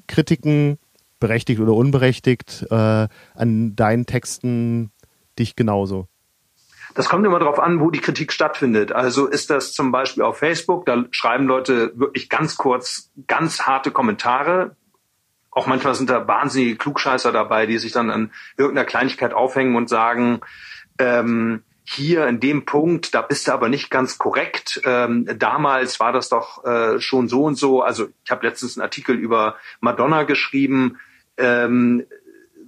Kritiken, 0.07 0.79
berechtigt 1.19 1.61
oder 1.61 1.73
unberechtigt, 1.73 2.67
äh, 2.71 3.09
an 3.35 3.75
deinen 3.75 4.07
Texten 4.07 4.93
dich 5.41 5.57
genauso? 5.57 6.07
Das 6.95 7.09
kommt 7.09 7.25
immer 7.25 7.39
darauf 7.39 7.61
an, 7.61 7.81
wo 7.81 7.91
die 7.91 8.01
Kritik 8.01 8.33
stattfindet. 8.33 8.93
Also 8.93 9.27
ist 9.27 9.51
das 9.51 9.73
zum 9.73 9.93
Beispiel 9.93 10.23
auf 10.23 10.39
Facebook, 10.39 10.87
da 10.87 11.05
schreiben 11.11 11.47
Leute 11.47 11.93
wirklich 11.95 12.29
ganz 12.29 12.57
kurz, 12.57 13.11
ganz 13.27 13.63
harte 13.63 13.91
Kommentare. 13.91 14.77
Auch 15.51 15.67
manchmal 15.67 15.95
sind 15.95 16.11
da 16.11 16.27
wahnsinnige 16.27 16.77
Klugscheißer 16.77 17.33
dabei, 17.33 17.67
die 17.67 17.79
sich 17.79 17.93
dann 17.93 18.11
an 18.11 18.33
irgendeiner 18.57 18.87
Kleinigkeit 18.87 19.35
aufhängen 19.35 19.77
und 19.77 19.89
sagen, 19.89 20.41
ähm, 20.99 21.63
hier 21.85 22.29
in 22.29 22.39
dem 22.39 22.65
Punkt, 22.65 23.15
da 23.15 23.23
bist 23.23 23.49
du 23.49 23.53
aber 23.53 23.69
nicht 23.69 23.91
ganz 23.91 24.17
korrekt. 24.17 24.81
Ähm, 24.85 25.27
damals 25.39 25.99
war 25.99 26.13
das 26.13 26.29
doch 26.29 26.65
äh, 26.65 27.01
schon 27.01 27.27
so 27.27 27.45
und 27.45 27.57
so. 27.57 27.83
Also 27.83 28.09
ich 28.25 28.31
habe 28.31 28.47
letztens 28.47 28.77
einen 28.77 28.85
Artikel 28.85 29.17
über 29.17 29.57
Madonna 29.81 30.23
geschrieben, 30.23 30.99
ähm, 31.37 32.07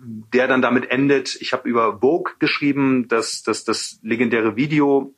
der 0.05 0.49
dann 0.49 0.63
damit 0.63 0.91
endet. 0.91 1.37
Ich 1.41 1.53
habe 1.53 1.69
über 1.69 2.01
Vogue 2.01 2.35
geschrieben, 2.39 3.07
das, 3.09 3.43
das, 3.43 3.65
das 3.65 4.01
legendäre 4.03 4.57
Video, 4.57 5.15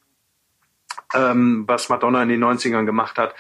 ähm, 1.15 1.65
was 1.67 1.89
Madonna 1.89 2.23
in 2.23 2.29
den 2.29 2.45
90ern 2.45 2.85
gemacht 2.85 3.19
hat. 3.19 3.35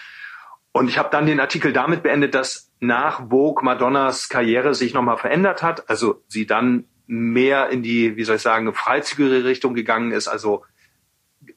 Und 0.72 0.88
ich 0.88 0.98
habe 0.98 1.10
dann 1.10 1.26
den 1.26 1.40
Artikel 1.40 1.72
damit 1.72 2.02
beendet, 2.02 2.34
dass 2.34 2.72
nach 2.80 3.28
Vogue 3.28 3.62
Madonnas 3.62 4.28
Karriere 4.28 4.74
sich 4.74 4.94
nochmal 4.94 5.18
verändert 5.18 5.62
hat. 5.62 5.88
Also 5.88 6.22
sie 6.28 6.46
dann 6.46 6.84
mehr 7.06 7.68
in 7.68 7.82
die, 7.82 8.16
wie 8.16 8.24
soll 8.24 8.36
ich 8.36 8.42
sagen, 8.42 8.72
freizügige 8.72 9.44
Richtung 9.44 9.74
gegangen 9.74 10.12
ist, 10.12 10.26
also 10.26 10.64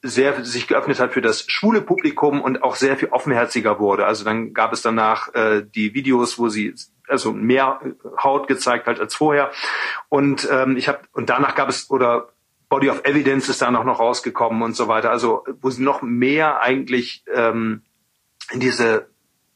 sehr 0.02 0.44
sich 0.44 0.68
geöffnet 0.68 1.00
hat 1.00 1.14
für 1.14 1.22
das 1.22 1.46
schwule 1.48 1.80
Publikum 1.80 2.42
und 2.42 2.62
auch 2.62 2.76
sehr 2.76 2.96
viel 2.96 3.08
offenherziger 3.08 3.78
wurde. 3.78 4.06
Also 4.06 4.24
dann 4.24 4.52
gab 4.52 4.72
es 4.72 4.82
danach 4.82 5.34
äh, 5.34 5.64
die 5.64 5.94
Videos, 5.94 6.38
wo 6.38 6.48
sie 6.48 6.74
also 7.08 7.32
mehr 7.32 7.80
Haut 8.22 8.48
gezeigt 8.48 8.86
hat 8.86 9.00
als 9.00 9.14
vorher. 9.14 9.50
Und 10.08 10.48
ähm, 10.50 10.76
ich 10.76 10.88
habe 10.88 11.00
und 11.12 11.30
danach 11.30 11.54
gab 11.54 11.68
es 11.68 11.90
oder 11.90 12.28
Body 12.68 12.90
of 12.90 13.04
Evidence 13.04 13.48
ist 13.48 13.62
dann 13.62 13.76
auch 13.76 13.84
noch 13.84 13.98
rausgekommen 13.98 14.62
und 14.62 14.76
so 14.76 14.88
weiter. 14.88 15.10
Also 15.10 15.44
wo 15.60 15.70
sie 15.70 15.82
noch 15.82 16.02
mehr 16.02 16.60
eigentlich 16.60 17.24
ähm, 17.32 17.82
in 18.50 18.60
diese 18.60 19.08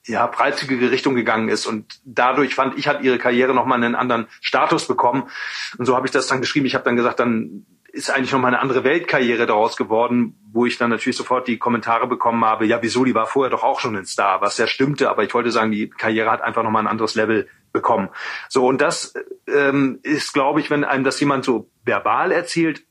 ja, 0.05 0.29
freizügige 0.29 0.91
Richtung 0.91 1.15
gegangen 1.15 1.49
ist. 1.49 1.67
Und 1.67 2.01
dadurch 2.05 2.55
fand 2.55 2.79
ich, 2.79 2.89
hat 2.89 3.03
ihre 3.03 3.19
Karriere 3.19 3.55
nochmal 3.55 3.83
einen 3.83 3.95
anderen 3.95 4.27
Status 4.41 4.89
bekommen. 4.89 5.29
Und 5.79 5.87
so 5.87 5.95
habe 5.95 6.07
ich 6.07 6.11
das 6.11 6.27
dann 6.27 6.41
geschrieben. 6.41 6.67
Ich 6.67 6.75
habe 6.75 6.85
dann 6.85 6.97
gesagt, 6.97 7.21
dann 7.21 7.67
ist 7.93 8.11
eigentlich 8.11 8.33
nochmal 8.33 8.55
eine 8.55 8.63
andere 8.63 8.85
Weltkarriere 8.85 9.47
daraus 9.47 9.77
geworden, 9.77 10.35
wo 10.51 10.65
ich 10.65 10.79
dann 10.79 10.91
natürlich 10.91 11.17
sofort 11.17 11.47
die 11.47 11.59
Kommentare 11.59 12.07
bekommen 12.07 12.45
habe, 12.45 12.65
ja, 12.65 12.83
wieso, 12.83 13.05
die 13.05 13.15
war 13.15 13.27
vorher 13.27 13.51
doch 13.51 13.63
auch 13.63 13.81
schon 13.81 13.97
ein 13.97 14.07
Star, 14.07 14.41
was 14.41 14.57
ja 14.57 14.67
stimmte, 14.67 15.11
aber 15.11 15.25
ich 15.25 15.35
wollte 15.35 15.51
sagen, 15.51 15.71
die 15.71 15.91
Karriere 15.91 16.31
hat 16.31 16.41
einfach 16.41 16.63
nochmal 16.63 16.83
ein 16.83 16.89
anderes 16.89 17.15
Level 17.15 17.49
bekommen. 17.71 18.09
So, 18.49 18.67
und 18.67 18.81
das 18.81 19.15
ähm, 19.47 20.01
ist, 20.03 20.33
glaube 20.33 20.61
ich, 20.61 20.71
wenn 20.71 20.85
einem 20.85 21.05
das 21.05 21.21
jemand 21.21 21.45
so 21.45 21.71
verbal 21.85 22.33
erzählt, 22.33 22.83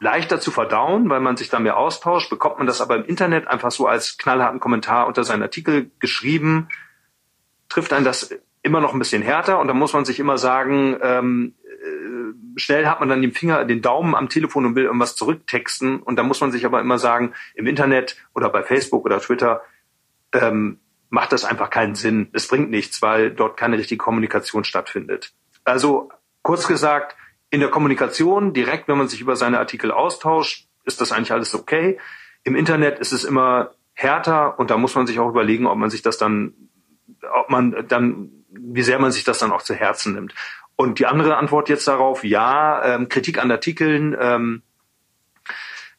leichter 0.00 0.40
zu 0.40 0.50
verdauen, 0.50 1.08
weil 1.10 1.20
man 1.20 1.36
sich 1.36 1.48
da 1.48 1.60
mehr 1.60 1.76
austauscht. 1.76 2.28
Bekommt 2.28 2.58
man 2.58 2.66
das 2.66 2.80
aber 2.80 2.96
im 2.96 3.04
Internet 3.04 3.46
einfach 3.46 3.70
so 3.70 3.86
als 3.86 4.18
knallharten 4.18 4.60
Kommentar 4.60 5.06
unter 5.06 5.24
seinen 5.24 5.42
Artikel 5.42 5.92
geschrieben, 6.00 6.68
trifft 7.68 7.92
einen 7.92 8.04
das 8.04 8.34
immer 8.62 8.80
noch 8.80 8.92
ein 8.92 8.98
bisschen 8.98 9.22
härter 9.22 9.60
und 9.60 9.68
da 9.68 9.74
muss 9.74 9.92
man 9.92 10.04
sich 10.04 10.20
immer 10.20 10.38
sagen, 10.38 10.96
ähm, 11.02 11.54
äh, 11.61 11.61
schnell 12.56 12.86
hat 12.86 13.00
man 13.00 13.08
dann 13.08 13.22
den 13.22 13.32
Finger, 13.32 13.64
den 13.64 13.82
Daumen 13.82 14.14
am 14.14 14.28
Telefon 14.28 14.66
und 14.66 14.74
will 14.74 14.84
irgendwas 14.84 15.16
zurücktexten 15.16 16.00
und 16.00 16.16
da 16.16 16.22
muss 16.22 16.40
man 16.40 16.52
sich 16.52 16.64
aber 16.64 16.80
immer 16.80 16.98
sagen, 16.98 17.34
im 17.54 17.66
Internet 17.66 18.16
oder 18.34 18.48
bei 18.48 18.62
Facebook 18.62 19.04
oder 19.04 19.20
Twitter 19.20 19.62
ähm, 20.32 20.78
macht 21.08 21.32
das 21.32 21.44
einfach 21.44 21.70
keinen 21.70 21.94
Sinn. 21.94 22.28
Es 22.32 22.48
bringt 22.48 22.70
nichts, 22.70 23.02
weil 23.02 23.30
dort 23.30 23.56
keine 23.56 23.78
richtige 23.78 23.98
Kommunikation 23.98 24.64
stattfindet. 24.64 25.32
Also 25.64 26.10
kurz 26.42 26.66
gesagt, 26.66 27.16
in 27.50 27.60
der 27.60 27.68
Kommunikation, 27.68 28.54
direkt, 28.54 28.88
wenn 28.88 28.96
man 28.96 29.08
sich 29.08 29.20
über 29.20 29.36
seine 29.36 29.58
Artikel 29.58 29.92
austauscht, 29.92 30.68
ist 30.84 31.00
das 31.00 31.12
eigentlich 31.12 31.32
alles 31.32 31.54
okay. 31.54 31.98
Im 32.44 32.56
Internet 32.56 32.98
ist 32.98 33.12
es 33.12 33.24
immer 33.24 33.72
härter 33.92 34.58
und 34.58 34.70
da 34.70 34.78
muss 34.78 34.94
man 34.94 35.06
sich 35.06 35.18
auch 35.18 35.28
überlegen, 35.28 35.66
ob 35.66 35.76
man 35.76 35.90
sich 35.90 36.00
das 36.00 36.16
dann, 36.16 36.54
ob 37.30 37.50
man 37.50 37.86
dann, 37.88 38.30
wie 38.48 38.82
sehr 38.82 38.98
man 38.98 39.12
sich 39.12 39.24
das 39.24 39.38
dann 39.38 39.52
auch 39.52 39.62
zu 39.62 39.74
Herzen 39.74 40.14
nimmt. 40.14 40.34
Und 40.76 40.98
die 40.98 41.06
andere 41.06 41.36
Antwort 41.36 41.68
jetzt 41.68 41.86
darauf, 41.86 42.24
ja, 42.24 42.82
ähm, 42.84 43.08
Kritik 43.08 43.38
an 43.38 43.50
Artikeln, 43.50 44.16
ähm, 44.18 44.62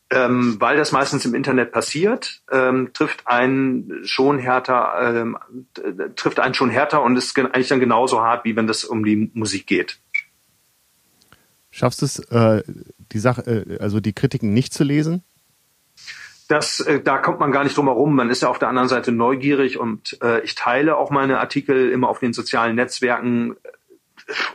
ähm, 0.09 0.57
weil 0.59 0.77
das 0.77 0.91
meistens 0.91 1.25
im 1.25 1.33
Internet 1.33 1.71
passiert, 1.71 2.41
ähm, 2.51 2.91
trifft 2.93 3.27
einen 3.27 4.01
schon 4.03 4.37
härter, 4.37 4.93
ähm, 5.01 5.37
trifft 6.15 6.39
einen 6.39 6.53
schon 6.53 6.69
härter 6.69 7.01
und 7.01 7.17
ist 7.17 7.37
eigentlich 7.37 7.69
dann 7.69 7.79
genauso 7.79 8.21
hart, 8.21 8.45
wie 8.45 8.55
wenn 8.55 8.67
das 8.67 8.83
um 8.83 9.03
die 9.03 9.31
Musik 9.33 9.65
geht. 9.65 9.99
Schaffst 11.71 12.01
du 12.01 12.05
es, 12.05 12.19
äh, 12.19 12.63
die 13.11 13.19
Sache, 13.19 13.41
äh, 13.41 13.79
also 13.79 13.99
die 13.99 14.13
Kritiken 14.13 14.53
nicht 14.53 14.73
zu 14.73 14.83
lesen? 14.83 15.23
Das, 16.47 16.81
äh, 16.81 17.01
da 17.01 17.17
kommt 17.17 17.39
man 17.39 17.51
gar 17.51 17.63
nicht 17.63 17.75
drum 17.75 17.87
herum. 17.87 18.15
Man 18.15 18.29
ist 18.29 18.43
ja 18.43 18.49
auf 18.49 18.59
der 18.59 18.67
anderen 18.67 18.89
Seite 18.89 19.11
neugierig 19.11 19.79
und 19.79 20.21
äh, 20.21 20.41
ich 20.41 20.53
teile 20.53 20.97
auch 20.97 21.09
meine 21.09 21.39
Artikel 21.39 21.89
immer 21.89 22.09
auf 22.09 22.19
den 22.19 22.33
sozialen 22.33 22.75
Netzwerken, 22.75 23.55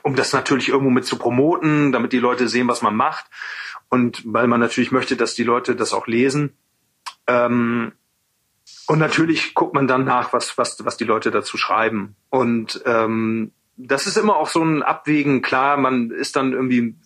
um 0.02 0.14
das 0.14 0.32
natürlich 0.32 0.68
irgendwo 0.68 0.90
mit 0.90 1.06
zu 1.06 1.18
promoten, 1.18 1.92
damit 1.92 2.12
die 2.12 2.18
Leute 2.18 2.48
sehen, 2.48 2.68
was 2.68 2.82
man 2.82 2.96
macht 2.96 3.26
und 3.88 4.22
weil 4.24 4.46
man 4.46 4.60
natürlich 4.60 4.92
möchte, 4.92 5.16
dass 5.16 5.34
die 5.34 5.44
Leute 5.44 5.76
das 5.76 5.92
auch 5.92 6.06
lesen. 6.06 6.54
Ähm, 7.26 7.92
und 8.86 8.98
natürlich 8.98 9.54
guckt 9.54 9.74
man 9.74 9.86
dann 9.86 10.04
nach, 10.04 10.32
was, 10.32 10.56
was, 10.58 10.84
was 10.84 10.96
die 10.96 11.04
Leute 11.04 11.30
dazu 11.30 11.56
schreiben. 11.56 12.16
Und 12.30 12.82
ähm, 12.86 13.52
das 13.76 14.06
ist 14.06 14.16
immer 14.16 14.36
auch 14.36 14.48
so 14.48 14.62
ein 14.62 14.82
Abwägen. 14.82 15.42
Klar, 15.42 15.76
man 15.76 16.10
ist 16.10 16.36
dann 16.36 16.52
irgendwie 16.52 16.80
ein 16.80 17.02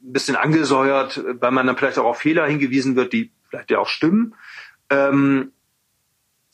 bisschen 0.00 0.36
angesäuert, 0.36 1.22
weil 1.40 1.50
man 1.50 1.66
dann 1.66 1.76
vielleicht 1.76 1.98
auch 1.98 2.06
auf 2.06 2.18
Fehler 2.18 2.46
hingewiesen 2.46 2.96
wird, 2.96 3.12
die 3.12 3.32
vielleicht 3.48 3.70
ja 3.70 3.78
auch 3.78 3.88
stimmen. 3.88 4.34
Ähm, 4.90 5.52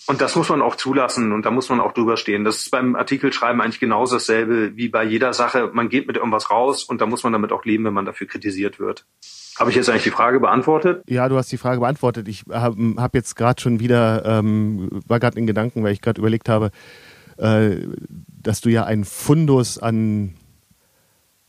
und 0.07 0.21
das 0.21 0.37
muss 0.37 0.49
man 0.51 0.61
auch 0.61 0.77
zulassen 0.77 1.33
und 1.33 1.47
da 1.47 1.51
muss 1.51 1.69
man 1.71 1.81
auch 1.81 1.93
drüber 1.93 2.17
stehen. 2.17 2.45
Das 2.45 2.57
ist 2.57 2.71
beim 2.71 2.95
Artikelschreiben 2.95 3.61
eigentlich 3.61 3.81
genauso 3.81 4.17
dasselbe 4.17 4.77
wie 4.77 4.89
bei 4.89 5.03
jeder 5.03 5.33
Sache. 5.33 5.71
Man 5.73 5.89
geht 5.89 6.07
mit 6.07 6.17
irgendwas 6.17 6.51
raus 6.51 6.85
und 6.85 7.01
da 7.01 7.07
muss 7.07 7.23
man 7.25 7.33
damit 7.33 7.53
auch 7.53 7.65
leben, 7.65 7.85
wenn 7.85 7.95
man 7.95 8.05
dafür 8.05 8.27
kritisiert 8.27 8.79
wird. 8.79 9.07
Habe 9.59 9.71
ich 9.71 9.77
jetzt 9.77 9.89
eigentlich 9.89 10.03
die 10.03 10.11
Frage 10.11 10.41
beantwortet? 10.41 11.05
Ja, 11.09 11.29
du 11.29 11.37
hast 11.37 11.51
die 11.53 11.57
Frage 11.57 11.81
beantwortet. 11.81 12.29
Ich 12.29 12.45
habe 12.51 12.95
hab 12.97 13.15
jetzt 13.15 13.37
gerade 13.37 13.61
schon 13.61 13.81
wieder, 13.81 14.25
ähm, 14.27 14.91
war 15.07 15.21
gerade 15.21 15.39
in 15.39 15.47
Gedanken, 15.47 15.85
weil 15.85 15.93
ich 15.93 16.03
gerade 16.03 16.21
überlegt 16.21 16.49
habe, 16.49 16.71
äh, 17.39 17.77
dass 18.29 18.61
du 18.61 18.69
ja 18.69 18.85
einen 18.85 19.05
Fundus 19.05 19.79
an 19.79 20.35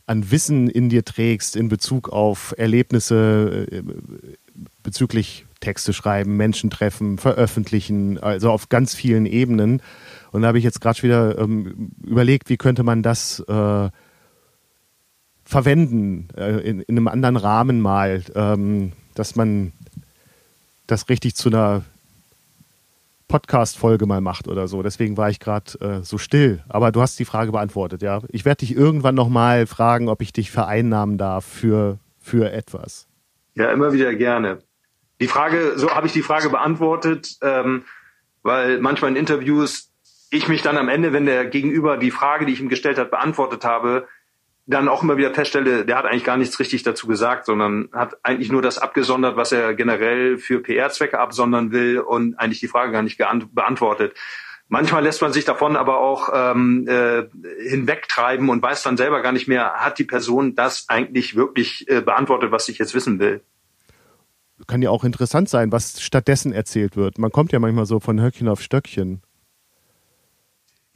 an 0.06 0.30
Wissen 0.30 0.70
in 0.70 0.88
dir 0.88 1.04
trägst 1.04 1.56
in 1.56 1.68
Bezug 1.68 2.08
auf 2.10 2.54
Erlebnisse 2.56 3.66
äh, 3.70 3.82
bezüglich 4.82 5.45
Texte 5.60 5.92
schreiben, 5.92 6.36
Menschen 6.36 6.70
treffen, 6.70 7.18
veröffentlichen, 7.18 8.18
also 8.18 8.50
auf 8.50 8.68
ganz 8.68 8.94
vielen 8.94 9.26
Ebenen. 9.26 9.82
Und 10.32 10.42
da 10.42 10.48
habe 10.48 10.58
ich 10.58 10.64
jetzt 10.64 10.80
gerade 10.80 11.02
wieder 11.02 11.38
ähm, 11.38 11.92
überlegt, 12.04 12.48
wie 12.48 12.56
könnte 12.56 12.82
man 12.82 13.02
das 13.02 13.40
äh, 13.40 13.90
verwenden 15.44 16.28
äh, 16.36 16.58
in, 16.58 16.80
in, 16.80 16.96
einem 16.96 17.08
anderen 17.08 17.36
Rahmen 17.36 17.80
mal, 17.80 18.22
ähm, 18.34 18.92
dass 19.14 19.36
man 19.36 19.72
das 20.86 21.08
richtig 21.08 21.36
zu 21.36 21.48
einer 21.48 21.82
Podcast-Folge 23.28 24.06
mal 24.06 24.20
macht 24.20 24.48
oder 24.48 24.68
so. 24.68 24.82
Deswegen 24.82 25.16
war 25.16 25.30
ich 25.30 25.40
gerade 25.40 25.78
äh, 25.80 26.02
so 26.02 26.18
still. 26.18 26.62
Aber 26.68 26.92
du 26.92 27.00
hast 27.00 27.18
die 27.18 27.24
Frage 27.24 27.52
beantwortet, 27.52 28.02
ja. 28.02 28.20
Ich 28.28 28.44
werde 28.44 28.58
dich 28.58 28.76
irgendwann 28.76 29.14
nochmal 29.14 29.66
fragen, 29.66 30.08
ob 30.08 30.22
ich 30.22 30.32
dich 30.32 30.50
vereinnahmen 30.50 31.18
darf 31.18 31.44
für, 31.44 31.98
für 32.20 32.52
etwas. 32.52 33.08
Ja, 33.54 33.72
immer 33.72 33.92
wieder 33.92 34.14
gerne. 34.14 34.58
Die 35.20 35.28
Frage, 35.28 35.74
so 35.76 35.90
habe 35.94 36.06
ich 36.06 36.12
die 36.12 36.22
Frage 36.22 36.50
beantwortet, 36.50 37.36
ähm, 37.42 37.84
weil 38.42 38.78
manchmal 38.80 39.10
in 39.10 39.16
Interviews 39.16 39.92
ich 40.30 40.48
mich 40.48 40.62
dann 40.62 40.76
am 40.76 40.88
Ende, 40.88 41.12
wenn 41.12 41.26
der 41.26 41.46
Gegenüber 41.46 41.96
die 41.96 42.10
Frage, 42.10 42.46
die 42.46 42.52
ich 42.52 42.60
ihm 42.60 42.68
gestellt 42.68 42.98
hat, 42.98 43.10
beantwortet 43.10 43.64
habe, 43.64 44.08
dann 44.66 44.88
auch 44.88 45.02
immer 45.02 45.16
wieder 45.16 45.32
feststelle, 45.32 45.84
der 45.84 45.96
hat 45.96 46.06
eigentlich 46.06 46.24
gar 46.24 46.36
nichts 46.36 46.58
richtig 46.58 46.82
dazu 46.82 47.06
gesagt, 47.06 47.46
sondern 47.46 47.88
hat 47.92 48.18
eigentlich 48.24 48.50
nur 48.50 48.62
das 48.62 48.78
abgesondert, 48.78 49.36
was 49.36 49.52
er 49.52 49.74
generell 49.74 50.38
für 50.38 50.60
PR-Zwecke 50.60 51.18
absondern 51.18 51.70
will 51.70 52.00
und 52.00 52.34
eigentlich 52.34 52.60
die 52.60 52.68
Frage 52.68 52.90
gar 52.90 53.02
nicht 53.02 53.18
beantwortet. 53.18 54.16
Manchmal 54.68 55.04
lässt 55.04 55.22
man 55.22 55.32
sich 55.32 55.44
davon 55.44 55.76
aber 55.76 56.00
auch 56.00 56.30
ähm, 56.34 56.88
äh, 56.88 57.26
hinwegtreiben 57.68 58.48
und 58.48 58.60
weiß 58.60 58.82
dann 58.82 58.96
selber 58.96 59.22
gar 59.22 59.30
nicht 59.30 59.46
mehr, 59.46 59.74
hat 59.74 60.00
die 60.00 60.04
Person 60.04 60.56
das 60.56 60.86
eigentlich 60.88 61.36
wirklich 61.36 61.88
äh, 61.88 62.00
beantwortet, 62.00 62.50
was 62.50 62.68
ich 62.68 62.78
jetzt 62.78 62.92
wissen 62.92 63.20
will. 63.20 63.42
Kann 64.66 64.82
ja 64.82 64.90
auch 64.90 65.04
interessant 65.04 65.48
sein, 65.48 65.72
was 65.72 66.00
stattdessen 66.00 66.52
erzählt 66.52 66.96
wird. 66.96 67.18
Man 67.18 67.30
kommt 67.30 67.52
ja 67.52 67.58
manchmal 67.58 67.86
so 67.86 68.00
von 68.00 68.20
Höckchen 68.20 68.48
auf 68.48 68.60
Stöckchen. 68.60 69.22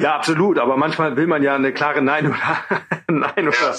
Ja, 0.00 0.16
absolut. 0.16 0.58
Aber 0.58 0.76
manchmal 0.76 1.16
will 1.16 1.26
man 1.26 1.42
ja 1.42 1.54
eine 1.54 1.72
klare 1.72 2.00
Nein 2.00 2.26
oder 2.28 2.64
Nein 3.08 3.48
oder 3.48 3.76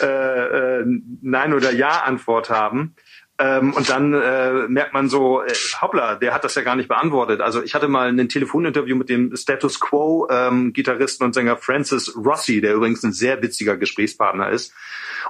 äh, 0.00 0.80
äh, 0.80 0.84
Nein 1.20 1.52
oder 1.52 1.72
Ja 1.72 2.02
Antwort 2.04 2.48
haben. 2.48 2.94
Ähm, 3.40 3.72
und 3.74 3.88
dann 3.88 4.14
äh, 4.14 4.66
merkt 4.66 4.94
man 4.94 5.08
so, 5.08 5.42
äh, 5.42 5.52
hoppla, 5.80 6.16
der 6.16 6.34
hat 6.34 6.42
das 6.42 6.56
ja 6.56 6.62
gar 6.62 6.74
nicht 6.74 6.88
beantwortet. 6.88 7.40
Also 7.40 7.62
ich 7.62 7.74
hatte 7.74 7.86
mal 7.86 8.08
ein 8.08 8.28
Telefoninterview 8.28 8.96
mit 8.96 9.08
dem 9.08 9.36
Status 9.36 9.78
Quo 9.78 10.26
ähm, 10.28 10.72
Gitarristen 10.72 11.24
und 11.24 11.34
Sänger 11.34 11.56
Francis 11.56 12.16
Rossi, 12.16 12.60
der 12.60 12.74
übrigens 12.74 13.04
ein 13.04 13.12
sehr 13.12 13.40
witziger 13.40 13.76
Gesprächspartner 13.76 14.50
ist. 14.50 14.74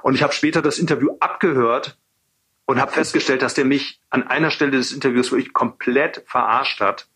Und 0.01 0.15
ich 0.15 0.23
habe 0.23 0.33
später 0.33 0.63
das 0.63 0.79
Interview 0.79 1.17
abgehört 1.19 1.99
und 2.69 2.79
habe 2.79 2.91
festgestellt, 2.91 3.41
dass 3.41 3.55
der 3.55 3.65
mich 3.65 3.99
an 4.09 4.27
einer 4.27 4.51
Stelle 4.51 4.71
des 4.71 4.91
Interviews 4.91 5.31
wirklich 5.31 5.53
komplett 5.53 6.23
verarscht 6.27 6.79
hat 6.81 7.07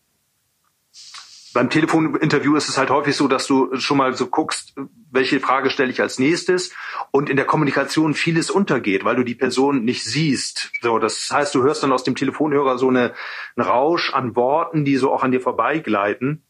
beim 1.54 1.70
Telefoninterview 1.70 2.56
ist 2.56 2.68
es 2.68 2.76
halt 2.76 2.90
häufig 2.90 3.16
so, 3.16 3.28
dass 3.28 3.46
du 3.46 3.76
schon 3.76 3.96
mal 3.96 4.12
so 4.14 4.26
guckst, 4.26 4.74
welche 5.10 5.38
Frage 5.38 5.70
stelle 5.70 5.90
ich 5.90 6.02
als 6.02 6.18
nächstes 6.18 6.74
und 7.12 7.30
in 7.30 7.36
der 7.36 7.46
Kommunikation 7.46 8.12
vieles 8.12 8.50
untergeht, 8.50 9.04
weil 9.04 9.16
du 9.16 9.22
die 9.22 9.36
Person 9.36 9.84
nicht 9.84 10.04
siehst. 10.04 10.72
So, 10.82 10.98
das 10.98 11.30
heißt, 11.32 11.54
du 11.54 11.62
hörst 11.62 11.82
dann 11.82 11.92
aus 11.92 12.02
dem 12.02 12.16
Telefonhörer 12.16 12.76
so 12.76 12.88
eine, 12.88 13.14
einen 13.56 13.66
Rausch 13.66 14.12
an 14.12 14.34
Worten, 14.34 14.84
die 14.84 14.96
so 14.96 15.12
auch 15.12 15.22
an 15.22 15.30
dir 15.30 15.40
vorbeigleiten. 15.40 16.42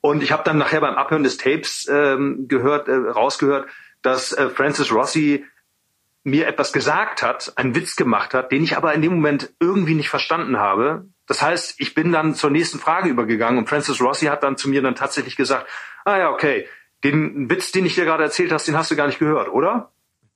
Und 0.00 0.22
ich 0.22 0.32
habe 0.32 0.42
dann 0.42 0.58
nachher 0.58 0.80
beim 0.80 0.96
Abhören 0.96 1.22
des 1.22 1.36
Tapes 1.36 1.88
ähm, 1.88 2.48
gehört, 2.48 2.88
äh, 2.88 2.94
rausgehört, 2.94 3.68
dass 4.02 4.32
äh, 4.32 4.48
Francis 4.48 4.92
Rossi 4.92 5.44
mir 6.22 6.46
etwas 6.46 6.72
gesagt 6.72 7.22
hat, 7.22 7.52
einen 7.56 7.74
Witz 7.74 7.96
gemacht 7.96 8.34
hat, 8.34 8.52
den 8.52 8.62
ich 8.62 8.76
aber 8.76 8.92
in 8.94 9.02
dem 9.02 9.14
Moment 9.14 9.52
irgendwie 9.58 9.94
nicht 9.94 10.10
verstanden 10.10 10.58
habe. 10.58 11.06
Das 11.26 11.42
heißt, 11.42 11.76
ich 11.78 11.94
bin 11.94 12.12
dann 12.12 12.34
zur 12.34 12.50
nächsten 12.50 12.78
Frage 12.78 13.08
übergegangen 13.08 13.58
und 13.58 13.68
Francis 13.68 14.00
Rossi 14.00 14.26
hat 14.26 14.42
dann 14.42 14.56
zu 14.56 14.68
mir 14.68 14.82
dann 14.82 14.94
tatsächlich 14.94 15.36
gesagt, 15.36 15.66
ah 16.04 16.18
ja, 16.18 16.30
okay, 16.30 16.66
den 17.04 17.48
Witz, 17.48 17.72
den 17.72 17.86
ich 17.86 17.94
dir 17.94 18.04
gerade 18.04 18.24
erzählt 18.24 18.52
hast, 18.52 18.68
den 18.68 18.76
hast 18.76 18.90
du 18.90 18.96
gar 18.96 19.06
nicht 19.06 19.18
gehört, 19.18 19.48
oder? 19.48 19.92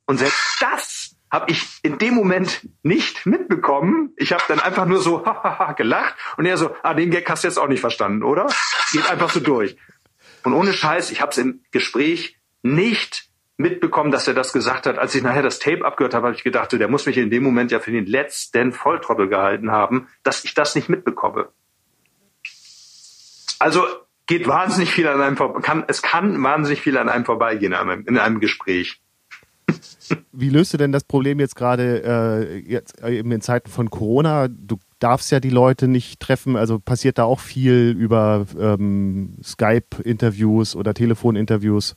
Und 0.07 0.18
selbst 0.18 0.57
das 0.61 1.16
habe 1.30 1.51
ich 1.51 1.80
in 1.82 1.99
dem 1.99 2.14
Moment 2.14 2.68
nicht 2.82 3.26
mitbekommen. 3.26 4.12
Ich 4.16 4.32
habe 4.32 4.45
dann 4.49 4.61
einfach 4.61 4.87
nur 4.87 5.01
so 5.01 5.24
gelacht 5.76 6.14
und 6.37 6.47
er 6.47 6.57
so, 6.57 6.74
ah, 6.82 6.95
den 6.95 7.11
Gag 7.11 7.28
hast 7.28 7.45
du 7.45 7.49
jetzt 7.49 7.59
auch 7.59 7.68
nicht 7.68 7.80
verstanden, 7.80 8.22
oder? 8.22 8.47
Geht 8.93 9.11
einfach 9.11 9.30
so 9.30 9.41
durch. 9.41 9.76
Und 10.45 10.53
ohne 10.53 10.72
Scheiß, 10.72 11.11
ich 11.11 11.20
habe 11.20 11.32
es 11.32 11.39
im 11.39 11.64
Gespräch 11.72 12.39
nicht 12.62 13.28
mitbekommen, 13.57 14.11
dass 14.11 14.26
er 14.26 14.34
das 14.34 14.52
gesagt 14.52 14.86
hat. 14.86 14.98
Als 14.98 15.14
ich 15.14 15.22
nachher 15.22 15.42
das 15.42 15.59
Tape 15.59 15.84
abgehört 15.84 16.14
habe, 16.14 16.26
habe 16.26 16.36
ich 16.36 16.44
gedacht, 16.44 16.72
der 16.72 16.88
muss 16.88 17.07
mich 17.07 17.16
in 17.16 17.30
dem 17.30 17.42
Moment 17.42 17.70
ja 17.70 17.80
für 17.80 17.92
den 17.92 18.07
letzten 18.07 18.72
Volltrottel 18.72 19.28
gehalten 19.28 19.70
haben, 19.70 20.09
dass 20.22 20.44
ich 20.44 20.55
das 20.55 20.74
nicht 20.74 20.88
mitbekomme. 20.88 21.48
Also 23.59 23.84
geht 24.26 24.48
wahnsinnig 24.48 24.90
viel 24.90 25.07
an 25.07 25.20
einem 25.20 25.36
kann, 25.62 25.84
es 25.86 26.02
kann 26.02 26.42
wahnsinnig 26.42 26.80
viel 26.80 26.98
an 26.98 27.09
einem 27.09 27.24
vorbeigehen 27.24 27.72
in 28.07 28.18
einem 28.18 28.40
Gespräch. 28.40 29.00
Wie 30.32 30.50
löst 30.50 30.74
du 30.74 30.76
denn 30.76 30.92
das 30.92 31.05
Problem 31.05 31.40
jetzt 31.40 31.57
gerade 31.57 32.02
äh, 32.05 32.59
jetzt 32.59 33.02
eben 33.02 33.30
in 33.32 33.40
Zeiten 33.40 33.70
von 33.70 33.90
Corona? 33.90 34.48
Du 34.48 34.78
darfst 34.98 35.30
ja 35.30 35.40
die 35.40 35.50
Leute 35.50 35.88
nicht 35.88 36.20
treffen, 36.20 36.57
also 36.57 36.78
passiert 36.78 37.18
da 37.18 37.24
auch 37.24 37.40
viel 37.40 37.94
über 37.98 38.46
ähm, 38.59 39.36
Skype-Interviews 39.42 40.76
oder 40.76 40.94
Telefoninterviews? 40.94 41.96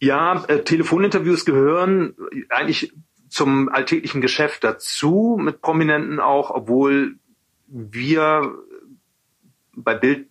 Ja, 0.00 0.44
äh, 0.48 0.64
Telefoninterviews 0.64 1.44
gehören 1.44 2.16
eigentlich 2.48 2.92
zum 3.28 3.68
alltäglichen 3.68 4.20
Geschäft 4.20 4.64
dazu, 4.64 5.38
mit 5.40 5.60
Prominenten 5.60 6.20
auch, 6.20 6.50
obwohl 6.50 7.16
wir 7.68 8.54
bei 9.72 9.94
Bild 9.94 10.28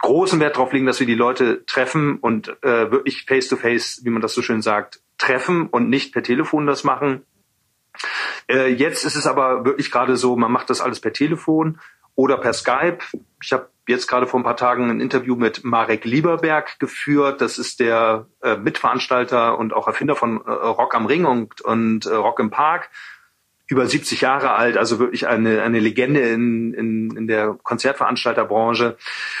großen 0.00 0.38
Wert 0.40 0.56
darauf 0.56 0.72
legen, 0.72 0.86
dass 0.86 1.00
wir 1.00 1.06
die 1.06 1.14
Leute 1.14 1.64
treffen 1.64 2.18
und 2.18 2.48
äh, 2.62 2.90
wirklich 2.90 3.24
face-to-face, 3.24 3.98
-face, 3.98 4.04
wie 4.04 4.10
man 4.10 4.22
das 4.22 4.34
so 4.34 4.42
schön 4.42 4.62
sagt, 4.62 5.00
treffen 5.16 5.66
und 5.66 5.88
nicht 5.88 6.12
per 6.12 6.22
Telefon 6.22 6.66
das 6.66 6.84
machen. 6.84 7.22
Äh, 8.48 8.68
jetzt 8.68 9.04
ist 9.04 9.16
es 9.16 9.26
aber 9.26 9.64
wirklich 9.64 9.90
gerade 9.90 10.16
so, 10.16 10.36
man 10.36 10.52
macht 10.52 10.70
das 10.70 10.80
alles 10.80 11.00
per 11.00 11.12
Telefon 11.12 11.80
oder 12.14 12.36
per 12.36 12.52
Skype. 12.52 12.98
Ich 13.42 13.52
habe 13.52 13.70
jetzt 13.88 14.06
gerade 14.06 14.26
vor 14.26 14.40
ein 14.40 14.44
paar 14.44 14.56
Tagen 14.56 14.90
ein 14.90 15.00
Interview 15.00 15.36
mit 15.36 15.64
Marek 15.64 16.04
Lieberberg 16.04 16.78
geführt. 16.78 17.40
Das 17.40 17.58
ist 17.58 17.80
der 17.80 18.26
äh, 18.42 18.56
Mitveranstalter 18.56 19.58
und 19.58 19.72
auch 19.72 19.86
Erfinder 19.86 20.16
von 20.16 20.40
äh, 20.44 20.50
Rock 20.50 20.94
am 20.94 21.06
Ring 21.06 21.24
und, 21.24 21.60
und 21.60 22.06
äh, 22.06 22.14
Rock 22.14 22.40
im 22.40 22.50
Park. 22.50 22.90
Über 23.70 23.86
70 23.86 24.22
Jahre 24.22 24.52
alt, 24.52 24.78
also 24.78 24.98
wirklich 24.98 25.26
eine, 25.26 25.60
eine 25.60 25.78
Legende 25.78 26.20
in, 26.20 26.72
in, 26.72 27.14
in 27.14 27.26
der 27.26 27.54
Konzertveranstalterbranche. 27.62 28.96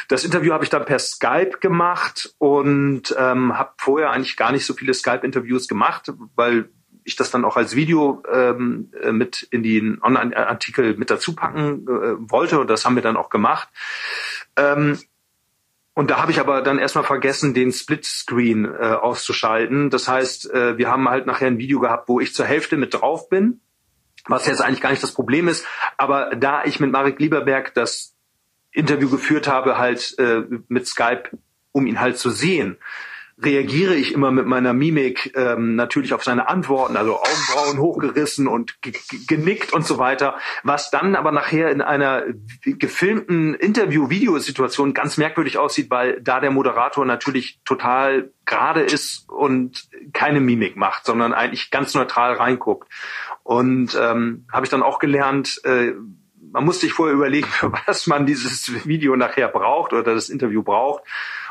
Das 0.08 0.22
Interview 0.22 0.52
habe 0.52 0.64
ich 0.64 0.70
dann 0.70 0.84
per 0.84 0.98
Skype 0.98 1.60
gemacht 1.60 2.34
und 2.36 3.14
ähm, 3.18 3.56
habe 3.56 3.72
vorher 3.78 4.10
eigentlich 4.10 4.36
gar 4.36 4.52
nicht 4.52 4.66
so 4.66 4.74
viele 4.74 4.92
Skype-Interviews 4.92 5.66
gemacht, 5.66 6.12
weil 6.36 6.68
ich 7.08 7.16
das 7.16 7.30
dann 7.30 7.44
auch 7.44 7.56
als 7.56 7.74
Video 7.74 8.22
ähm, 8.30 8.92
äh, 9.02 9.12
mit 9.12 9.42
in 9.50 9.62
den 9.62 10.00
Online-Artikel 10.02 10.96
mit 10.96 11.10
dazu 11.10 11.34
packen 11.34 11.86
äh, 11.88 12.30
wollte 12.30 12.60
und 12.60 12.68
das 12.68 12.84
haben 12.84 12.96
wir 12.96 13.02
dann 13.02 13.16
auch 13.16 13.30
gemacht. 13.30 13.68
Ähm, 14.58 14.98
und 15.94 16.10
da 16.10 16.20
habe 16.20 16.30
ich 16.30 16.38
aber 16.38 16.62
dann 16.62 16.78
erstmal 16.78 17.02
vergessen, 17.02 17.54
den 17.54 17.72
Split-Screen 17.72 18.66
äh, 18.66 18.68
auszuschalten. 18.68 19.90
Das 19.90 20.06
heißt, 20.06 20.48
äh, 20.52 20.78
wir 20.78 20.88
haben 20.88 21.08
halt 21.08 21.26
nachher 21.26 21.48
ein 21.48 21.58
Video 21.58 21.80
gehabt, 21.80 22.08
wo 22.08 22.20
ich 22.20 22.34
zur 22.34 22.46
Hälfte 22.46 22.76
mit 22.76 22.94
drauf 22.94 23.28
bin, 23.28 23.60
was 24.26 24.46
jetzt 24.46 24.60
eigentlich 24.60 24.80
gar 24.80 24.90
nicht 24.90 25.02
das 25.02 25.12
Problem 25.12 25.48
ist. 25.48 25.66
Aber 25.96 26.36
da 26.36 26.64
ich 26.64 26.78
mit 26.78 26.92
Marek 26.92 27.18
Lieberberg 27.18 27.74
das 27.74 28.14
Interview 28.70 29.10
geführt 29.10 29.48
habe, 29.48 29.78
halt 29.78 30.16
äh, 30.18 30.42
mit 30.68 30.86
Skype, 30.86 31.30
um 31.72 31.86
ihn 31.86 32.00
halt 32.00 32.16
zu 32.16 32.30
sehen, 32.30 32.76
reagiere 33.40 33.94
ich 33.94 34.12
immer 34.12 34.32
mit 34.32 34.46
meiner 34.46 34.72
Mimik 34.72 35.32
ähm, 35.36 35.76
natürlich 35.76 36.12
auf 36.12 36.24
seine 36.24 36.48
Antworten, 36.48 36.96
also 36.96 37.18
Augenbrauen 37.18 37.78
hochgerissen 37.78 38.48
und 38.48 38.78
genickt 39.28 39.72
und 39.72 39.86
so 39.86 39.98
weiter, 39.98 40.36
was 40.64 40.90
dann 40.90 41.14
aber 41.14 41.30
nachher 41.30 41.70
in 41.70 41.80
einer 41.80 42.24
gefilmten 42.64 43.54
Interview-Videosituation 43.54 44.92
ganz 44.92 45.18
merkwürdig 45.18 45.56
aussieht, 45.56 45.90
weil 45.90 46.20
da 46.20 46.40
der 46.40 46.50
Moderator 46.50 47.04
natürlich 47.04 47.60
total 47.64 48.32
gerade 48.44 48.82
ist 48.82 49.28
und 49.28 49.88
keine 50.12 50.40
Mimik 50.40 50.76
macht, 50.76 51.04
sondern 51.04 51.32
eigentlich 51.32 51.70
ganz 51.70 51.94
neutral 51.94 52.32
reinguckt. 52.32 52.88
Und 53.44 53.96
ähm, 54.00 54.46
habe 54.52 54.66
ich 54.66 54.70
dann 54.70 54.82
auch 54.82 54.98
gelernt, 54.98 55.60
äh, 55.64 55.92
man 56.50 56.64
muss 56.64 56.80
sich 56.80 56.92
vorher 56.92 57.14
überlegen, 57.14 57.46
für 57.46 57.72
was 57.86 58.08
man 58.08 58.26
dieses 58.26 58.86
Video 58.86 59.14
nachher 59.14 59.48
braucht 59.48 59.92
oder 59.92 60.14
das 60.14 60.28
Interview 60.28 60.64
braucht 60.64 61.04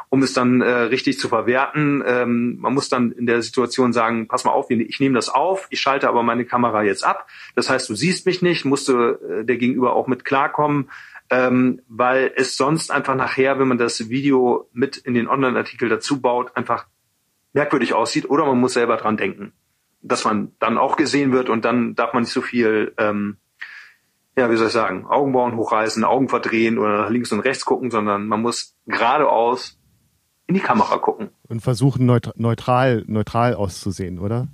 um 0.10 0.24
es 0.24 0.34
dann 0.34 0.62
äh, 0.62 0.70
richtig 0.70 1.20
zu 1.20 1.28
verwerten. 1.28 2.04
Ähm, 2.06 2.58
man 2.60 2.74
muss 2.74 2.90
dann 2.90 3.12
in 3.12 3.26
der 3.26 3.42
Situation 3.42 3.94
sagen, 3.94 4.28
pass 4.28 4.46
mal 4.46 4.52
auf, 4.52 4.70
ich 4.70 5.00
nehme 5.00 5.16
das 5.16 5.30
auf, 5.30 5.68
ich 5.70 5.82
schalte 5.82 6.08
aber 6.08 6.24
meine 6.24 6.46
Kamera 6.46 6.84
jetzt 6.84 7.04
ab. 7.04 7.28
Das 7.56 7.70
heißt, 7.70 7.90
du 7.90 7.96
siehst 7.96 8.26
mich 8.26 8.42
nicht, 8.42 8.66
musste 8.66 9.20
äh, 9.42 9.46
der 9.46 9.58
Gegenüber 9.58 9.94
auch 9.94 10.08
mit 10.08 10.24
klarkommen, 10.24 10.90
ähm, 11.30 11.82
weil 11.88 12.32
es 12.36 12.56
sonst 12.56 12.90
einfach 12.90 13.16
nachher, 13.16 13.60
wenn 13.60 13.68
man 13.68 13.78
das 13.78 14.10
Video 14.10 14.70
mit 14.72 14.98
in 14.98 15.14
den 15.14 15.28
Online-Artikel 15.28 15.90
dazu 15.90 16.22
baut, 16.22 16.56
einfach 16.56 16.86
merkwürdig 17.54 17.94
aussieht 17.94 18.30
oder 18.30 18.46
man 18.46 18.60
muss 18.60 18.74
selber 18.74 18.98
dran 18.98 19.18
denken, 19.18 19.52
dass 20.02 20.24
man 20.24 20.54
dann 20.60 20.78
auch 20.78 20.96
gesehen 20.96 21.34
wird 21.34 21.50
und 21.50 21.66
dann 21.66 21.96
darf 21.96 22.14
man 22.14 22.24
nicht 22.24 22.32
so 22.32 22.42
viel 22.42 22.94
ähm, 22.98 23.38
ja, 24.38 24.52
wie 24.52 24.56
soll 24.56 24.68
ich 24.68 24.74
sagen, 24.74 25.08
Augenbrauen 25.08 25.56
hochreißen, 25.56 26.04
Augen 26.04 26.30
verdrehen 26.30 26.78
oder 26.78 27.02
nach 27.02 27.10
links 27.10 27.32
und 27.32 27.40
rechts 27.40 27.66
gucken, 27.66 27.90
sondern 27.90 28.28
man 28.28 28.44
muss 28.44 28.76
geradeaus 28.86 29.80
in 30.48 30.56
die 30.56 30.62
Kamera 30.62 30.98
gucken. 30.98 31.30
Und 31.48 31.62
versuchen 31.62 32.06
neutral, 32.06 33.04
neutral 33.08 33.54
auszusehen, 33.54 34.20
oder? 34.20 34.48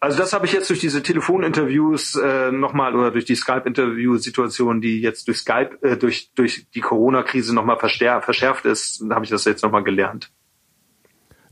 Also 0.00 0.18
das 0.18 0.32
habe 0.32 0.46
ich 0.46 0.52
jetzt 0.52 0.68
durch 0.68 0.80
diese 0.80 1.00
Telefoninterviews 1.00 2.16
äh, 2.16 2.50
nochmal 2.50 2.96
oder 2.96 3.12
durch 3.12 3.24
die 3.24 3.36
Skype-Interview-Situation, 3.36 4.80
die 4.80 5.00
jetzt 5.00 5.28
durch 5.28 5.38
Skype, 5.38 5.78
äh, 5.82 5.96
durch, 5.96 6.32
durch 6.34 6.66
die 6.74 6.80
Corona-Krise 6.80 7.54
nochmal 7.54 7.78
verschärft 7.78 8.64
ist, 8.64 9.04
habe 9.10 9.24
ich 9.24 9.30
das 9.30 9.44
jetzt 9.44 9.62
nochmal 9.62 9.84
gelernt. 9.84 10.32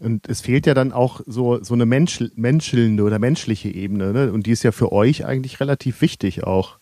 Und 0.00 0.28
es 0.28 0.40
fehlt 0.40 0.66
ja 0.66 0.74
dann 0.74 0.92
auch 0.92 1.20
so, 1.26 1.62
so 1.62 1.74
eine 1.74 1.86
Mensch, 1.86 2.24
menschelnde 2.34 3.04
oder 3.04 3.20
menschliche 3.20 3.68
Ebene, 3.68 4.12
ne? 4.12 4.32
Und 4.32 4.46
die 4.46 4.50
ist 4.50 4.64
ja 4.64 4.72
für 4.72 4.90
euch 4.90 5.24
eigentlich 5.24 5.60
relativ 5.60 6.00
wichtig 6.00 6.42
auch. 6.42 6.78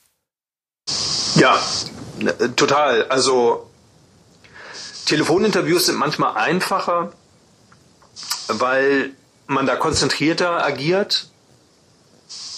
Ja, 1.35 1.61
total. 2.57 3.05
Also 3.09 3.68
Telefoninterviews 5.09 5.87
sind 5.87 5.97
manchmal 5.97 6.37
einfacher, 6.37 7.13
weil 8.49 9.13
man 9.47 9.65
da 9.65 9.75
konzentrierter 9.75 10.63
agiert 10.63 11.29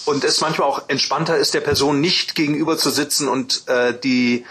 und 0.03 0.25
es 0.25 0.41
manchmal 0.41 0.67
auch 0.67 0.89
entspannter 0.89 1.37
ist, 1.37 1.53
der 1.53 1.61
Person 1.61 2.01
nicht 2.01 2.35
gegenüber 2.35 2.77
zu 2.77 2.89
sitzen 2.89 3.29
und 3.29 3.69
äh, 3.69 3.97
die 3.97 4.45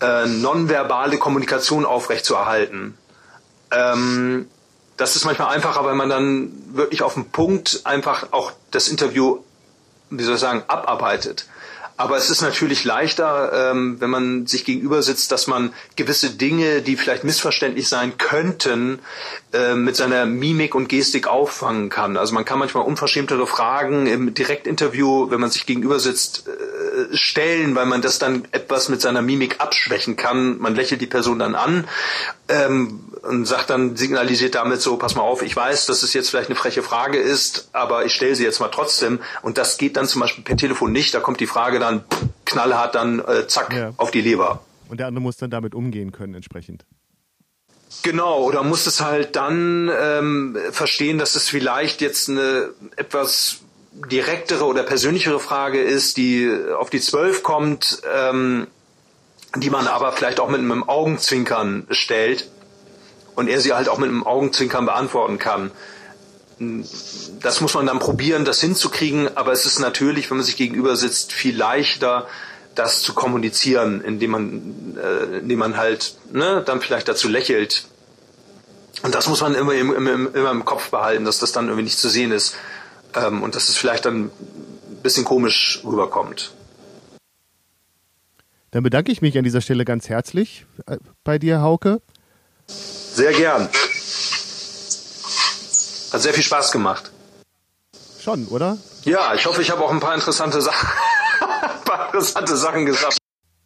äh, 0.00 0.26
nonverbale 0.26 1.18
Kommunikation 1.18 1.86
aufrechtzuerhalten. 1.86 2.98
Ähm, 3.70 4.48
das 4.96 5.14
ist 5.14 5.24
manchmal 5.24 5.54
einfacher, 5.54 5.84
weil 5.84 5.94
man 5.94 6.08
dann 6.08 6.52
wirklich 6.72 7.02
auf 7.02 7.14
den 7.14 7.30
Punkt 7.30 7.82
einfach 7.84 8.32
auch 8.32 8.50
das 8.72 8.88
Interview, 8.88 9.38
wie 10.10 10.24
soll 10.24 10.34
ich 10.34 10.40
sagen, 10.40 10.64
abarbeitet. 10.66 11.46
Aber 11.96 12.16
es 12.16 12.28
ist 12.28 12.42
natürlich 12.42 12.84
leichter, 12.84 13.70
ähm, 13.70 14.00
wenn 14.00 14.10
man 14.10 14.46
sich 14.46 14.64
gegenüber 14.64 15.02
sitzt, 15.02 15.30
dass 15.30 15.46
man 15.46 15.72
gewisse 15.94 16.30
Dinge, 16.30 16.82
die 16.82 16.96
vielleicht 16.96 17.22
missverständlich 17.22 17.88
sein 17.88 18.18
könnten, 18.18 18.98
äh, 19.52 19.74
mit 19.74 19.94
seiner 19.94 20.26
Mimik 20.26 20.74
und 20.74 20.88
Gestik 20.88 21.28
auffangen 21.28 21.90
kann. 21.90 22.16
Also 22.16 22.34
man 22.34 22.44
kann 22.44 22.58
manchmal 22.58 22.84
unverschämtere 22.84 23.46
Fragen 23.46 24.06
im 24.06 24.34
Direktinterview, 24.34 25.30
wenn 25.30 25.40
man 25.40 25.50
sich 25.50 25.66
gegenüber 25.66 26.00
sitzt, 26.00 26.48
äh, 26.48 27.16
stellen, 27.16 27.76
weil 27.76 27.86
man 27.86 28.02
das 28.02 28.18
dann 28.18 28.48
etwas 28.50 28.88
mit 28.88 29.00
seiner 29.00 29.22
Mimik 29.22 29.60
abschwächen 29.60 30.16
kann. 30.16 30.58
Man 30.58 30.74
lächelt 30.74 31.00
die 31.00 31.06
Person 31.06 31.38
dann 31.38 31.54
an 31.54 31.86
ähm, 32.48 33.00
und 33.24 33.46
sagt 33.46 33.70
dann, 33.70 33.96
signalisiert 33.96 34.54
damit 34.54 34.80
so, 34.80 34.96
pass 34.96 35.14
mal 35.14 35.22
auf, 35.22 35.42
ich 35.42 35.54
weiß, 35.54 35.86
dass 35.86 36.02
es 36.02 36.12
jetzt 36.12 36.30
vielleicht 36.30 36.48
eine 36.48 36.56
freche 36.56 36.82
Frage 36.82 37.18
ist, 37.18 37.68
aber 37.72 38.04
ich 38.04 38.12
stelle 38.12 38.34
sie 38.34 38.44
jetzt 38.44 38.60
mal 38.60 38.68
trotzdem. 38.68 39.20
Und 39.42 39.58
das 39.58 39.78
geht 39.78 39.96
dann 39.96 40.06
zum 40.06 40.20
Beispiel 40.20 40.44
per 40.44 40.56
Telefon 40.56 40.92
nicht. 40.92 41.14
Da 41.14 41.20
kommt 41.20 41.40
die 41.40 41.46
Frage 41.46 41.78
dann 41.78 42.04
knallhart 42.44 42.94
dann 42.94 43.20
äh, 43.20 43.46
zack 43.46 43.72
ja. 43.72 43.92
auf 43.96 44.10
die 44.10 44.20
Leber. 44.20 44.64
Und 44.88 45.00
der 45.00 45.06
andere 45.06 45.22
muss 45.22 45.36
dann 45.36 45.50
damit 45.50 45.74
umgehen 45.74 46.12
können 46.12 46.34
entsprechend. 46.34 46.84
Genau, 48.02 48.42
oder 48.42 48.62
muss 48.62 48.86
es 48.86 49.00
halt 49.00 49.36
dann 49.36 49.90
ähm, 49.98 50.58
verstehen, 50.72 51.18
dass 51.18 51.36
es 51.36 51.48
vielleicht 51.48 52.00
jetzt 52.00 52.28
eine 52.28 52.70
etwas 52.96 53.60
direktere 54.10 54.64
oder 54.64 54.82
persönlichere 54.82 55.38
Frage 55.38 55.80
ist, 55.80 56.16
die 56.16 56.50
auf 56.76 56.90
die 56.90 57.00
Zwölf 57.00 57.42
kommt, 57.42 58.02
ähm, 58.12 58.66
die 59.56 59.70
man 59.70 59.86
aber 59.86 60.12
vielleicht 60.12 60.40
auch 60.40 60.48
mit 60.48 60.60
einem 60.60 60.82
Augenzwinkern 60.82 61.86
stellt 61.90 62.50
und 63.34 63.48
er 63.48 63.60
sie 63.60 63.72
halt 63.72 63.88
auch 63.88 63.98
mit 63.98 64.08
einem 64.08 64.24
Augenzwinkern 64.24 64.86
beantworten 64.86 65.38
kann. 65.38 65.70
Das 67.40 67.60
muss 67.60 67.74
man 67.74 67.86
dann 67.86 67.98
probieren, 67.98 68.44
das 68.44 68.60
hinzukriegen, 68.60 69.36
aber 69.36 69.52
es 69.52 69.66
ist 69.66 69.80
natürlich, 69.80 70.30
wenn 70.30 70.36
man 70.36 70.46
sich 70.46 70.56
gegenüber 70.56 70.96
sitzt, 70.96 71.32
viel 71.32 71.56
leichter, 71.56 72.28
das 72.74 73.02
zu 73.02 73.14
kommunizieren, 73.14 74.00
indem 74.00 74.30
man, 74.30 74.96
äh, 74.96 75.38
indem 75.38 75.58
man 75.58 75.76
halt 75.76 76.16
ne, 76.32 76.62
dann 76.64 76.80
vielleicht 76.80 77.08
dazu 77.08 77.28
lächelt. 77.28 77.84
Und 79.02 79.14
das 79.14 79.28
muss 79.28 79.40
man 79.40 79.54
immer, 79.54 79.74
immer, 79.74 80.34
immer 80.34 80.50
im 80.50 80.64
Kopf 80.64 80.90
behalten, 80.90 81.24
dass 81.24 81.38
das 81.38 81.52
dann 81.52 81.66
irgendwie 81.66 81.84
nicht 81.84 81.98
zu 81.98 82.08
sehen 82.08 82.32
ist 82.32 82.56
ähm, 83.14 83.42
und 83.42 83.54
dass 83.54 83.68
es 83.68 83.76
vielleicht 83.76 84.06
dann 84.06 84.24
ein 84.26 85.02
bisschen 85.02 85.24
komisch 85.24 85.80
rüberkommt. 85.84 86.52
Dann 88.70 88.82
bedanke 88.82 89.12
ich 89.12 89.22
mich 89.22 89.36
an 89.38 89.44
dieser 89.44 89.60
Stelle 89.60 89.84
ganz 89.84 90.08
herzlich 90.08 90.66
äh, 90.86 90.96
bei 91.22 91.38
dir, 91.38 91.60
Hauke. 91.60 92.00
Sehr 93.14 93.32
gern. 93.32 93.68
Hat 96.12 96.20
sehr 96.20 96.34
viel 96.34 96.42
Spaß 96.42 96.72
gemacht. 96.72 97.12
Schon, 98.20 98.46
oder? 98.48 98.76
Ja, 99.04 99.34
ich 99.34 99.46
hoffe, 99.46 99.62
ich 99.62 99.70
habe 99.70 99.84
auch 99.84 99.92
ein 99.92 100.00
paar 100.00 100.16
interessante 100.16 100.60
Sachen, 100.60 100.88
ein 101.40 101.84
paar 101.84 102.06
interessante 102.06 102.56
Sachen 102.56 102.86
gesagt. 102.86 103.16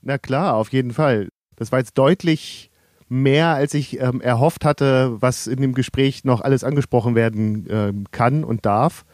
Na 0.03 0.19
klar, 0.19 0.55
auf 0.55 0.71
jeden 0.71 0.93
Fall. 0.93 1.29
Das 1.57 1.73
war 1.73 1.79
jetzt 1.79 1.97
deutlich 1.97 2.71
mehr, 3.09 3.55
als 3.55 3.73
ich 3.73 3.99
ähm, 4.01 4.21
erhofft 4.21 4.67
hatte, 4.67 5.17
was 5.21 5.47
in 5.47 5.63
dem 5.63 5.73
Gespräch 5.73 6.25
noch 6.25 6.43
alles 6.43 6.63
angesprochen 6.63 7.15
werden 7.15 7.67
ähm, 7.71 8.05
kann 8.11 8.45
und 8.45 8.67
darf. 8.67 9.07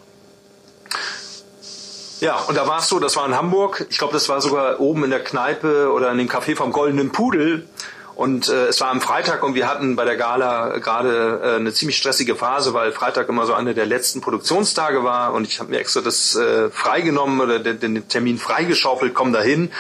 Ja, 2.20 2.38
und 2.48 2.58
da 2.58 2.66
war 2.66 2.80
es 2.80 2.88
so, 2.88 3.00
das 3.00 3.16
war 3.16 3.28
in 3.28 3.36
Hamburg, 3.36 3.86
ich 3.90 3.98
glaube, 3.98 4.14
das 4.14 4.28
war 4.28 4.42
sogar 4.42 4.80
oben 4.80 5.04
in 5.04 5.12
der 5.12 5.24
Kneipe 5.24 5.92
oder 5.92 6.12
in 6.12 6.18
dem 6.18 6.30
Café 6.30 6.56
vom 6.56 6.72
Goldenen 6.72 7.12
Pudel. 7.12 7.68
Und 8.16 8.50
äh, 8.50 8.66
es 8.66 8.82
war 8.82 8.90
am 8.90 9.00
Freitag 9.00 9.44
und 9.44 9.54
wir 9.54 9.70
hatten 9.70 9.96
bei 9.96 10.04
der 10.04 10.18
Gala 10.18 10.80
gerade 10.80 11.40
äh, 11.44 11.56
eine 11.58 11.72
ziemlich 11.72 11.98
stressige 11.98 12.36
Phase, 12.36 12.74
weil 12.74 12.92
Freitag 12.92 13.30
immer 13.30 13.46
so 13.46 13.54
einer 13.54 13.76
der 13.76 13.86
letzten 13.86 14.22
Produktionstage 14.22 15.04
war 15.04 15.34
und 15.34 15.48
ich 15.48 15.60
habe 15.60 15.70
mir 15.70 15.78
extra 15.78 16.02
das 16.02 16.36
äh, 16.36 16.72
freigenommen 16.72 17.40
oder 17.40 17.60
den, 17.60 17.80
den 17.80 18.08
Termin 18.08 18.40
freigeschaufelt, 18.40 19.14
komm 19.14 19.34
dahin. 19.34 19.72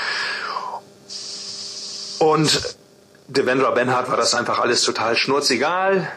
Und 2.19 2.77
Devendra 3.27 3.71
Benhart 3.71 4.09
war 4.09 4.17
das 4.17 4.33
einfach 4.33 4.59
alles 4.59 4.83
total 4.83 5.15
schnurzegal. 5.15 6.11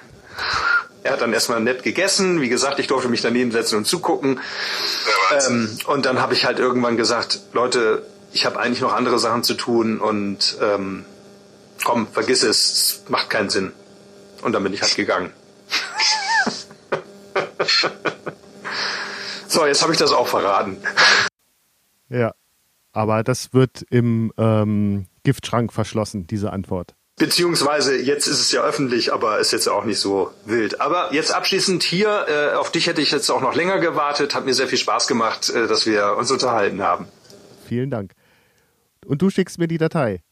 Er 1.03 1.13
hat 1.13 1.21
dann 1.23 1.33
erstmal 1.33 1.61
nett 1.61 1.83
gegessen. 1.83 2.41
Wie 2.41 2.49
gesagt, 2.49 2.79
ich 2.79 2.87
durfte 2.87 3.09
mich 3.09 3.23
daneben 3.23 3.51
setzen 3.51 3.77
und 3.77 3.87
zugucken. 3.87 4.41
Ähm, 5.47 5.79
und 5.87 6.07
dann 6.07 6.21
habe 6.21 6.35
ich 6.35 6.45
halt 6.45 6.59
irgendwann 6.59 6.97
gesagt, 6.97 7.41
Leute, 7.53 8.07
ich 8.33 8.47
habe 8.47 8.61
eigentlich 8.61 8.81
noch 8.81 8.93
andere 8.93 9.19
Sachen 9.19 9.43
zu 9.43 9.55
tun 9.55 9.99
und 9.99 10.57
ähm, 10.61 11.05
komm, 11.85 12.07
vergiss 12.07 12.43
es, 12.43 12.71
es 12.71 13.05
macht 13.09 13.31
keinen 13.31 13.51
Sinn. 13.51 13.73
Und 14.43 14.53
dann 14.53 14.63
bin 14.63 14.73
ich 14.73 14.83
halt 14.83 14.95
gegangen. 14.95 15.33
so, 19.49 19.67
jetzt 19.67 19.83
habe 19.83 19.93
ich 19.93 19.99
das 19.99 20.13
auch 20.13 20.29
verraten. 20.29 20.79
Ja, 22.09 22.33
aber 22.93 23.23
das 23.23 23.53
wird 23.53 23.85
im 23.91 24.33
ähm, 24.37 25.07
Giftschrank 25.23 25.73
verschlossen, 25.73 26.27
diese 26.27 26.53
Antwort. 26.53 26.95
Beziehungsweise 27.17 28.01
jetzt 28.01 28.27
ist 28.27 28.41
es 28.41 28.51
ja 28.51 28.63
öffentlich, 28.63 29.13
aber 29.13 29.41
ist 29.41 29.53
jetzt 29.53 29.69
auch 29.69 29.85
nicht 29.85 30.01
so 30.01 30.31
wild. 30.47 30.81
Aber 30.81 31.13
jetzt 31.13 31.35
abschließend 31.35 31.83
hier, 31.83 32.27
äh, 32.29 32.57
auf 32.57 32.73
dich 32.73 32.87
hätte 32.87 33.03
ich 33.03 33.11
jetzt 33.11 33.29
auch 33.31 33.43
noch 33.43 33.55
länger 33.55 33.79
gewartet. 33.79 34.35
Hat 34.35 34.47
mir 34.47 34.55
sehr 34.55 34.69
viel 34.69 34.79
Spaß 34.79 35.07
gemacht, 35.07 35.51
äh, 35.51 35.67
dass 35.67 35.85
wir 35.85 36.17
uns 36.17 36.31
unterhalten 36.31 36.83
haben. 36.83 37.09
Vielen 37.67 37.91
Dank. 37.91 38.13
Und 39.05 39.21
du 39.21 39.29
schickst 39.29 39.59
mir 39.59 39.69
die 39.69 39.77
Datei. 39.77 40.23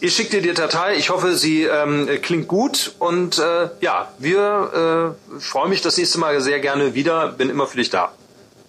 Ich 0.00 0.14
schicke 0.14 0.30
dir 0.30 0.42
die 0.42 0.52
Datei. 0.52 0.96
Ich 0.96 1.10
hoffe, 1.10 1.36
sie 1.36 1.62
ähm, 1.62 2.08
klingt 2.22 2.48
gut. 2.48 2.96
Und 2.98 3.38
äh, 3.38 3.70
ja, 3.80 4.12
wir 4.18 5.16
äh, 5.38 5.40
freuen 5.40 5.70
mich 5.70 5.80
das 5.80 5.96
nächste 5.96 6.18
Mal 6.18 6.40
sehr 6.40 6.58
gerne 6.58 6.94
wieder. 6.94 7.32
Bin 7.32 7.50
immer 7.50 7.66
für 7.66 7.76
dich 7.76 7.90
da. 7.90 8.12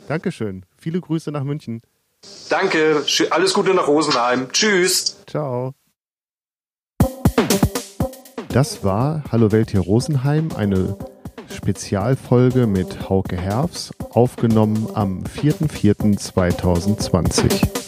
Dankeschön. 0.07 0.63
Viele 0.77 1.01
Grüße 1.01 1.31
nach 1.31 1.43
München. 1.43 1.81
Danke. 2.49 3.05
Alles 3.29 3.53
Gute 3.53 3.73
nach 3.73 3.87
Rosenheim. 3.87 4.51
Tschüss. 4.51 5.15
Ciao. 5.27 5.73
Das 8.49 8.83
war 8.83 9.23
Hallo 9.31 9.53
Welt 9.53 9.71
hier 9.71 9.79
Rosenheim, 9.79 10.49
eine 10.55 10.97
Spezialfolge 11.49 12.67
mit 12.67 13.09
Hauke 13.09 13.37
Herfs, 13.37 13.91
aufgenommen 14.09 14.89
am 14.93 15.23
4.4.2020. 15.23 17.80